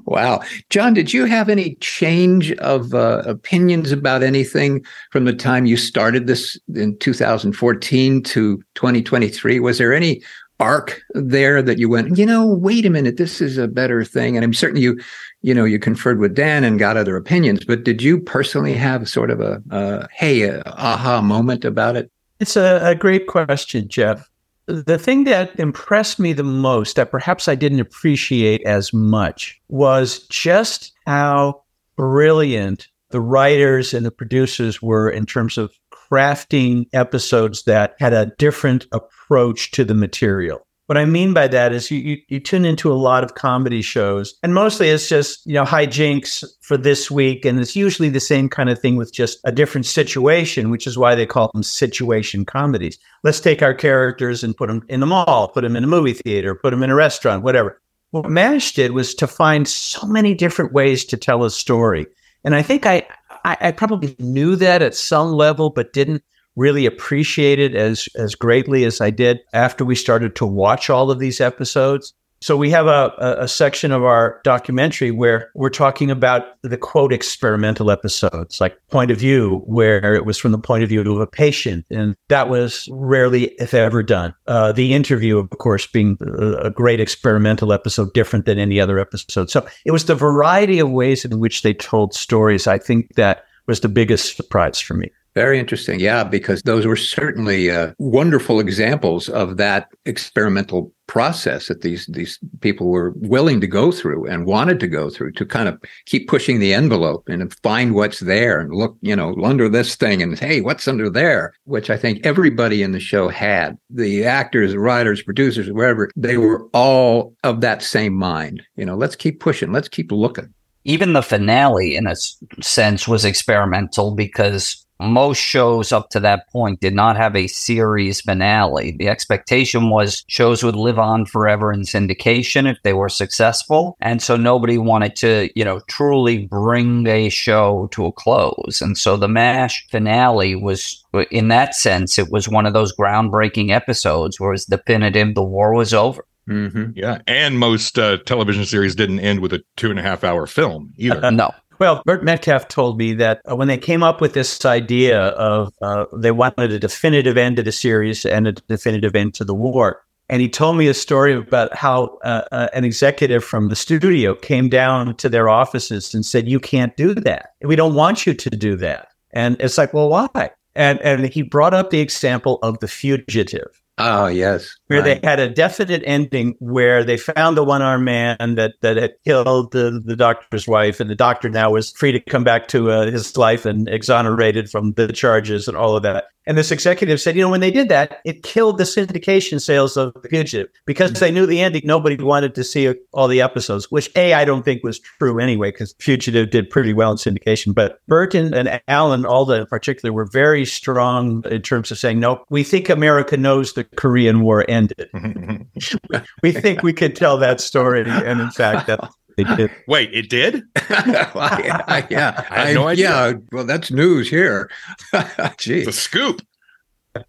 wow, 0.04 0.40
John, 0.70 0.94
did 0.94 1.12
you 1.12 1.24
have 1.24 1.48
any 1.48 1.74
change 1.76 2.52
of 2.54 2.94
uh, 2.94 3.22
opinions 3.26 3.90
about 3.92 4.22
anything 4.22 4.84
from 5.10 5.24
the 5.24 5.32
time 5.32 5.66
you 5.66 5.76
started 5.76 6.26
this 6.26 6.58
in 6.74 6.96
2014 6.98 8.22
to 8.22 8.56
2023? 8.74 9.60
Was 9.60 9.78
there 9.78 9.92
any 9.92 10.22
arc 10.60 11.02
there 11.14 11.62
that 11.62 11.78
you 11.78 11.88
went, 11.88 12.18
you 12.18 12.26
know, 12.26 12.46
wait 12.46 12.84
a 12.84 12.90
minute, 12.90 13.16
this 13.16 13.40
is 13.40 13.58
a 13.58 13.68
better 13.68 14.04
thing? 14.04 14.36
And 14.36 14.44
I'm 14.44 14.54
certain 14.54 14.80
you, 14.80 15.00
you 15.42 15.54
know, 15.54 15.64
you 15.64 15.78
conferred 15.78 16.18
with 16.18 16.34
Dan 16.34 16.64
and 16.64 16.78
got 16.78 16.96
other 16.96 17.16
opinions, 17.16 17.64
but 17.64 17.84
did 17.84 18.02
you 18.02 18.18
personally 18.20 18.74
have 18.74 19.08
sort 19.08 19.30
of 19.30 19.40
a, 19.40 20.08
hey, 20.12 20.42
a 20.42 20.62
aha 20.66 21.20
moment 21.20 21.64
about 21.64 21.96
it? 21.96 22.10
It's 22.40 22.56
a, 22.56 22.80
a 22.82 22.94
great 22.94 23.26
question, 23.26 23.88
Jeff. 23.88 24.28
The 24.66 24.98
thing 24.98 25.24
that 25.24 25.58
impressed 25.58 26.18
me 26.18 26.32
the 26.32 26.42
most, 26.42 26.96
that 26.96 27.10
perhaps 27.10 27.48
I 27.48 27.54
didn't 27.54 27.80
appreciate 27.80 28.62
as 28.64 28.92
much, 28.92 29.60
was 29.68 30.26
just 30.28 30.92
how 31.06 31.62
brilliant 31.96 32.88
the 33.10 33.20
writers 33.20 33.94
and 33.94 34.04
the 34.04 34.10
producers 34.10 34.82
were 34.82 35.08
in 35.08 35.24
terms 35.24 35.56
of 35.56 35.72
crafting 36.10 36.86
episodes 36.92 37.64
that 37.64 37.94
had 37.98 38.12
a 38.12 38.32
different 38.38 38.86
approach 38.92 39.70
to 39.72 39.84
the 39.84 39.94
material. 39.94 40.64
What 40.86 40.96
I 40.96 41.04
mean 41.04 41.34
by 41.34 41.48
that 41.48 41.74
is 41.74 41.90
you, 41.90 41.98
you, 41.98 42.16
you 42.28 42.40
tune 42.40 42.64
into 42.64 42.90
a 42.90 42.94
lot 42.94 43.22
of 43.22 43.34
comedy 43.34 43.82
shows, 43.82 44.34
and 44.42 44.54
mostly 44.54 44.88
it's 44.88 45.06
just, 45.06 45.44
you 45.44 45.52
know, 45.52 45.64
hijinks 45.64 46.42
for 46.62 46.78
this 46.78 47.10
week. 47.10 47.44
And 47.44 47.60
it's 47.60 47.76
usually 47.76 48.08
the 48.08 48.20
same 48.20 48.48
kind 48.48 48.70
of 48.70 48.78
thing 48.78 48.96
with 48.96 49.12
just 49.12 49.38
a 49.44 49.52
different 49.52 49.84
situation, 49.84 50.70
which 50.70 50.86
is 50.86 50.96
why 50.96 51.14
they 51.14 51.26
call 51.26 51.50
them 51.52 51.62
situation 51.62 52.46
comedies. 52.46 52.98
Let's 53.22 53.38
take 53.38 53.62
our 53.62 53.74
characters 53.74 54.42
and 54.42 54.56
put 54.56 54.68
them 54.68 54.82
in 54.88 55.00
the 55.00 55.06
mall, 55.06 55.48
put 55.48 55.60
them 55.60 55.76
in 55.76 55.84
a 55.84 55.88
movie 55.88 56.14
theater, 56.14 56.54
put 56.54 56.70
them 56.70 56.82
in 56.82 56.88
a 56.88 56.94
restaurant, 56.94 57.42
whatever. 57.42 57.78
What 58.10 58.30
MASH 58.30 58.72
did 58.72 58.92
was 58.92 59.14
to 59.16 59.26
find 59.26 59.68
so 59.68 60.06
many 60.06 60.32
different 60.32 60.72
ways 60.72 61.04
to 61.04 61.18
tell 61.18 61.44
a 61.44 61.50
story. 61.50 62.06
And 62.44 62.54
I 62.54 62.62
think 62.62 62.86
I, 62.86 63.06
I, 63.48 63.56
I 63.68 63.72
probably 63.72 64.14
knew 64.18 64.56
that 64.56 64.82
at 64.82 64.94
some 64.94 65.32
level, 65.32 65.70
but 65.70 65.94
didn't 65.94 66.22
really 66.54 66.84
appreciate 66.84 67.58
it 67.58 67.74
as 67.74 68.08
as 68.16 68.34
greatly 68.34 68.84
as 68.84 69.00
I 69.00 69.10
did 69.10 69.40
after 69.54 69.84
we 69.84 69.94
started 69.94 70.36
to 70.36 70.46
watch 70.46 70.90
all 70.90 71.10
of 71.10 71.18
these 71.18 71.40
episodes. 71.40 72.12
So 72.40 72.56
we 72.56 72.70
have 72.70 72.86
a, 72.86 73.12
a, 73.18 73.48
section 73.48 73.90
of 73.90 74.04
our 74.04 74.40
documentary 74.44 75.10
where 75.10 75.50
we're 75.54 75.70
talking 75.70 76.10
about 76.10 76.44
the 76.62 76.76
quote 76.76 77.12
experimental 77.12 77.90
episodes, 77.90 78.60
like 78.60 78.78
point 78.90 79.10
of 79.10 79.18
view, 79.18 79.62
where 79.66 80.14
it 80.14 80.24
was 80.24 80.38
from 80.38 80.52
the 80.52 80.58
point 80.58 80.84
of 80.84 80.88
view 80.88 81.00
of 81.00 81.20
a 81.20 81.26
patient, 81.26 81.84
and 81.90 82.14
that 82.28 82.48
was 82.48 82.88
rarely, 82.92 83.46
if 83.58 83.74
ever, 83.74 84.02
done. 84.02 84.34
Uh, 84.46 84.70
the 84.70 84.94
interview, 84.94 85.38
of 85.38 85.50
course, 85.50 85.86
being 85.86 86.16
a 86.60 86.70
great 86.70 87.00
experimental 87.00 87.72
episode, 87.72 88.12
different 88.12 88.46
than 88.46 88.58
any 88.58 88.78
other 88.78 89.00
episode. 89.00 89.50
So 89.50 89.66
it 89.84 89.90
was 89.90 90.04
the 90.04 90.14
variety 90.14 90.78
of 90.78 90.90
ways 90.90 91.24
in 91.24 91.40
which 91.40 91.62
they 91.62 91.74
told 91.74 92.14
stories. 92.14 92.66
I 92.66 92.78
think 92.78 93.14
that 93.16 93.44
was 93.66 93.80
the 93.80 93.88
biggest 93.88 94.36
surprise 94.36 94.78
for 94.78 94.94
me. 94.94 95.10
Very 95.38 95.60
interesting. 95.60 96.00
Yeah, 96.00 96.24
because 96.24 96.62
those 96.62 96.84
were 96.84 96.96
certainly 96.96 97.70
uh, 97.70 97.92
wonderful 97.98 98.58
examples 98.58 99.28
of 99.28 99.56
that 99.58 99.86
experimental 100.04 100.92
process 101.06 101.68
that 101.68 101.82
these 101.82 102.06
these 102.06 102.40
people 102.60 102.88
were 102.88 103.12
willing 103.18 103.60
to 103.60 103.68
go 103.68 103.92
through 103.92 104.26
and 104.26 104.46
wanted 104.46 104.80
to 104.80 104.88
go 104.88 105.08
through 105.08 105.30
to 105.34 105.46
kind 105.46 105.68
of 105.68 105.80
keep 106.06 106.26
pushing 106.26 106.58
the 106.58 106.74
envelope 106.74 107.28
and 107.28 107.54
find 107.62 107.94
what's 107.94 108.18
there 108.18 108.58
and 108.58 108.74
look, 108.74 108.96
you 109.00 109.14
know, 109.14 109.32
under 109.44 109.68
this 109.68 109.94
thing 109.94 110.20
and 110.24 110.36
hey, 110.36 110.60
what's 110.60 110.88
under 110.88 111.08
there? 111.08 111.54
Which 111.66 111.88
I 111.88 111.96
think 111.96 112.26
everybody 112.26 112.82
in 112.82 112.90
the 112.90 112.98
show 112.98 113.28
had. 113.28 113.78
The 113.90 114.24
actors, 114.24 114.74
writers, 114.74 115.22
producers, 115.22 115.70
wherever, 115.70 116.10
they 116.16 116.36
were 116.36 116.66
all 116.72 117.36
of 117.44 117.60
that 117.60 117.84
same 117.84 118.14
mind. 118.14 118.64
You 118.74 118.86
know, 118.86 118.96
let's 118.96 119.14
keep 119.14 119.38
pushing, 119.38 119.70
let's 119.70 119.88
keep 119.88 120.10
looking. 120.10 120.52
Even 120.82 121.12
the 121.12 121.22
finale, 121.22 121.94
in 121.94 122.08
a 122.08 122.16
sense, 122.60 123.06
was 123.06 123.24
experimental 123.24 124.16
because 124.16 124.84
most 125.00 125.38
shows 125.38 125.92
up 125.92 126.10
to 126.10 126.20
that 126.20 126.48
point 126.50 126.80
did 126.80 126.94
not 126.94 127.16
have 127.16 127.36
a 127.36 127.46
series 127.46 128.20
finale. 128.20 128.92
The 128.98 129.08
expectation 129.08 129.90
was 129.90 130.24
shows 130.28 130.62
would 130.62 130.76
live 130.76 130.98
on 130.98 131.26
forever 131.26 131.72
in 131.72 131.82
syndication 131.82 132.70
if 132.70 132.78
they 132.82 132.92
were 132.92 133.08
successful. 133.08 133.96
And 134.00 134.22
so 134.22 134.36
nobody 134.36 134.78
wanted 134.78 135.16
to, 135.16 135.50
you 135.54 135.64
know, 135.64 135.80
truly 135.88 136.46
bring 136.46 137.06
a 137.06 137.28
show 137.28 137.88
to 137.92 138.06
a 138.06 138.12
close. 138.12 138.80
And 138.80 138.98
so 138.98 139.16
the 139.16 139.28
MASH 139.28 139.86
finale 139.90 140.54
was, 140.54 141.04
in 141.30 141.48
that 141.48 141.74
sense, 141.74 142.18
it 142.18 142.30
was 142.30 142.48
one 142.48 142.66
of 142.66 142.72
those 142.72 142.94
groundbreaking 142.94 143.70
episodes 143.70 144.40
where 144.40 144.50
it 144.50 144.54
was 144.54 144.66
definitive 144.66 145.34
the 145.34 145.42
war 145.42 145.74
was 145.74 145.94
over. 145.94 146.24
Mm-hmm. 146.48 146.92
Yeah. 146.94 147.20
And 147.26 147.58
most 147.58 147.98
uh, 147.98 148.18
television 148.18 148.64
series 148.64 148.94
didn't 148.94 149.20
end 149.20 149.40
with 149.40 149.52
a 149.52 149.62
two 149.76 149.90
and 149.90 149.98
a 149.98 150.02
half 150.02 150.24
hour 150.24 150.46
film 150.46 150.92
either. 150.96 151.30
No. 151.38 151.52
Well, 151.78 152.02
Burt 152.04 152.24
Metcalfe 152.24 152.68
told 152.68 152.98
me 152.98 153.12
that 153.14 153.40
uh, 153.48 153.54
when 153.54 153.68
they 153.68 153.78
came 153.78 154.02
up 154.02 154.20
with 154.20 154.32
this 154.32 154.64
idea 154.64 155.28
of 155.28 155.72
uh, 155.80 156.06
they 156.12 156.30
wanted 156.30 156.72
a 156.72 156.78
definitive 156.78 157.36
end 157.36 157.56
to 157.56 157.62
the 157.62 157.72
series 157.72 158.26
and 158.26 158.48
a 158.48 158.52
definitive 158.52 159.14
end 159.14 159.34
to 159.34 159.44
the 159.44 159.54
war, 159.54 160.02
and 160.28 160.42
he 160.42 160.48
told 160.48 160.76
me 160.76 160.88
a 160.88 160.94
story 160.94 161.34
about 161.34 161.74
how 161.74 162.18
uh, 162.24 162.42
uh, 162.50 162.68
an 162.72 162.84
executive 162.84 163.44
from 163.44 163.68
the 163.68 163.76
studio 163.76 164.34
came 164.34 164.68
down 164.68 165.14
to 165.16 165.28
their 165.28 165.48
offices 165.48 166.14
and 166.14 166.26
said, 166.26 166.48
"You 166.48 166.60
can't 166.60 166.96
do 166.96 167.14
that. 167.14 167.54
We 167.62 167.76
don't 167.76 167.94
want 167.94 168.26
you 168.26 168.34
to 168.34 168.50
do 168.50 168.76
that." 168.76 169.08
And 169.30 169.56
it's 169.60 169.78
like, 169.78 169.94
well, 169.94 170.08
why? 170.08 170.50
And 170.74 171.00
and 171.00 171.26
he 171.28 171.42
brought 171.42 171.74
up 171.74 171.90
the 171.90 172.00
example 172.00 172.58
of 172.62 172.78
the 172.80 172.88
fugitive 172.88 173.80
Oh, 173.98 174.26
yes. 174.28 174.76
Where 174.88 175.00
Right. 175.00 175.20
they 175.22 175.26
had 175.26 175.38
a 175.38 175.48
definite 175.48 176.02
ending 176.04 176.56
where 176.58 177.04
they 177.04 177.16
found 177.16 177.56
the 177.56 177.64
one 177.64 177.82
armed 177.82 178.04
man 178.04 178.36
that, 178.56 178.74
that 178.80 178.96
had 178.96 179.12
killed 179.24 179.72
the, 179.72 180.02
the 180.04 180.16
doctor's 180.16 180.66
wife, 180.66 180.98
and 180.98 181.08
the 181.08 181.14
doctor 181.14 181.48
now 181.48 181.70
was 181.70 181.92
free 181.92 182.12
to 182.12 182.20
come 182.20 182.42
back 182.42 182.68
to 182.68 182.90
uh, 182.90 183.10
his 183.10 183.36
life 183.36 183.64
and 183.66 183.88
exonerated 183.88 184.70
from 184.70 184.92
the 184.94 185.12
charges 185.12 185.68
and 185.68 185.76
all 185.76 185.96
of 185.96 186.02
that. 186.02 186.24
And 186.46 186.56
this 186.56 186.70
executive 186.70 187.20
said, 187.20 187.36
you 187.36 187.42
know, 187.42 187.50
when 187.50 187.60
they 187.60 187.70
did 187.70 187.90
that, 187.90 188.22
it 188.24 188.42
killed 188.42 188.78
the 188.78 188.84
syndication 188.84 189.60
sales 189.60 189.98
of 189.98 190.14
The 190.22 190.30
Fugitive 190.30 190.68
because 190.86 191.12
they 191.12 191.30
knew 191.30 191.44
the 191.44 191.60
ending. 191.60 191.82
Nobody 191.84 192.16
wanted 192.16 192.54
to 192.54 192.64
see 192.64 192.90
all 193.12 193.28
the 193.28 193.42
episodes, 193.42 193.90
which 193.90 194.10
A, 194.16 194.32
I 194.32 194.46
don't 194.46 194.62
think 194.62 194.82
was 194.82 194.98
true 194.98 195.38
anyway, 195.40 195.72
because 195.72 195.94
Fugitive 196.00 196.48
did 196.48 196.70
pretty 196.70 196.94
well 196.94 197.10
in 197.10 197.18
syndication. 197.18 197.74
But 197.74 198.00
Burton 198.08 198.54
and 198.54 198.80
Alan, 198.88 199.26
Alda 199.26 199.60
in 199.60 199.66
particular, 199.66 200.10
were 200.10 200.24
very 200.24 200.64
strong 200.64 201.44
in 201.50 201.60
terms 201.60 201.90
of 201.90 201.98
saying, 201.98 202.18
no, 202.18 202.42
we 202.48 202.62
think 202.62 202.88
America 202.88 203.36
knows 203.36 203.74
the 203.74 203.84
Korean 203.84 204.40
War 204.40 204.64
ended. 204.78 205.10
we 206.42 206.52
think 206.52 206.82
we 206.82 206.92
could 206.92 207.16
tell 207.16 207.36
that 207.38 207.60
story. 207.60 208.02
And 208.08 208.40
in 208.40 208.50
fact, 208.50 208.86
that 208.86 209.10
they 209.36 209.44
did. 209.44 209.70
Wait, 209.86 210.10
it 210.12 210.28
did? 210.28 210.62
yeah, 210.90 212.06
yeah. 212.10 212.44
I 212.50 212.66
had 212.66 212.74
no 212.74 212.88
idea. 212.88 213.10
Yeah, 213.10 213.32
well, 213.52 213.64
that's 213.64 213.90
news 213.90 214.28
here. 214.28 214.70
The 215.12 215.92
scoop. 215.92 216.42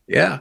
Yeah. 0.08 0.40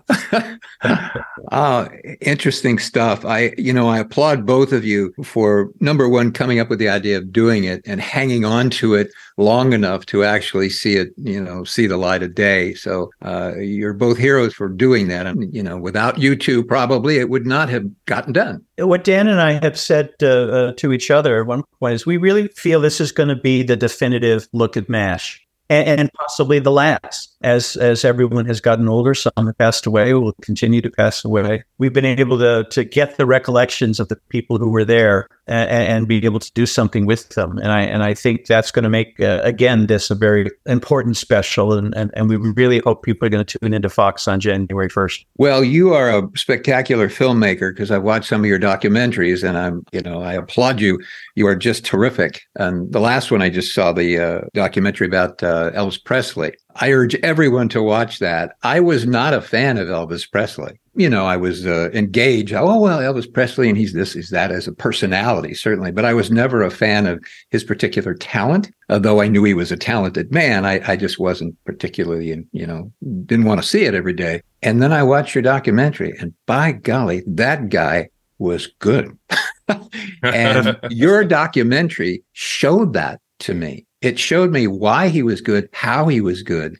uh, 1.52 1.88
interesting 2.20 2.78
stuff. 2.78 3.24
I, 3.24 3.52
you 3.58 3.72
know, 3.72 3.88
I 3.88 3.98
applaud 3.98 4.46
both 4.46 4.72
of 4.72 4.84
you 4.84 5.14
for 5.24 5.70
number 5.80 6.08
one, 6.08 6.32
coming 6.32 6.60
up 6.60 6.70
with 6.70 6.78
the 6.78 6.88
idea 6.88 7.18
of 7.18 7.32
doing 7.32 7.64
it 7.64 7.82
and 7.86 8.00
hanging 8.00 8.44
on 8.44 8.70
to 8.70 8.94
it 8.94 9.10
long 9.36 9.72
enough 9.72 10.06
to 10.06 10.24
actually 10.24 10.70
see 10.70 10.96
it, 10.96 11.10
you 11.16 11.42
know, 11.42 11.64
see 11.64 11.86
the 11.86 11.96
light 11.96 12.22
of 12.22 12.34
day. 12.34 12.74
So 12.74 13.10
uh, 13.22 13.56
you're 13.56 13.94
both 13.94 14.18
heroes 14.18 14.54
for 14.54 14.68
doing 14.68 15.08
that. 15.08 15.26
And, 15.26 15.52
you 15.54 15.62
know, 15.62 15.78
without 15.78 16.18
you 16.18 16.36
two, 16.36 16.64
probably 16.64 17.18
it 17.18 17.30
would 17.30 17.46
not 17.46 17.68
have 17.68 17.86
gotten 18.06 18.32
done. 18.32 18.64
What 18.78 19.04
Dan 19.04 19.28
and 19.28 19.40
I 19.40 19.60
have 19.64 19.78
said 19.78 20.10
uh, 20.22 20.26
uh, 20.26 20.72
to 20.74 20.92
each 20.92 21.10
other 21.10 21.40
at 21.40 21.46
one 21.46 21.62
point 21.80 21.94
is 21.94 22.06
we 22.06 22.16
really 22.16 22.48
feel 22.48 22.80
this 22.80 23.00
is 23.00 23.12
going 23.12 23.28
to 23.28 23.36
be 23.36 23.62
the 23.62 23.76
definitive 23.76 24.48
look 24.52 24.76
at 24.76 24.88
MASH. 24.88 25.44
And, 25.70 26.00
and 26.00 26.12
possibly 26.14 26.58
the 26.60 26.72
last, 26.72 27.36
as 27.42 27.76
as 27.76 28.04
everyone 28.04 28.46
has 28.46 28.60
gotten 28.60 28.88
older, 28.88 29.14
some 29.14 29.32
have 29.36 29.58
passed 29.58 29.84
away, 29.84 30.14
will 30.14 30.32
continue 30.40 30.80
to 30.80 30.90
pass 30.90 31.24
away. 31.24 31.64
We've 31.76 31.92
been 31.92 32.06
able 32.06 32.38
to 32.38 32.66
to 32.70 32.84
get 32.84 33.16
the 33.16 33.26
recollections 33.26 34.00
of 34.00 34.08
the 34.08 34.16
people 34.30 34.58
who 34.58 34.70
were 34.70 34.84
there 34.84 35.28
and, 35.48 35.70
and, 35.70 36.08
be 36.08 36.24
able 36.24 36.40
to 36.40 36.52
do 36.52 36.66
something 36.66 37.06
with 37.06 37.30
them. 37.30 37.58
And 37.58 37.72
I 37.72 37.80
and 37.82 38.02
I 38.02 38.14
think 38.14 38.46
that's 38.46 38.70
going 38.70 38.84
to 38.84 38.88
make 38.88 39.18
uh, 39.20 39.40
again 39.42 39.86
this 39.86 40.10
a 40.10 40.14
very 40.14 40.50
important 40.66 41.16
special. 41.16 41.72
And, 41.72 41.94
and 41.96 42.10
and 42.14 42.28
we 42.28 42.36
really 42.36 42.80
hope 42.80 43.02
people 43.02 43.26
are 43.26 43.30
going 43.30 43.44
to 43.44 43.58
tune 43.58 43.74
into 43.74 43.88
Fox 43.88 44.28
on 44.28 44.40
January 44.40 44.88
first. 44.88 45.24
Well, 45.36 45.64
you 45.64 45.94
are 45.94 46.10
a 46.10 46.28
spectacular 46.36 47.08
filmmaker 47.08 47.72
because 47.72 47.90
I've 47.90 48.02
watched 48.02 48.28
some 48.28 48.40
of 48.42 48.46
your 48.46 48.58
documentaries, 48.58 49.46
and 49.46 49.58
I'm 49.58 49.84
you 49.92 50.00
know 50.00 50.22
I 50.22 50.34
applaud 50.34 50.80
you. 50.80 50.98
You 51.34 51.46
are 51.46 51.56
just 51.56 51.84
terrific. 51.84 52.42
And 52.56 52.92
the 52.92 53.00
last 53.00 53.30
one 53.30 53.42
I 53.42 53.50
just 53.50 53.74
saw 53.74 53.92
the 53.92 54.18
uh, 54.18 54.40
documentary 54.54 55.06
about 55.06 55.42
uh, 55.42 55.70
Elvis 55.72 56.02
Presley. 56.02 56.54
I 56.80 56.92
urge 56.92 57.16
everyone 57.16 57.68
to 57.70 57.82
watch 57.82 58.20
that. 58.20 58.56
I 58.62 58.78
was 58.80 59.04
not 59.04 59.34
a 59.34 59.40
fan 59.40 59.78
of 59.78 59.88
Elvis 59.88 60.30
Presley. 60.30 60.78
You 60.94 61.10
know, 61.10 61.26
I 61.26 61.36
was 61.36 61.66
uh, 61.66 61.90
engaged. 61.92 62.52
Oh, 62.52 62.80
well, 62.80 63.00
Elvis 63.00 63.32
Presley, 63.32 63.68
and 63.68 63.76
he's 63.76 63.92
this, 63.92 64.12
he's 64.12 64.30
that 64.30 64.52
as 64.52 64.68
a 64.68 64.72
personality, 64.72 65.54
certainly. 65.54 65.90
But 65.90 66.04
I 66.04 66.14
was 66.14 66.30
never 66.30 66.62
a 66.62 66.70
fan 66.70 67.06
of 67.06 67.22
his 67.50 67.64
particular 67.64 68.14
talent. 68.14 68.70
Although 68.88 69.20
I 69.20 69.28
knew 69.28 69.44
he 69.44 69.54
was 69.54 69.72
a 69.72 69.76
talented 69.76 70.32
man, 70.32 70.64
I, 70.64 70.80
I 70.90 70.96
just 70.96 71.18
wasn't 71.18 71.56
particularly, 71.64 72.44
you 72.52 72.66
know, 72.66 72.92
didn't 73.26 73.46
want 73.46 73.60
to 73.60 73.68
see 73.68 73.84
it 73.84 73.94
every 73.94 74.12
day. 74.12 74.42
And 74.62 74.80
then 74.80 74.92
I 74.92 75.02
watched 75.02 75.34
your 75.34 75.42
documentary, 75.42 76.16
and 76.18 76.32
by 76.46 76.72
golly, 76.72 77.22
that 77.26 77.68
guy 77.68 78.08
was 78.38 78.68
good. 78.78 79.16
and 80.22 80.78
your 80.90 81.24
documentary 81.24 82.22
showed 82.32 82.92
that 82.92 83.20
to 83.40 83.54
me 83.54 83.86
it 84.00 84.18
showed 84.18 84.52
me 84.52 84.66
why 84.66 85.08
he 85.08 85.22
was 85.22 85.40
good, 85.40 85.68
how 85.72 86.06
he 86.06 86.20
was 86.20 86.42
good, 86.42 86.76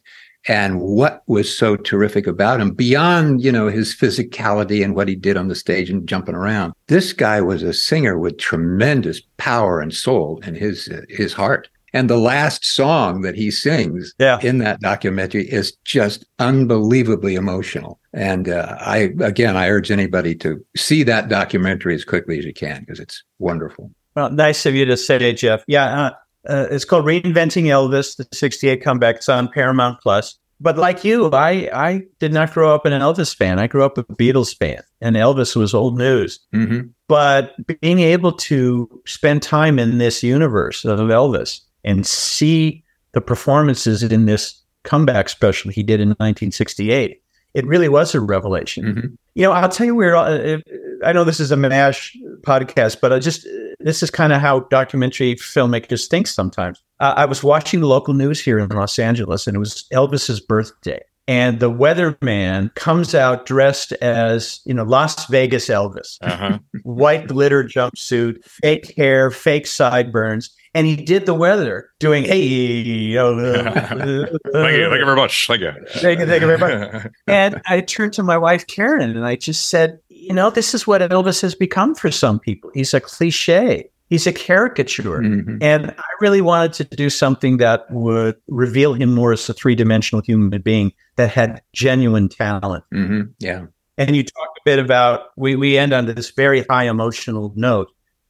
and 0.47 0.81
what 0.81 1.23
was 1.27 1.55
so 1.55 1.75
terrific 1.75 2.25
about 2.25 2.61
him 2.61 2.71
beyond, 2.71 3.43
you 3.43 3.51
know, 3.51 3.67
his 3.67 3.95
physicality 3.95 4.83
and 4.83 4.95
what 4.95 5.07
he 5.07 5.15
did 5.15 5.37
on 5.37 5.47
the 5.47 5.55
stage 5.55 5.89
and 5.89 6.07
jumping 6.07 6.35
around. 6.35 6.73
This 6.87 7.13
guy 7.13 7.41
was 7.41 7.61
a 7.61 7.73
singer 7.73 8.17
with 8.17 8.37
tremendous 8.37 9.21
power 9.37 9.81
and 9.81 9.93
soul 9.93 10.39
in 10.45 10.55
his 10.55 10.89
his 11.09 11.33
heart. 11.33 11.69
And 11.91 12.09
the 12.09 12.17
last 12.17 12.63
song 12.63 13.21
that 13.21 13.35
he 13.35 13.49
sings 13.49 14.13
yeah. 14.19 14.39
in 14.41 14.59
that 14.59 14.79
documentary 14.79 15.49
is 15.49 15.75
just 15.85 16.23
unbelievably 16.37 17.33
emotional. 17.33 17.99
And 18.13 18.47
uh, 18.47 18.77
I, 18.79 19.09
again, 19.21 19.57
I 19.57 19.69
urge 19.69 19.89
anybody 19.89 20.35
to 20.35 20.63
see 20.77 21.01
that 21.03 21.29
documentary 21.29 21.95
as 21.95 22.05
quickly 22.05 22.37
as 22.37 22.45
you 22.45 22.53
can 22.53 22.81
because 22.81 22.99
it's 22.99 23.23
wonderful. 23.39 23.91
Well, 24.15 24.29
nice 24.29 24.67
of 24.67 24.75
you 24.75 24.85
to 24.85 24.97
say, 24.97 25.33
Jeff. 25.33 25.63
Yeah, 25.67 25.85
uh, 25.85 26.11
uh, 26.47 26.67
it's 26.71 26.85
called 26.85 27.05
Reinventing 27.05 27.65
Elvis, 27.65 28.17
the 28.17 28.27
68 28.33 28.83
comeback. 28.83 29.17
It's 29.17 29.29
on 29.29 29.49
Paramount 29.49 29.99
Plus. 30.01 30.37
But 30.61 30.77
like 30.77 31.05
you, 31.05 31.29
I, 31.31 31.69
I 31.73 32.03
did 32.19 32.33
not 32.33 32.53
grow 32.53 32.73
up 32.73 32.85
an 32.85 32.91
Elvis 32.91 33.33
fan. 33.33 33.59
I 33.59 33.67
grew 33.67 33.83
up 33.83 33.97
a 33.97 34.03
Beatles 34.03 34.55
fan, 34.55 34.81
and 34.99 35.15
Elvis 35.15 35.55
was 35.55 35.73
old 35.73 35.97
news. 35.97 36.39
Mm-hmm. 36.53 36.87
But 37.07 37.55
being 37.81 37.99
able 37.99 38.33
to 38.33 39.01
spend 39.05 39.41
time 39.41 39.79
in 39.79 39.99
this 39.99 40.21
universe 40.21 40.83
of 40.83 40.99
Elvis 40.99 41.61
and 41.85 42.05
see 42.05 42.83
the 43.13 43.21
performances 43.21 44.03
in 44.03 44.25
this 44.25 44.61
comeback 44.83 45.29
special 45.29 45.71
he 45.71 45.81
did 45.81 46.01
in 46.01 46.09
1968, 46.09 47.21
it 47.53 47.65
really 47.65 47.89
was 47.89 48.13
a 48.13 48.19
revelation. 48.19 48.83
Mm-hmm. 48.83 49.07
You 49.35 49.43
know, 49.43 49.51
I'll 49.53 49.69
tell 49.69 49.85
you 49.85 49.95
where 49.95 50.17
I 50.17 51.13
know 51.13 51.23
this 51.23 51.39
is 51.39 51.51
a 51.51 51.57
MASH 51.57 52.17
podcast, 52.41 52.99
but 52.99 53.13
I 53.13 53.19
just 53.19 53.47
this 53.79 54.03
is 54.03 54.11
kind 54.11 54.33
of 54.33 54.41
how 54.41 54.61
documentary 54.61 55.35
filmmakers 55.35 56.07
think 56.07 56.27
sometimes. 56.27 56.81
Uh, 56.99 57.13
I 57.15 57.25
was 57.25 57.43
watching 57.43 57.79
the 57.79 57.87
local 57.87 58.13
news 58.13 58.41
here 58.41 58.59
in 58.59 58.69
Los 58.69 58.99
Angeles, 58.99 59.47
and 59.47 59.55
it 59.55 59.59
was 59.59 59.85
Elvis's 59.93 60.39
birthday. 60.39 61.01
And 61.27 61.59
the 61.59 61.69
weatherman 61.69 62.73
comes 62.73 63.13
out 63.13 63.45
dressed 63.45 63.91
as, 63.93 64.61
you 64.65 64.73
know, 64.73 64.83
Las 64.83 65.27
Vegas 65.27 65.67
Elvis, 65.67 66.17
uh-huh. 66.21 66.57
white 66.83 67.27
glitter 67.27 67.63
jumpsuit, 67.63 68.43
fake 68.43 68.95
hair, 68.97 69.29
fake 69.29 69.67
sideburns 69.67 70.49
and 70.73 70.85
he 70.85 70.95
did 70.95 71.25
the 71.25 71.33
weather 71.33 71.89
doing 71.99 72.23
hey 72.23 73.17
uh, 73.17 73.33
thank 73.73 73.97
you 74.01 74.25
thank 74.53 74.99
you 74.99 75.05
very 75.05 75.15
much 75.15 75.47
thank 75.47 75.61
you 75.61 75.71
thank 75.87 76.19
you 76.19 76.25
thank 76.25 76.41
you 76.41 76.47
very 76.47 76.57
much 76.57 77.07
and 77.27 77.61
i 77.65 77.81
turned 77.81 78.13
to 78.13 78.23
my 78.23 78.37
wife 78.37 78.67
karen 78.67 79.15
and 79.15 79.25
i 79.25 79.35
just 79.35 79.69
said 79.69 79.99
you 80.29 80.35
know, 80.35 80.51
this 80.51 80.75
is 80.75 80.85
what 80.85 81.01
Elvis 81.01 81.41
has 81.41 81.55
become 81.55 81.95
for 81.95 82.11
some 82.11 82.39
people. 82.39 82.69
He's 82.75 82.93
a 82.93 83.01
cliche. 83.01 83.89
He's 84.09 84.27
a 84.27 84.31
caricature. 84.31 85.19
Mm-hmm. 85.19 85.57
And 85.59 85.89
I 85.89 86.11
really 86.21 86.41
wanted 86.41 86.73
to 86.73 86.95
do 86.95 87.09
something 87.09 87.57
that 87.57 87.89
would 87.89 88.35
reveal 88.47 88.93
him 88.93 89.13
more 89.13 89.33
as 89.33 89.49
a 89.49 89.53
three 89.53 89.73
dimensional 89.73 90.21
human 90.21 90.61
being 90.61 90.93
that 91.15 91.31
had 91.31 91.63
genuine 91.73 92.29
talent. 92.29 92.83
Mm-hmm. 92.93 93.31
Yeah. 93.39 93.65
And 93.97 94.15
you 94.15 94.23
talked 94.23 94.59
a 94.59 94.61
bit 94.65 94.77
about, 94.77 95.31
we, 95.35 95.55
we 95.55 95.79
end 95.79 95.93
on 95.93 96.05
this 96.05 96.29
very 96.29 96.63
high 96.69 96.85
emotional 96.85 97.51
note. 97.55 97.87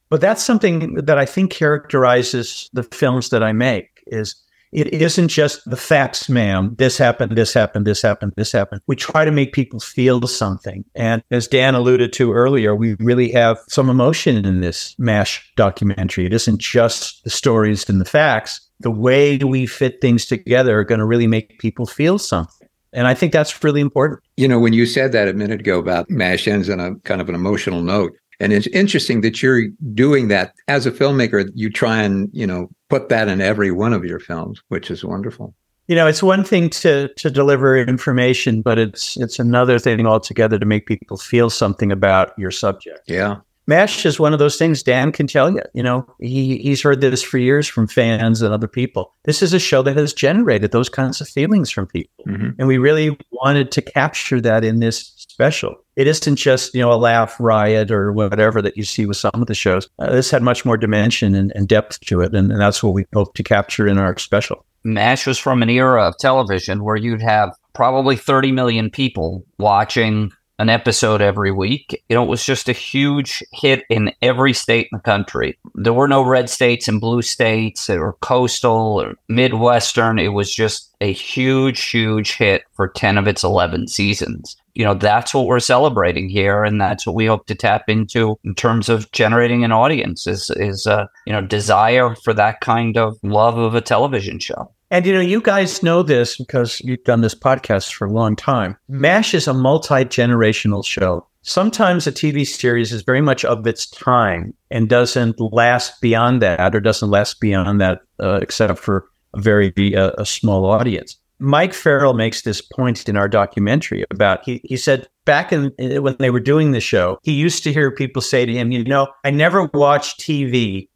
But 0.09 0.21
that's 0.21 0.43
something 0.43 0.95
that 0.95 1.17
I 1.17 1.25
think 1.25 1.51
characterizes 1.51 2.69
the 2.71 2.83
films 2.83 3.29
that 3.29 3.43
I 3.43 3.51
make 3.51 4.03
is 4.07 4.35
it 4.71 5.01
isn't 5.01 5.29
just 5.29 5.67
the 5.69 5.77
facts, 5.77 6.29
ma'am. 6.29 6.75
This 6.77 6.97
happened, 6.97 7.36
this 7.36 7.53
happened, 7.53 7.88
this 7.88 8.01
happened, 8.01 8.34
this 8.36 8.51
happened. 8.51 8.82
We 8.88 8.95
try 8.95 9.25
to 9.25 9.32
make 9.32 9.53
people 9.53 9.79
feel 9.79 10.25
something. 10.27 10.86
And 10.95 11.23
as 11.32 11.47
Dan 11.47 11.75
alluded 11.75 12.13
to 12.13 12.34
earlier, 12.34 12.75
we 12.75 12.95
really 12.99 13.32
have 13.32 13.58
some 13.67 13.89
emotion 13.89 14.45
in 14.45 14.62
this 14.62 14.95
MASH 14.99 15.51
documentary. 15.55 16.25
It 16.25 16.34
isn't 16.34 16.60
just 16.60 17.23
the 17.23 17.29
stories 17.29 17.89
and 17.89 17.99
the 17.99 18.05
facts. 18.05 18.62
The 18.79 18.91
way 18.91 19.38
we 19.38 19.65
fit 19.65 20.01
things 20.01 20.25
together 20.25 20.79
are 20.79 20.86
going 20.86 20.99
to 20.99 21.05
really 21.05 21.27
make 21.27 21.60
people 21.60 21.86
feel 21.86 22.19
something. 22.19 22.67
And 22.93 23.08
I 23.08 23.13
think 23.13 23.34
that's 23.34 23.63
really 23.63 23.82
important. 23.82 24.21
You 24.38 24.47
know, 24.47 24.60
when 24.60 24.73
you 24.73 24.86
said 24.86 25.12
that 25.12 25.27
a 25.27 25.34
minute 25.34 25.60
ago 25.60 25.77
about 25.79 26.10
MASH 26.10 26.47
ends 26.47 26.69
on 26.69 26.79
a 26.79 26.95
kind 27.01 27.21
of 27.21 27.29
an 27.29 27.36
emotional 27.36 27.82
note, 27.82 28.13
and 28.39 28.54
it's 28.54 28.67
interesting 28.67 29.21
that 29.21 29.41
you're 29.43 29.67
doing 29.93 30.30
that 30.30 30.54
as 30.67 30.86
a 30.86 30.91
filmmaker. 30.91 31.49
You 31.54 31.69
try 31.69 32.02
and, 32.02 32.30
you 32.32 32.47
know, 32.47 32.69
put 32.89 33.10
that 33.10 33.28
in 33.28 33.41
every 33.41 33.71
one 33.71 33.93
of 33.93 34.06
your 34.06 34.19
films, 34.19 34.62
which 34.69 34.89
is 34.89 35.04
wonderful. 35.04 35.54
You 35.88 35.95
know, 35.95 36.08
it's 36.08 36.21
one 36.21 36.43
thing 36.43 36.69
to 36.69 37.10
to 37.15 37.32
deliver 37.32 37.75
information, 37.75 38.62
but 38.62 38.78
it's 38.78 39.17
it's 39.17 39.39
another 39.39 39.80
thing 39.80 40.06
altogether 40.06 40.60
to 40.60 40.65
make 40.65 40.86
people 40.86 41.17
feel 41.17 41.49
something 41.49 41.91
about 41.91 42.38
your 42.38 42.52
subject. 42.52 43.02
Yeah. 43.08 43.38
MASH 43.69 44.03
is 44.03 44.19
one 44.19 44.34
of 44.34 44.39
those 44.39 44.58
things 44.58 44.82
Dan 44.82 45.12
can 45.12 45.27
tell 45.27 45.51
you. 45.51 45.62
You 45.75 45.84
know, 45.84 46.12
he, 46.19 46.58
he's 46.58 46.82
heard 46.82 47.01
this 47.01 47.21
for 47.21 47.38
years 47.38 47.67
from 47.67 47.86
fans 47.86 48.41
and 48.41 48.51
other 48.51 48.67
people. 48.67 49.13
This 49.25 49.43
is 49.43 49.53
a 49.53 49.60
show 49.60 49.84
that 49.84 49.95
has 49.95 50.12
generated 50.12 50.71
those 50.71 50.89
kinds 50.89 51.21
of 51.21 51.29
feelings 51.29 51.69
from 51.69 51.86
people. 51.86 52.25
Mm-hmm. 52.27 52.49
And 52.58 52.67
we 52.67 52.79
really 52.79 53.15
wanted 53.32 53.71
to 53.73 53.84
capture 53.84 54.41
that 54.41 54.63
in 54.63 54.79
this 54.79 55.13
special. 55.15 55.75
It 55.95 56.08
isn't 56.08 56.38
just, 56.38 56.73
you 56.73 56.82
know, 56.82 56.91
a 56.91 56.95
laugh 56.95 57.39
riot 57.39 57.91
or 57.91 58.12
whatever 58.12 58.60
that 58.63 58.75
you 58.75 58.84
see 58.84 59.05
with 59.05 59.17
some 59.17 59.32
of 59.36 59.45
the 59.45 59.53
shows. 59.53 59.88
Uh, 59.99 60.13
this 60.13 60.32
had 60.32 60.41
much 60.41 60.65
more 60.65 60.75
dimension 60.75 61.36
and, 61.36 61.51
and 61.55 61.67
depth 61.67 61.99
to 62.01 62.21
it. 62.21 62.34
And, 62.34 62.51
and 62.51 62.60
that's 62.60 62.82
what 62.82 62.95
we 62.95 63.05
hope 63.13 63.36
to 63.36 63.43
capture 63.43 63.88
in 63.88 63.99
our 63.99 64.17
special. 64.17 64.65
MASH 64.84 65.27
was 65.27 65.38
from 65.38 65.62
an 65.62 65.69
era 65.69 66.08
of 66.08 66.17
television 66.17 66.84
where 66.84 66.95
you'd 66.95 67.21
have 67.21 67.53
probably 67.73 68.15
30 68.15 68.51
million 68.51 68.89
people 68.89 69.45
watching 69.60 70.32
an 70.60 70.69
episode 70.69 71.22
every 71.22 71.52
week. 71.52 72.04
You 72.10 72.15
know, 72.15 72.24
it 72.24 72.30
was 72.30 72.45
just 72.45 72.67
a 72.67 72.74
huge 72.74 73.41
hit 73.54 73.84
in 73.89 74.13
every 74.22 74.54
state 74.54 74.89
in 74.91 74.98
the 74.98 75.02
country. 75.02 75.58
There 75.74 75.93
were 75.93 76.08
no 76.08 76.22
red 76.22 76.50
states 76.50 76.88
and 76.88 77.00
blue 77.00 77.22
states 77.22 77.89
or 77.89 78.13
coastal 78.22 79.02
or 79.02 79.15
Midwestern. 79.30 80.19
It 80.19 80.34
was 80.34 80.54
just 80.54 80.93
a 81.00 81.13
huge, 81.13 81.86
huge 81.86 82.36
hit 82.36 82.63
for 82.74 82.89
10 82.89 83.17
of 83.17 83.28
its 83.28 83.43
11 83.43 83.88
seasons. 83.88 84.58
You 84.76 84.84
know, 84.84 84.93
that's 84.93 85.34
what 85.34 85.48
we're 85.48 85.60
celebrating 85.60 86.30
here. 86.30 86.63
And 86.65 86.80
that's 86.80 87.08
what 87.08 87.15
we 87.15 87.26
hope 87.26 87.48
to 87.48 87.56
tap 87.56 87.86
into 87.88 88.38
in 88.43 88.54
terms 88.54 88.89
of 88.89 89.10
generating 89.13 89.63
an 89.63 89.72
audience 89.72 90.28
is, 90.28 90.52
is, 90.58 90.86
uh, 90.86 91.06
you 91.26 91.32
know, 91.32 91.41
desire 91.41 92.15
for 92.15 92.34
that 92.34 92.60
kind 92.60 92.98
of 92.98 93.17
love 93.24 93.58
of 93.58 93.76
a 93.76 93.82
television 93.82 94.39
show. 94.39 94.69
And 94.91 95.06
you 95.06 95.13
know, 95.13 95.19
you 95.19 95.39
guys 95.39 95.84
know 95.84 96.02
this 96.02 96.38
because 96.38 96.82
you've 96.82 97.04
done 97.04 97.21
this 97.21 97.36
podcast 97.36 97.93
for 97.93 98.08
a 98.08 98.12
long 98.12 98.36
time. 98.36 98.75
MASH 98.88 99.36
is 99.36 99.47
a 99.47 99.54
multi 99.54 100.06
generational 100.06 100.84
show. 100.84 101.28
Sometimes 101.43 102.08
a 102.08 102.12
TV 102.12 102.45
series 102.45 102.91
is 102.91 103.04
very 103.04 103.21
much 103.21 103.45
of 103.45 103.65
its 103.65 103.88
time 103.88 104.54
and 104.71 104.89
doesn't 104.89 105.39
last 105.39 106.02
beyond 106.02 106.41
that, 106.41 106.75
or 106.75 106.80
doesn't 106.80 107.10
last 107.10 107.39
beyond 107.39 107.80
that, 107.80 108.02
uh, 108.19 108.39
except 108.41 108.80
for 108.80 109.06
a 109.36 109.39
very 109.39 109.71
uh, 109.95 110.12
a 110.17 110.25
small 110.25 110.65
audience. 110.65 111.15
Mike 111.38 111.73
Farrell 111.73 112.13
makes 112.13 112.41
this 112.41 112.62
point 112.62 113.08
in 113.08 113.15
our 113.15 113.30
documentary 113.30 114.04
about 114.12 114.43
he 114.43 114.60
he 114.63 114.75
said 114.75 115.08
back 115.23 115.54
in 115.54 115.71
when 116.02 116.15
they 116.19 116.32
were 116.32 116.39
doing 116.39 116.71
the 116.71 116.82
show, 116.82 117.19
he 117.21 117.32
used 117.32 117.63
to 117.63 117.71
hear 117.71 117.91
people 117.91 118.21
say 118.23 118.45
to 118.45 118.52
him, 118.52 118.71
"You 118.71 118.84
know, 118.84 119.08
I 119.23 119.30
never 119.30 119.65
watch 119.65 120.17
TV, 120.17 120.89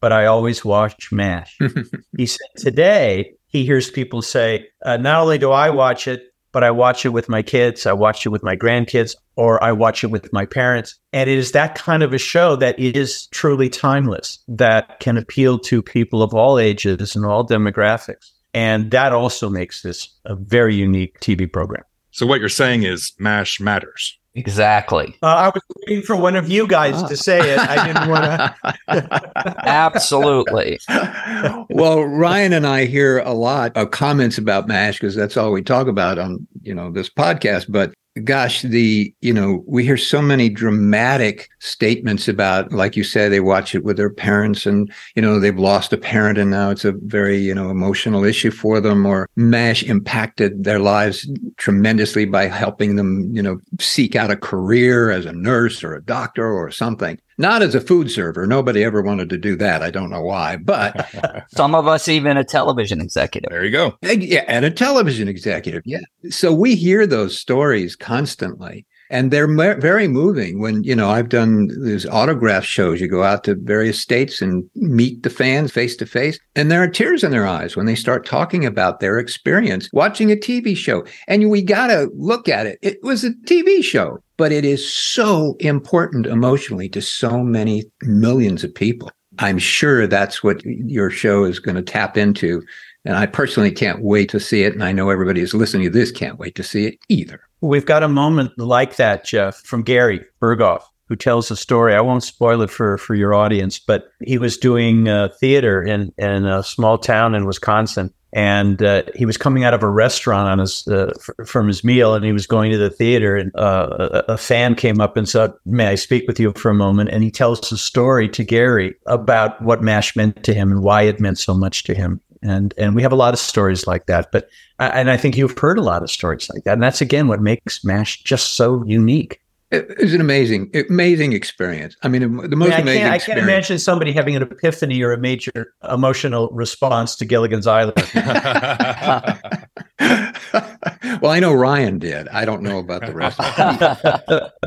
but 0.00 0.12
I 0.12 0.24
always 0.26 0.64
watch 0.64 1.10
MASH." 1.12 1.58
he 2.16 2.26
said 2.26 2.48
today 2.56 3.34
he 3.50 3.64
hears 3.64 3.90
people 3.90 4.22
say, 4.22 4.68
uh, 4.84 4.96
not 4.96 5.20
only 5.20 5.38
do 5.38 5.50
I 5.50 5.70
watch 5.70 6.08
it, 6.08 6.32
but 6.52 6.64
I 6.64 6.70
watch 6.70 7.04
it 7.04 7.10
with 7.10 7.28
my 7.28 7.42
kids, 7.42 7.86
I 7.86 7.92
watch 7.92 8.26
it 8.26 8.30
with 8.30 8.42
my 8.42 8.56
grandkids, 8.56 9.14
or 9.36 9.62
I 9.62 9.72
watch 9.72 10.02
it 10.02 10.08
with 10.08 10.32
my 10.32 10.46
parents. 10.46 10.98
And 11.12 11.30
it 11.30 11.38
is 11.38 11.52
that 11.52 11.74
kind 11.74 12.02
of 12.02 12.12
a 12.12 12.18
show 12.18 12.56
that 12.56 12.78
is 12.78 13.26
truly 13.28 13.68
timeless, 13.68 14.38
that 14.48 14.98
can 15.00 15.16
appeal 15.16 15.58
to 15.60 15.82
people 15.82 16.22
of 16.22 16.34
all 16.34 16.58
ages 16.58 17.14
and 17.14 17.24
all 17.24 17.46
demographics. 17.46 18.30
And 18.52 18.90
that 18.90 19.12
also 19.12 19.48
makes 19.48 19.82
this 19.82 20.08
a 20.24 20.34
very 20.34 20.74
unique 20.74 21.20
TV 21.20 21.50
program. 21.52 21.84
So 22.10 22.26
what 22.26 22.40
you're 22.40 22.48
saying 22.48 22.82
is 22.82 23.12
MASH 23.18 23.60
matters. 23.60 24.18
Exactly. 24.34 25.16
Uh, 25.22 25.26
I 25.26 25.48
was 25.48 25.62
waiting 25.86 26.04
for 26.04 26.14
one 26.14 26.36
of 26.36 26.48
you 26.48 26.66
guys 26.68 27.02
to 27.02 27.16
say 27.16 27.40
it. 27.52 27.58
I 27.58 27.86
didn't 27.86 28.08
want 28.10 28.24
to. 28.24 29.68
Absolutely. 29.68 30.78
well, 31.70 32.04
Ryan 32.04 32.52
and 32.52 32.66
I 32.66 32.84
hear 32.84 33.18
a 33.18 33.32
lot 33.32 33.76
of 33.76 33.90
comments 33.90 34.38
about 34.38 34.68
MASH 34.68 35.00
because 35.00 35.16
that's 35.16 35.36
all 35.36 35.50
we 35.50 35.62
talk 35.62 35.88
about 35.88 36.18
on, 36.18 36.46
you 36.62 36.74
know, 36.74 36.92
this 36.92 37.10
podcast. 37.10 37.66
But 37.68 37.92
gosh, 38.24 38.62
the, 38.62 39.14
you 39.20 39.32
know, 39.32 39.62
we 39.66 39.84
hear 39.84 39.96
so 39.96 40.20
many 40.20 40.48
dramatic 40.48 41.48
statements 41.60 42.26
about, 42.26 42.72
like 42.72 42.96
you 42.96 43.04
say, 43.04 43.28
they 43.28 43.40
watch 43.40 43.74
it 43.74 43.84
with 43.84 43.96
their 43.96 44.10
parents 44.10 44.66
and, 44.66 44.92
you 45.14 45.22
know, 45.22 45.38
they've 45.38 45.58
lost 45.58 45.92
a 45.92 45.96
parent 45.96 46.36
and 46.36 46.50
now 46.50 46.70
it's 46.70 46.84
a 46.84 46.92
very, 46.92 47.38
you 47.38 47.54
know, 47.54 47.70
emotional 47.70 48.24
issue 48.24 48.50
for 48.50 48.80
them 48.80 49.06
or 49.06 49.28
MASH 49.36 49.84
impacted 49.84 50.64
their 50.64 50.80
lives 50.80 51.30
tremendously 51.56 52.24
by 52.24 52.46
helping 52.46 52.96
them, 52.96 53.30
you 53.34 53.42
know, 53.42 53.60
seek 53.78 54.16
out 54.16 54.30
a 54.30 54.36
career 54.36 55.10
as 55.10 55.24
a 55.24 55.32
nurse 55.32 55.84
or 55.84 55.94
a 55.94 56.02
doctor 56.02 56.50
or 56.50 56.70
something. 56.70 57.18
Not 57.40 57.62
as 57.62 57.74
a 57.74 57.80
food 57.80 58.10
server. 58.10 58.46
Nobody 58.46 58.84
ever 58.84 59.00
wanted 59.00 59.30
to 59.30 59.38
do 59.38 59.56
that. 59.56 59.80
I 59.80 59.90
don't 59.90 60.10
know 60.10 60.20
why, 60.20 60.58
but 60.58 61.08
some 61.48 61.74
of 61.74 61.86
us 61.86 62.06
even 62.06 62.36
a 62.36 62.44
television 62.44 63.00
executive. 63.00 63.50
There 63.50 63.64
you 63.64 63.70
go. 63.70 63.96
Yeah, 64.02 64.44
and 64.46 64.66
a 64.66 64.70
television 64.70 65.26
executive. 65.26 65.82
Yeah. 65.86 66.00
So 66.28 66.52
we 66.52 66.74
hear 66.74 67.06
those 67.06 67.38
stories 67.38 67.96
constantly 67.96 68.84
and 69.10 69.30
they're 69.30 69.52
very 69.78 70.06
moving 70.06 70.60
when 70.60 70.84
you 70.84 70.94
know 70.94 71.10
i've 71.10 71.28
done 71.28 71.68
these 71.82 72.06
autograph 72.06 72.64
shows 72.64 73.00
you 73.00 73.08
go 73.08 73.24
out 73.24 73.44
to 73.44 73.56
various 73.56 74.00
states 74.00 74.40
and 74.40 74.70
meet 74.76 75.22
the 75.22 75.30
fans 75.30 75.72
face 75.72 75.96
to 75.96 76.06
face 76.06 76.38
and 76.54 76.70
there 76.70 76.82
are 76.82 76.88
tears 76.88 77.24
in 77.24 77.32
their 77.32 77.46
eyes 77.46 77.76
when 77.76 77.86
they 77.86 77.94
start 77.94 78.24
talking 78.24 78.64
about 78.64 79.00
their 79.00 79.18
experience 79.18 79.88
watching 79.92 80.30
a 80.30 80.36
tv 80.36 80.76
show 80.76 81.04
and 81.26 81.50
we 81.50 81.60
got 81.60 81.88
to 81.88 82.08
look 82.14 82.48
at 82.48 82.66
it 82.66 82.78
it 82.80 83.02
was 83.02 83.24
a 83.24 83.30
tv 83.46 83.82
show 83.82 84.22
but 84.40 84.52
it 84.52 84.64
is 84.64 84.92
so 84.92 85.54
important 85.60 86.26
emotionally 86.26 86.88
to 86.88 87.00
so 87.00 87.44
many 87.44 87.84
millions 88.02 88.64
of 88.64 88.74
people 88.74 89.10
i'm 89.38 89.58
sure 89.58 90.06
that's 90.06 90.42
what 90.42 90.64
your 90.64 91.10
show 91.10 91.44
is 91.44 91.60
going 91.60 91.76
to 91.76 91.82
tap 91.82 92.16
into 92.16 92.62
and 93.04 93.16
I 93.16 93.26
personally 93.26 93.72
can't 93.72 94.02
wait 94.02 94.28
to 94.30 94.40
see 94.40 94.64
it. 94.64 94.74
And 94.74 94.84
I 94.84 94.92
know 94.92 95.10
everybody 95.10 95.40
who's 95.40 95.54
listening 95.54 95.84
to 95.84 95.90
this 95.90 96.10
can't 96.10 96.38
wait 96.38 96.54
to 96.56 96.62
see 96.62 96.86
it 96.86 96.98
either. 97.08 97.40
We've 97.60 97.86
got 97.86 98.02
a 98.02 98.08
moment 98.08 98.52
like 98.58 98.96
that, 98.96 99.24
Jeff, 99.24 99.56
from 99.56 99.82
Gary 99.82 100.24
Burghoff, 100.40 100.82
who 101.08 101.16
tells 101.16 101.50
a 101.50 101.56
story. 101.56 101.94
I 101.94 102.00
won't 102.00 102.22
spoil 102.22 102.62
it 102.62 102.70
for, 102.70 102.98
for 102.98 103.14
your 103.14 103.34
audience, 103.34 103.78
but 103.78 104.08
he 104.20 104.38
was 104.38 104.56
doing 104.56 105.08
uh, 105.08 105.28
theater 105.40 105.82
in, 105.82 106.12
in 106.18 106.46
a 106.46 106.62
small 106.62 106.98
town 106.98 107.34
in 107.34 107.46
Wisconsin. 107.46 108.12
And 108.32 108.82
uh, 108.82 109.02
he 109.16 109.26
was 109.26 109.36
coming 109.36 109.64
out 109.64 109.74
of 109.74 109.82
a 109.82 109.88
restaurant 109.88 110.48
on 110.48 110.58
his 110.60 110.86
uh, 110.86 111.12
f- 111.16 111.48
from 111.48 111.66
his 111.66 111.82
meal, 111.82 112.14
and 112.14 112.24
he 112.24 112.32
was 112.32 112.46
going 112.46 112.70
to 112.70 112.78
the 112.78 112.90
theater. 112.90 113.36
And 113.36 113.50
uh, 113.56 114.22
a, 114.28 114.32
a 114.34 114.38
fan 114.38 114.76
came 114.76 115.00
up 115.00 115.16
and 115.16 115.28
said, 115.28 115.52
"May 115.66 115.88
I 115.88 115.94
speak 115.96 116.28
with 116.28 116.38
you 116.38 116.52
for 116.52 116.70
a 116.70 116.74
moment?" 116.74 117.10
And 117.10 117.24
he 117.24 117.30
tells 117.30 117.72
a 117.72 117.76
story 117.78 118.28
to 118.28 118.44
Gary 118.44 118.94
about 119.06 119.60
what 119.62 119.82
Mash 119.82 120.14
meant 120.14 120.44
to 120.44 120.54
him 120.54 120.70
and 120.70 120.82
why 120.82 121.02
it 121.02 121.18
meant 121.18 121.38
so 121.38 121.54
much 121.54 121.82
to 121.84 121.94
him 121.94 122.20
and 122.42 122.74
and 122.78 122.94
we 122.94 123.02
have 123.02 123.12
a 123.12 123.16
lot 123.16 123.34
of 123.34 123.40
stories 123.40 123.86
like 123.86 124.06
that 124.06 124.32
but 124.32 124.48
and 124.78 125.10
i 125.10 125.16
think 125.16 125.36
you've 125.36 125.58
heard 125.58 125.78
a 125.78 125.82
lot 125.82 126.02
of 126.02 126.10
stories 126.10 126.48
like 126.50 126.64
that 126.64 126.74
and 126.74 126.82
that's 126.82 127.00
again 127.00 127.28
what 127.28 127.40
makes 127.40 127.84
mash 127.84 128.22
just 128.22 128.54
so 128.54 128.82
unique 128.84 129.40
it 129.70 129.98
was 129.98 130.14
an 130.14 130.20
amazing, 130.20 130.70
amazing 130.88 131.32
experience. 131.32 131.96
I 132.02 132.08
mean, 132.08 132.22
the 132.48 132.56
most 132.56 132.70
yeah, 132.70 132.80
amazing. 132.80 133.04
I 133.04 133.18
can't, 133.18 133.22
I 133.22 133.26
can't 133.26 133.38
imagine 133.38 133.78
somebody 133.78 134.12
having 134.12 134.34
an 134.34 134.42
epiphany 134.42 135.00
or 135.02 135.12
a 135.12 135.18
major 135.18 135.74
emotional 135.88 136.48
response 136.50 137.14
to 137.16 137.24
Gilligan's 137.24 137.66
Island. 137.66 137.96
well, 141.20 141.30
I 141.30 141.40
know 141.40 141.52
Ryan 141.52 141.98
did. 141.98 142.26
I 142.28 142.44
don't 142.44 142.62
know 142.62 142.78
about 142.78 143.06
the 143.06 143.12
rest. 143.12 143.38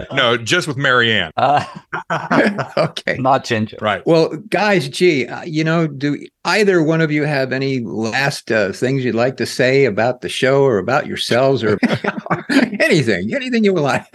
no, 0.14 0.38
just 0.38 0.68
with 0.68 0.78
Mary 0.78 1.12
Ann. 1.12 1.32
Uh, 1.36 1.66
okay, 2.78 3.18
not 3.18 3.44
Ginger. 3.44 3.78
Right. 3.82 4.06
Well, 4.06 4.30
guys, 4.50 4.88
gee, 4.88 5.28
uh, 5.28 5.44
you 5.44 5.64
know, 5.64 5.88
do 5.88 6.18
either 6.46 6.84
one 6.84 7.02
of 7.02 7.12
you 7.12 7.24
have 7.24 7.52
any 7.52 7.80
last 7.82 8.52
uh, 8.52 8.72
things 8.72 9.04
you'd 9.04 9.16
like 9.16 9.38
to 9.38 9.46
say 9.46 9.86
about 9.86 10.22
the 10.22 10.30
show 10.30 10.64
or 10.64 10.78
about 10.78 11.08
yourselves 11.08 11.64
or 11.64 11.80
anything? 12.80 13.34
Anything 13.34 13.64
you 13.64 13.74
would 13.74 13.84
like? 13.84 14.06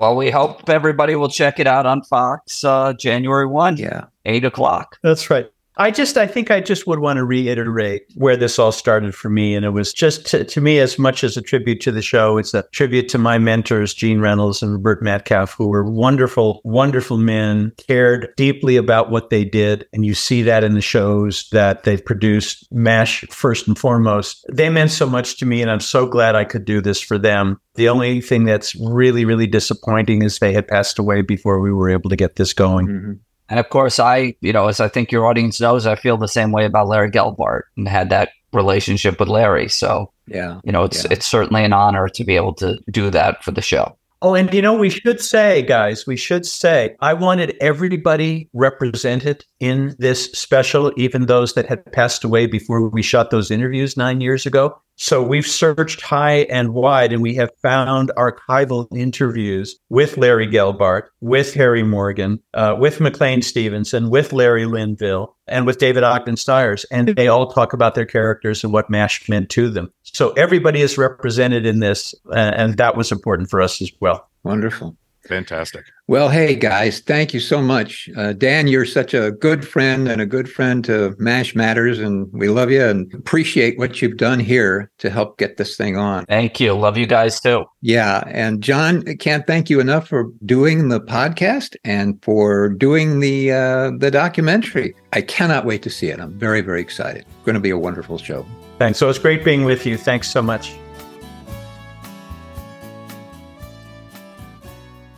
Well, 0.00 0.16
we 0.16 0.30
hope 0.30 0.66
everybody 0.70 1.14
will 1.14 1.28
check 1.28 1.60
it 1.60 1.66
out 1.66 1.84
on 1.84 2.02
Fox 2.02 2.64
uh, 2.64 2.94
January 2.94 3.46
1. 3.46 3.76
Yeah. 3.76 4.06
Eight 4.24 4.46
o'clock. 4.46 4.98
That's 5.02 5.28
right. 5.28 5.50
I 5.76 5.90
just, 5.90 6.16
I 6.16 6.26
think 6.26 6.50
I 6.50 6.60
just 6.60 6.86
would 6.86 6.98
want 6.98 7.18
to 7.18 7.24
reiterate 7.24 8.02
where 8.14 8.36
this 8.36 8.58
all 8.58 8.72
started 8.72 9.14
for 9.14 9.30
me. 9.30 9.54
And 9.54 9.64
it 9.64 9.70
was 9.70 9.92
just 9.92 10.26
to, 10.26 10.44
to, 10.44 10.60
me, 10.60 10.78
as 10.78 10.98
much 10.98 11.22
as 11.22 11.36
a 11.36 11.42
tribute 11.42 11.80
to 11.82 11.92
the 11.92 12.02
show, 12.02 12.38
it's 12.38 12.52
a 12.54 12.64
tribute 12.72 13.08
to 13.10 13.18
my 13.18 13.38
mentors, 13.38 13.94
Gene 13.94 14.20
Reynolds 14.20 14.62
and 14.62 14.84
Robert 14.84 15.02
Metcalfe, 15.02 15.52
who 15.52 15.68
were 15.68 15.90
wonderful, 15.90 16.60
wonderful 16.64 17.18
men, 17.18 17.72
cared 17.86 18.28
deeply 18.36 18.76
about 18.76 19.10
what 19.10 19.30
they 19.30 19.44
did. 19.44 19.86
And 19.92 20.04
you 20.04 20.14
see 20.14 20.42
that 20.42 20.64
in 20.64 20.74
the 20.74 20.80
shows 20.80 21.48
that 21.50 21.84
they've 21.84 22.04
produced, 22.04 22.66
MASH 22.72 23.24
first 23.30 23.68
and 23.68 23.78
foremost. 23.78 24.44
They 24.52 24.68
meant 24.70 24.90
so 24.90 25.08
much 25.08 25.38
to 25.38 25.46
me. 25.46 25.62
And 25.62 25.70
I'm 25.70 25.80
so 25.80 26.06
glad 26.06 26.34
I 26.34 26.44
could 26.44 26.64
do 26.64 26.80
this 26.80 27.00
for 27.00 27.16
them. 27.16 27.60
The 27.76 27.88
only 27.88 28.20
thing 28.20 28.44
that's 28.44 28.74
really, 28.74 29.24
really 29.24 29.46
disappointing 29.46 30.22
is 30.22 30.38
they 30.38 30.52
had 30.52 30.68
passed 30.68 30.98
away 30.98 31.22
before 31.22 31.60
we 31.60 31.72
were 31.72 31.88
able 31.88 32.10
to 32.10 32.16
get 32.16 32.36
this 32.36 32.52
going. 32.52 32.86
Mm-hmm. 32.86 33.12
And 33.50 33.58
of 33.58 33.68
course, 33.68 33.98
I, 33.98 34.36
you 34.40 34.52
know, 34.52 34.68
as 34.68 34.80
I 34.80 34.88
think 34.88 35.10
your 35.10 35.26
audience 35.26 35.60
knows, 35.60 35.86
I 35.86 35.96
feel 35.96 36.16
the 36.16 36.28
same 36.28 36.52
way 36.52 36.64
about 36.64 36.88
Larry 36.88 37.10
Gelbart 37.10 37.62
and 37.76 37.88
had 37.88 38.08
that 38.10 38.30
relationship 38.52 39.18
with 39.18 39.28
Larry. 39.28 39.68
So, 39.68 40.12
yeah, 40.26 40.60
you 40.64 40.72
know, 40.72 40.84
it's 40.84 41.04
yeah. 41.04 41.12
it's 41.12 41.26
certainly 41.26 41.64
an 41.64 41.72
honor 41.72 42.08
to 42.08 42.24
be 42.24 42.36
able 42.36 42.54
to 42.54 42.78
do 42.90 43.10
that 43.10 43.42
for 43.42 43.50
the 43.50 43.60
show. 43.60 43.96
Oh, 44.22 44.34
and 44.34 44.52
you 44.52 44.60
know, 44.60 44.74
we 44.74 44.90
should 44.90 45.20
say, 45.20 45.62
guys, 45.62 46.06
we 46.06 46.16
should 46.16 46.44
say, 46.44 46.94
I 47.00 47.14
wanted 47.14 47.56
everybody 47.60 48.50
represented 48.52 49.46
in 49.60 49.96
this 49.98 50.26
special, 50.32 50.92
even 50.98 51.24
those 51.24 51.54
that 51.54 51.66
had 51.66 51.90
passed 51.92 52.22
away 52.22 52.46
before 52.46 52.86
we 52.86 53.00
shot 53.00 53.30
those 53.30 53.50
interviews 53.50 53.96
nine 53.96 54.20
years 54.20 54.44
ago. 54.44 54.78
So 55.02 55.22
we've 55.22 55.46
searched 55.46 56.02
high 56.02 56.40
and 56.50 56.74
wide 56.74 57.10
and 57.10 57.22
we 57.22 57.34
have 57.36 57.48
found 57.62 58.12
archival 58.18 58.86
interviews 58.94 59.78
with 59.88 60.18
Larry 60.18 60.46
Gelbart, 60.46 61.04
with 61.22 61.54
Harry 61.54 61.82
Morgan, 61.82 62.38
uh, 62.52 62.76
with 62.78 63.00
McLean 63.00 63.40
Stevenson, 63.40 64.10
with 64.10 64.34
Larry 64.34 64.66
Linville, 64.66 65.34
and 65.46 65.64
with 65.64 65.78
David 65.78 66.02
Ogden 66.02 66.36
Stiers. 66.36 66.84
And 66.90 67.08
they 67.08 67.28
all 67.28 67.50
talk 67.50 67.72
about 67.72 67.94
their 67.94 68.04
characters 68.04 68.62
and 68.62 68.74
what 68.74 68.90
MASH 68.90 69.26
meant 69.26 69.48
to 69.50 69.70
them. 69.70 69.90
So 70.02 70.32
everybody 70.32 70.82
is 70.82 70.98
represented 70.98 71.64
in 71.64 71.80
this. 71.80 72.14
Uh, 72.30 72.52
and 72.54 72.76
that 72.76 72.94
was 72.94 73.10
important 73.10 73.48
for 73.48 73.62
us 73.62 73.80
as 73.80 73.90
well. 74.00 74.28
Wonderful. 74.42 74.98
Fantastic. 75.30 75.84
Well, 76.08 76.28
hey 76.28 76.56
guys, 76.56 76.98
thank 76.98 77.32
you 77.32 77.38
so 77.38 77.62
much. 77.62 78.10
Uh, 78.16 78.32
Dan, 78.32 78.66
you're 78.66 78.84
such 78.84 79.14
a 79.14 79.30
good 79.30 79.64
friend 79.64 80.08
and 80.08 80.20
a 80.20 80.26
good 80.26 80.50
friend 80.50 80.84
to 80.86 81.14
MASH 81.20 81.54
Matters, 81.54 82.00
and 82.00 82.28
we 82.32 82.48
love 82.48 82.72
you 82.72 82.84
and 82.84 83.14
appreciate 83.14 83.78
what 83.78 84.02
you've 84.02 84.16
done 84.16 84.40
here 84.40 84.90
to 84.98 85.08
help 85.08 85.38
get 85.38 85.56
this 85.56 85.76
thing 85.76 85.96
on. 85.96 86.26
Thank 86.26 86.58
you. 86.58 86.74
Love 86.74 86.96
you 86.96 87.06
guys 87.06 87.38
too. 87.38 87.64
Yeah. 87.80 88.24
And 88.26 88.60
John, 88.60 89.04
can't 89.18 89.46
thank 89.46 89.70
you 89.70 89.78
enough 89.78 90.08
for 90.08 90.32
doing 90.44 90.88
the 90.88 91.00
podcast 91.00 91.76
and 91.84 92.20
for 92.24 92.68
doing 92.68 93.20
the 93.20 93.52
uh, 93.52 93.92
the 93.96 94.10
documentary. 94.10 94.96
I 95.12 95.22
cannot 95.22 95.64
wait 95.64 95.84
to 95.84 95.90
see 95.90 96.08
it. 96.08 96.18
I'm 96.18 96.36
very, 96.36 96.60
very 96.60 96.80
excited. 96.80 97.20
It's 97.20 97.44
going 97.44 97.54
to 97.54 97.60
be 97.60 97.70
a 97.70 97.78
wonderful 97.78 98.18
show. 98.18 98.44
Thanks. 98.78 98.98
So 98.98 99.08
it's 99.08 99.20
great 99.20 99.44
being 99.44 99.62
with 99.64 99.86
you. 99.86 99.96
Thanks 99.96 100.28
so 100.28 100.42
much. 100.42 100.74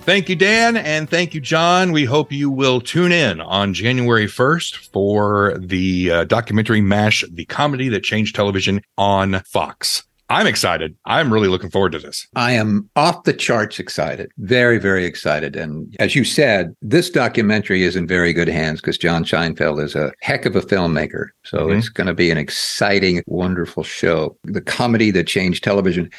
Thank 0.03 0.29
you, 0.29 0.35
Dan, 0.35 0.77
and 0.77 1.09
thank 1.09 1.33
you, 1.33 1.41
John. 1.41 1.93
We 1.93 2.05
hope 2.05 2.33
you 2.33 2.51
will 2.51 2.81
tune 2.81 3.13
in 3.13 3.41
on 3.41 3.73
January 3.73 4.27
1st 4.27 4.91
for 4.91 5.57
the 5.61 6.11
uh, 6.11 6.25
documentary 6.25 6.81
MASH, 6.81 7.25
the 7.31 7.45
comedy 7.45 7.89
that 7.89 8.03
changed 8.03 8.35
television 8.35 8.83
on 8.99 9.41
Fox. 9.47 10.03
I'm 10.29 10.49
excited. 10.49 10.97
I'm 11.05 11.33
really 11.33 11.47
looking 11.47 11.71
forward 11.71 11.93
to 11.93 12.01
this. 12.01 12.27
I 12.35 12.53
am 12.53 12.89
off 12.97 13.23
the 13.25 13.33
charts 13.33 13.79
excited. 13.79 14.33
Very, 14.39 14.79
very 14.79 15.05
excited. 15.05 15.55
And 15.55 15.95
as 16.01 16.17
you 16.17 16.25
said, 16.25 16.75
this 16.83 17.11
documentary 17.11 17.85
is 17.85 17.95
in 17.95 18.09
very 18.09 18.33
good 18.33 18.49
hands 18.49 18.81
because 18.81 18.99
John 18.99 19.25
Scheinfeld 19.25 19.81
is 19.81 19.95
a 19.95 20.11
heck 20.21 20.47
of 20.47 20.57
a 20.57 20.63
filmmaker. 20.63 21.29
So 21.45 21.67
mm-hmm. 21.67 21.79
it's 21.79 21.91
going 21.91 22.07
to 22.07 22.15
be 22.15 22.31
an 22.31 22.39
exciting, 22.39 23.23
wonderful 23.27 23.83
show. 23.85 24.37
The 24.43 24.63
comedy 24.63 25.13
that 25.13 25.27
changed 25.27 25.63
television. 25.63 26.11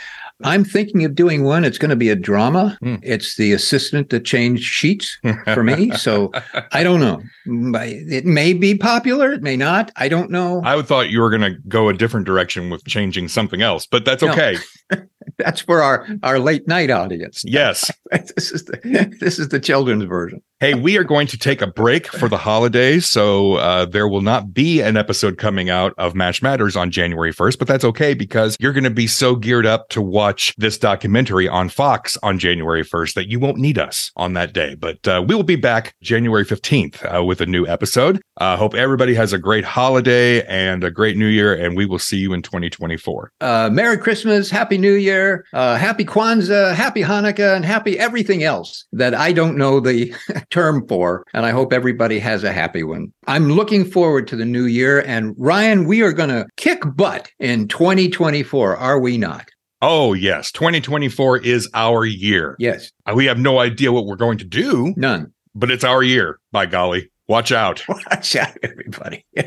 I'm 0.43 0.63
thinking 0.63 1.05
of 1.05 1.15
doing 1.15 1.43
one. 1.43 1.63
It's 1.63 1.77
going 1.77 1.89
to 1.89 1.95
be 1.95 2.09
a 2.09 2.15
drama. 2.15 2.77
Mm. 2.83 2.99
It's 3.03 3.35
the 3.35 3.53
assistant 3.53 4.09
that 4.09 4.25
changed 4.25 4.63
sheets 4.63 5.17
for 5.53 5.63
me. 5.63 5.91
so 5.97 6.31
I 6.71 6.83
don't 6.83 6.99
know. 6.99 7.21
It 7.45 8.25
may 8.25 8.53
be 8.53 8.75
popular. 8.75 9.31
It 9.31 9.41
may 9.41 9.57
not. 9.57 9.91
I 9.95 10.09
don't 10.09 10.31
know. 10.31 10.61
I 10.63 10.81
thought 10.81 11.09
you 11.09 11.21
were 11.21 11.29
going 11.29 11.41
to 11.41 11.59
go 11.67 11.89
a 11.89 11.93
different 11.93 12.25
direction 12.25 12.69
with 12.69 12.83
changing 12.85 13.27
something 13.27 13.61
else, 13.61 13.85
but 13.85 14.05
that's 14.05 14.23
okay. 14.23 14.57
No. 14.91 14.97
that's 15.37 15.61
for 15.61 15.81
our 15.81 16.07
our 16.23 16.39
late 16.39 16.67
night 16.67 16.89
audience. 16.89 17.43
Yes, 17.45 17.91
this 18.11 18.51
is 18.51 18.65
the 18.65 19.15
this 19.19 19.39
is 19.39 19.49
the 19.49 19.59
children's 19.59 20.03
version. 20.03 20.41
Hey, 20.63 20.75
we 20.75 20.97
are 20.97 21.03
going 21.03 21.27
to 21.27 21.37
take 21.37 21.61
a 21.61 21.67
break 21.67 22.07
for 22.07 22.29
the 22.29 22.37
holidays. 22.37 23.09
So 23.09 23.55
uh, 23.55 23.83
there 23.83 24.07
will 24.07 24.21
not 24.21 24.53
be 24.53 24.79
an 24.79 24.95
episode 24.95 25.37
coming 25.37 25.69
out 25.69 25.93
of 25.97 26.15
MASH 26.15 26.41
Matters 26.41 26.77
on 26.77 26.89
January 26.89 27.33
1st, 27.33 27.59
but 27.59 27.67
that's 27.67 27.83
okay 27.83 28.13
because 28.13 28.55
you're 28.61 28.71
going 28.71 28.85
to 28.85 28.89
be 28.89 29.05
so 29.05 29.35
geared 29.35 29.65
up 29.65 29.89
to 29.89 30.01
watch 30.01 30.55
this 30.57 30.77
documentary 30.77 31.49
on 31.49 31.67
Fox 31.67 32.17
on 32.23 32.39
January 32.39 32.81
1st 32.81 33.13
that 33.15 33.27
you 33.27 33.41
won't 33.41 33.57
need 33.57 33.77
us 33.77 34.13
on 34.15 34.35
that 34.35 34.53
day. 34.53 34.73
But 34.75 35.05
uh, 35.05 35.21
we 35.27 35.35
will 35.35 35.43
be 35.43 35.57
back 35.57 35.95
January 36.01 36.45
15th 36.45 37.13
uh, 37.13 37.25
with 37.25 37.41
a 37.41 37.45
new 37.45 37.67
episode. 37.67 38.21
I 38.37 38.55
hope 38.55 38.73
everybody 38.73 39.15
has 39.15 39.33
a 39.33 39.37
great 39.37 39.65
holiday 39.65 40.45
and 40.45 40.85
a 40.85 40.91
great 40.91 41.17
new 41.17 41.27
year, 41.27 41.53
and 41.53 41.75
we 41.75 41.85
will 41.85 41.99
see 41.99 42.17
you 42.17 42.31
in 42.31 42.41
2024. 42.41 43.31
Uh, 43.41 43.69
Merry 43.69 43.97
Christmas, 43.97 44.49
Happy 44.49 44.77
New 44.77 44.93
Year, 44.93 45.45
uh, 45.51 45.75
Happy 45.75 46.05
Kwanzaa, 46.05 46.73
Happy 46.73 47.01
Hanukkah, 47.01 47.53
and 47.53 47.65
Happy 47.65 47.99
everything 47.99 48.43
else 48.43 48.85
that 48.93 49.13
I 49.13 49.33
don't 49.33 49.57
know 49.57 49.81
the 49.81 50.15
term 50.53 50.87
for. 50.87 51.25
And 51.33 51.45
I 51.45 51.51
hope 51.51 51.73
everybody 51.73 52.19
has 52.19 52.43
a 52.43 52.53
happy 52.53 52.83
one. 52.83 53.11
I'm 53.27 53.49
looking 53.51 53.83
forward 53.83 54.27
to 54.27 54.35
the 54.35 54.45
new 54.45 54.65
year. 54.65 55.01
And 55.01 55.33
Ryan, 55.37 55.85
we 55.85 56.01
are 56.03 56.13
going 56.13 56.29
to 56.29 56.45
kick 56.57 56.83
butt 56.95 57.29
in 57.39 57.67
2024, 57.67 58.77
are 58.77 58.99
we 58.99 59.17
not? 59.17 59.49
Oh, 59.81 60.13
yes. 60.13 60.51
2024 60.51 61.39
is 61.39 61.67
our 61.73 62.05
year. 62.05 62.55
Yes. 62.59 62.91
Uh, 63.05 63.13
We 63.15 63.25
have 63.25 63.39
no 63.39 63.59
idea 63.59 63.91
what 63.91 64.05
we're 64.05 64.15
going 64.15 64.37
to 64.37 64.45
do, 64.45 64.93
None. 64.95 65.33
but 65.55 65.71
it's 65.71 65.83
our 65.83 66.03
year. 66.03 66.39
By 66.53 66.67
golly. 66.67 67.09
Watch 67.27 67.51
out. 67.51 67.83
Watch 67.89 68.35
out, 68.35 68.55
everybody. 68.63 69.25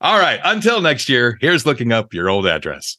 All 0.00 0.18
right. 0.18 0.38
Until 0.44 0.80
next 0.82 1.08
year, 1.08 1.38
here's 1.40 1.64
looking 1.66 1.90
up 1.90 2.12
your 2.12 2.28
old 2.28 2.46
address. 2.46 2.98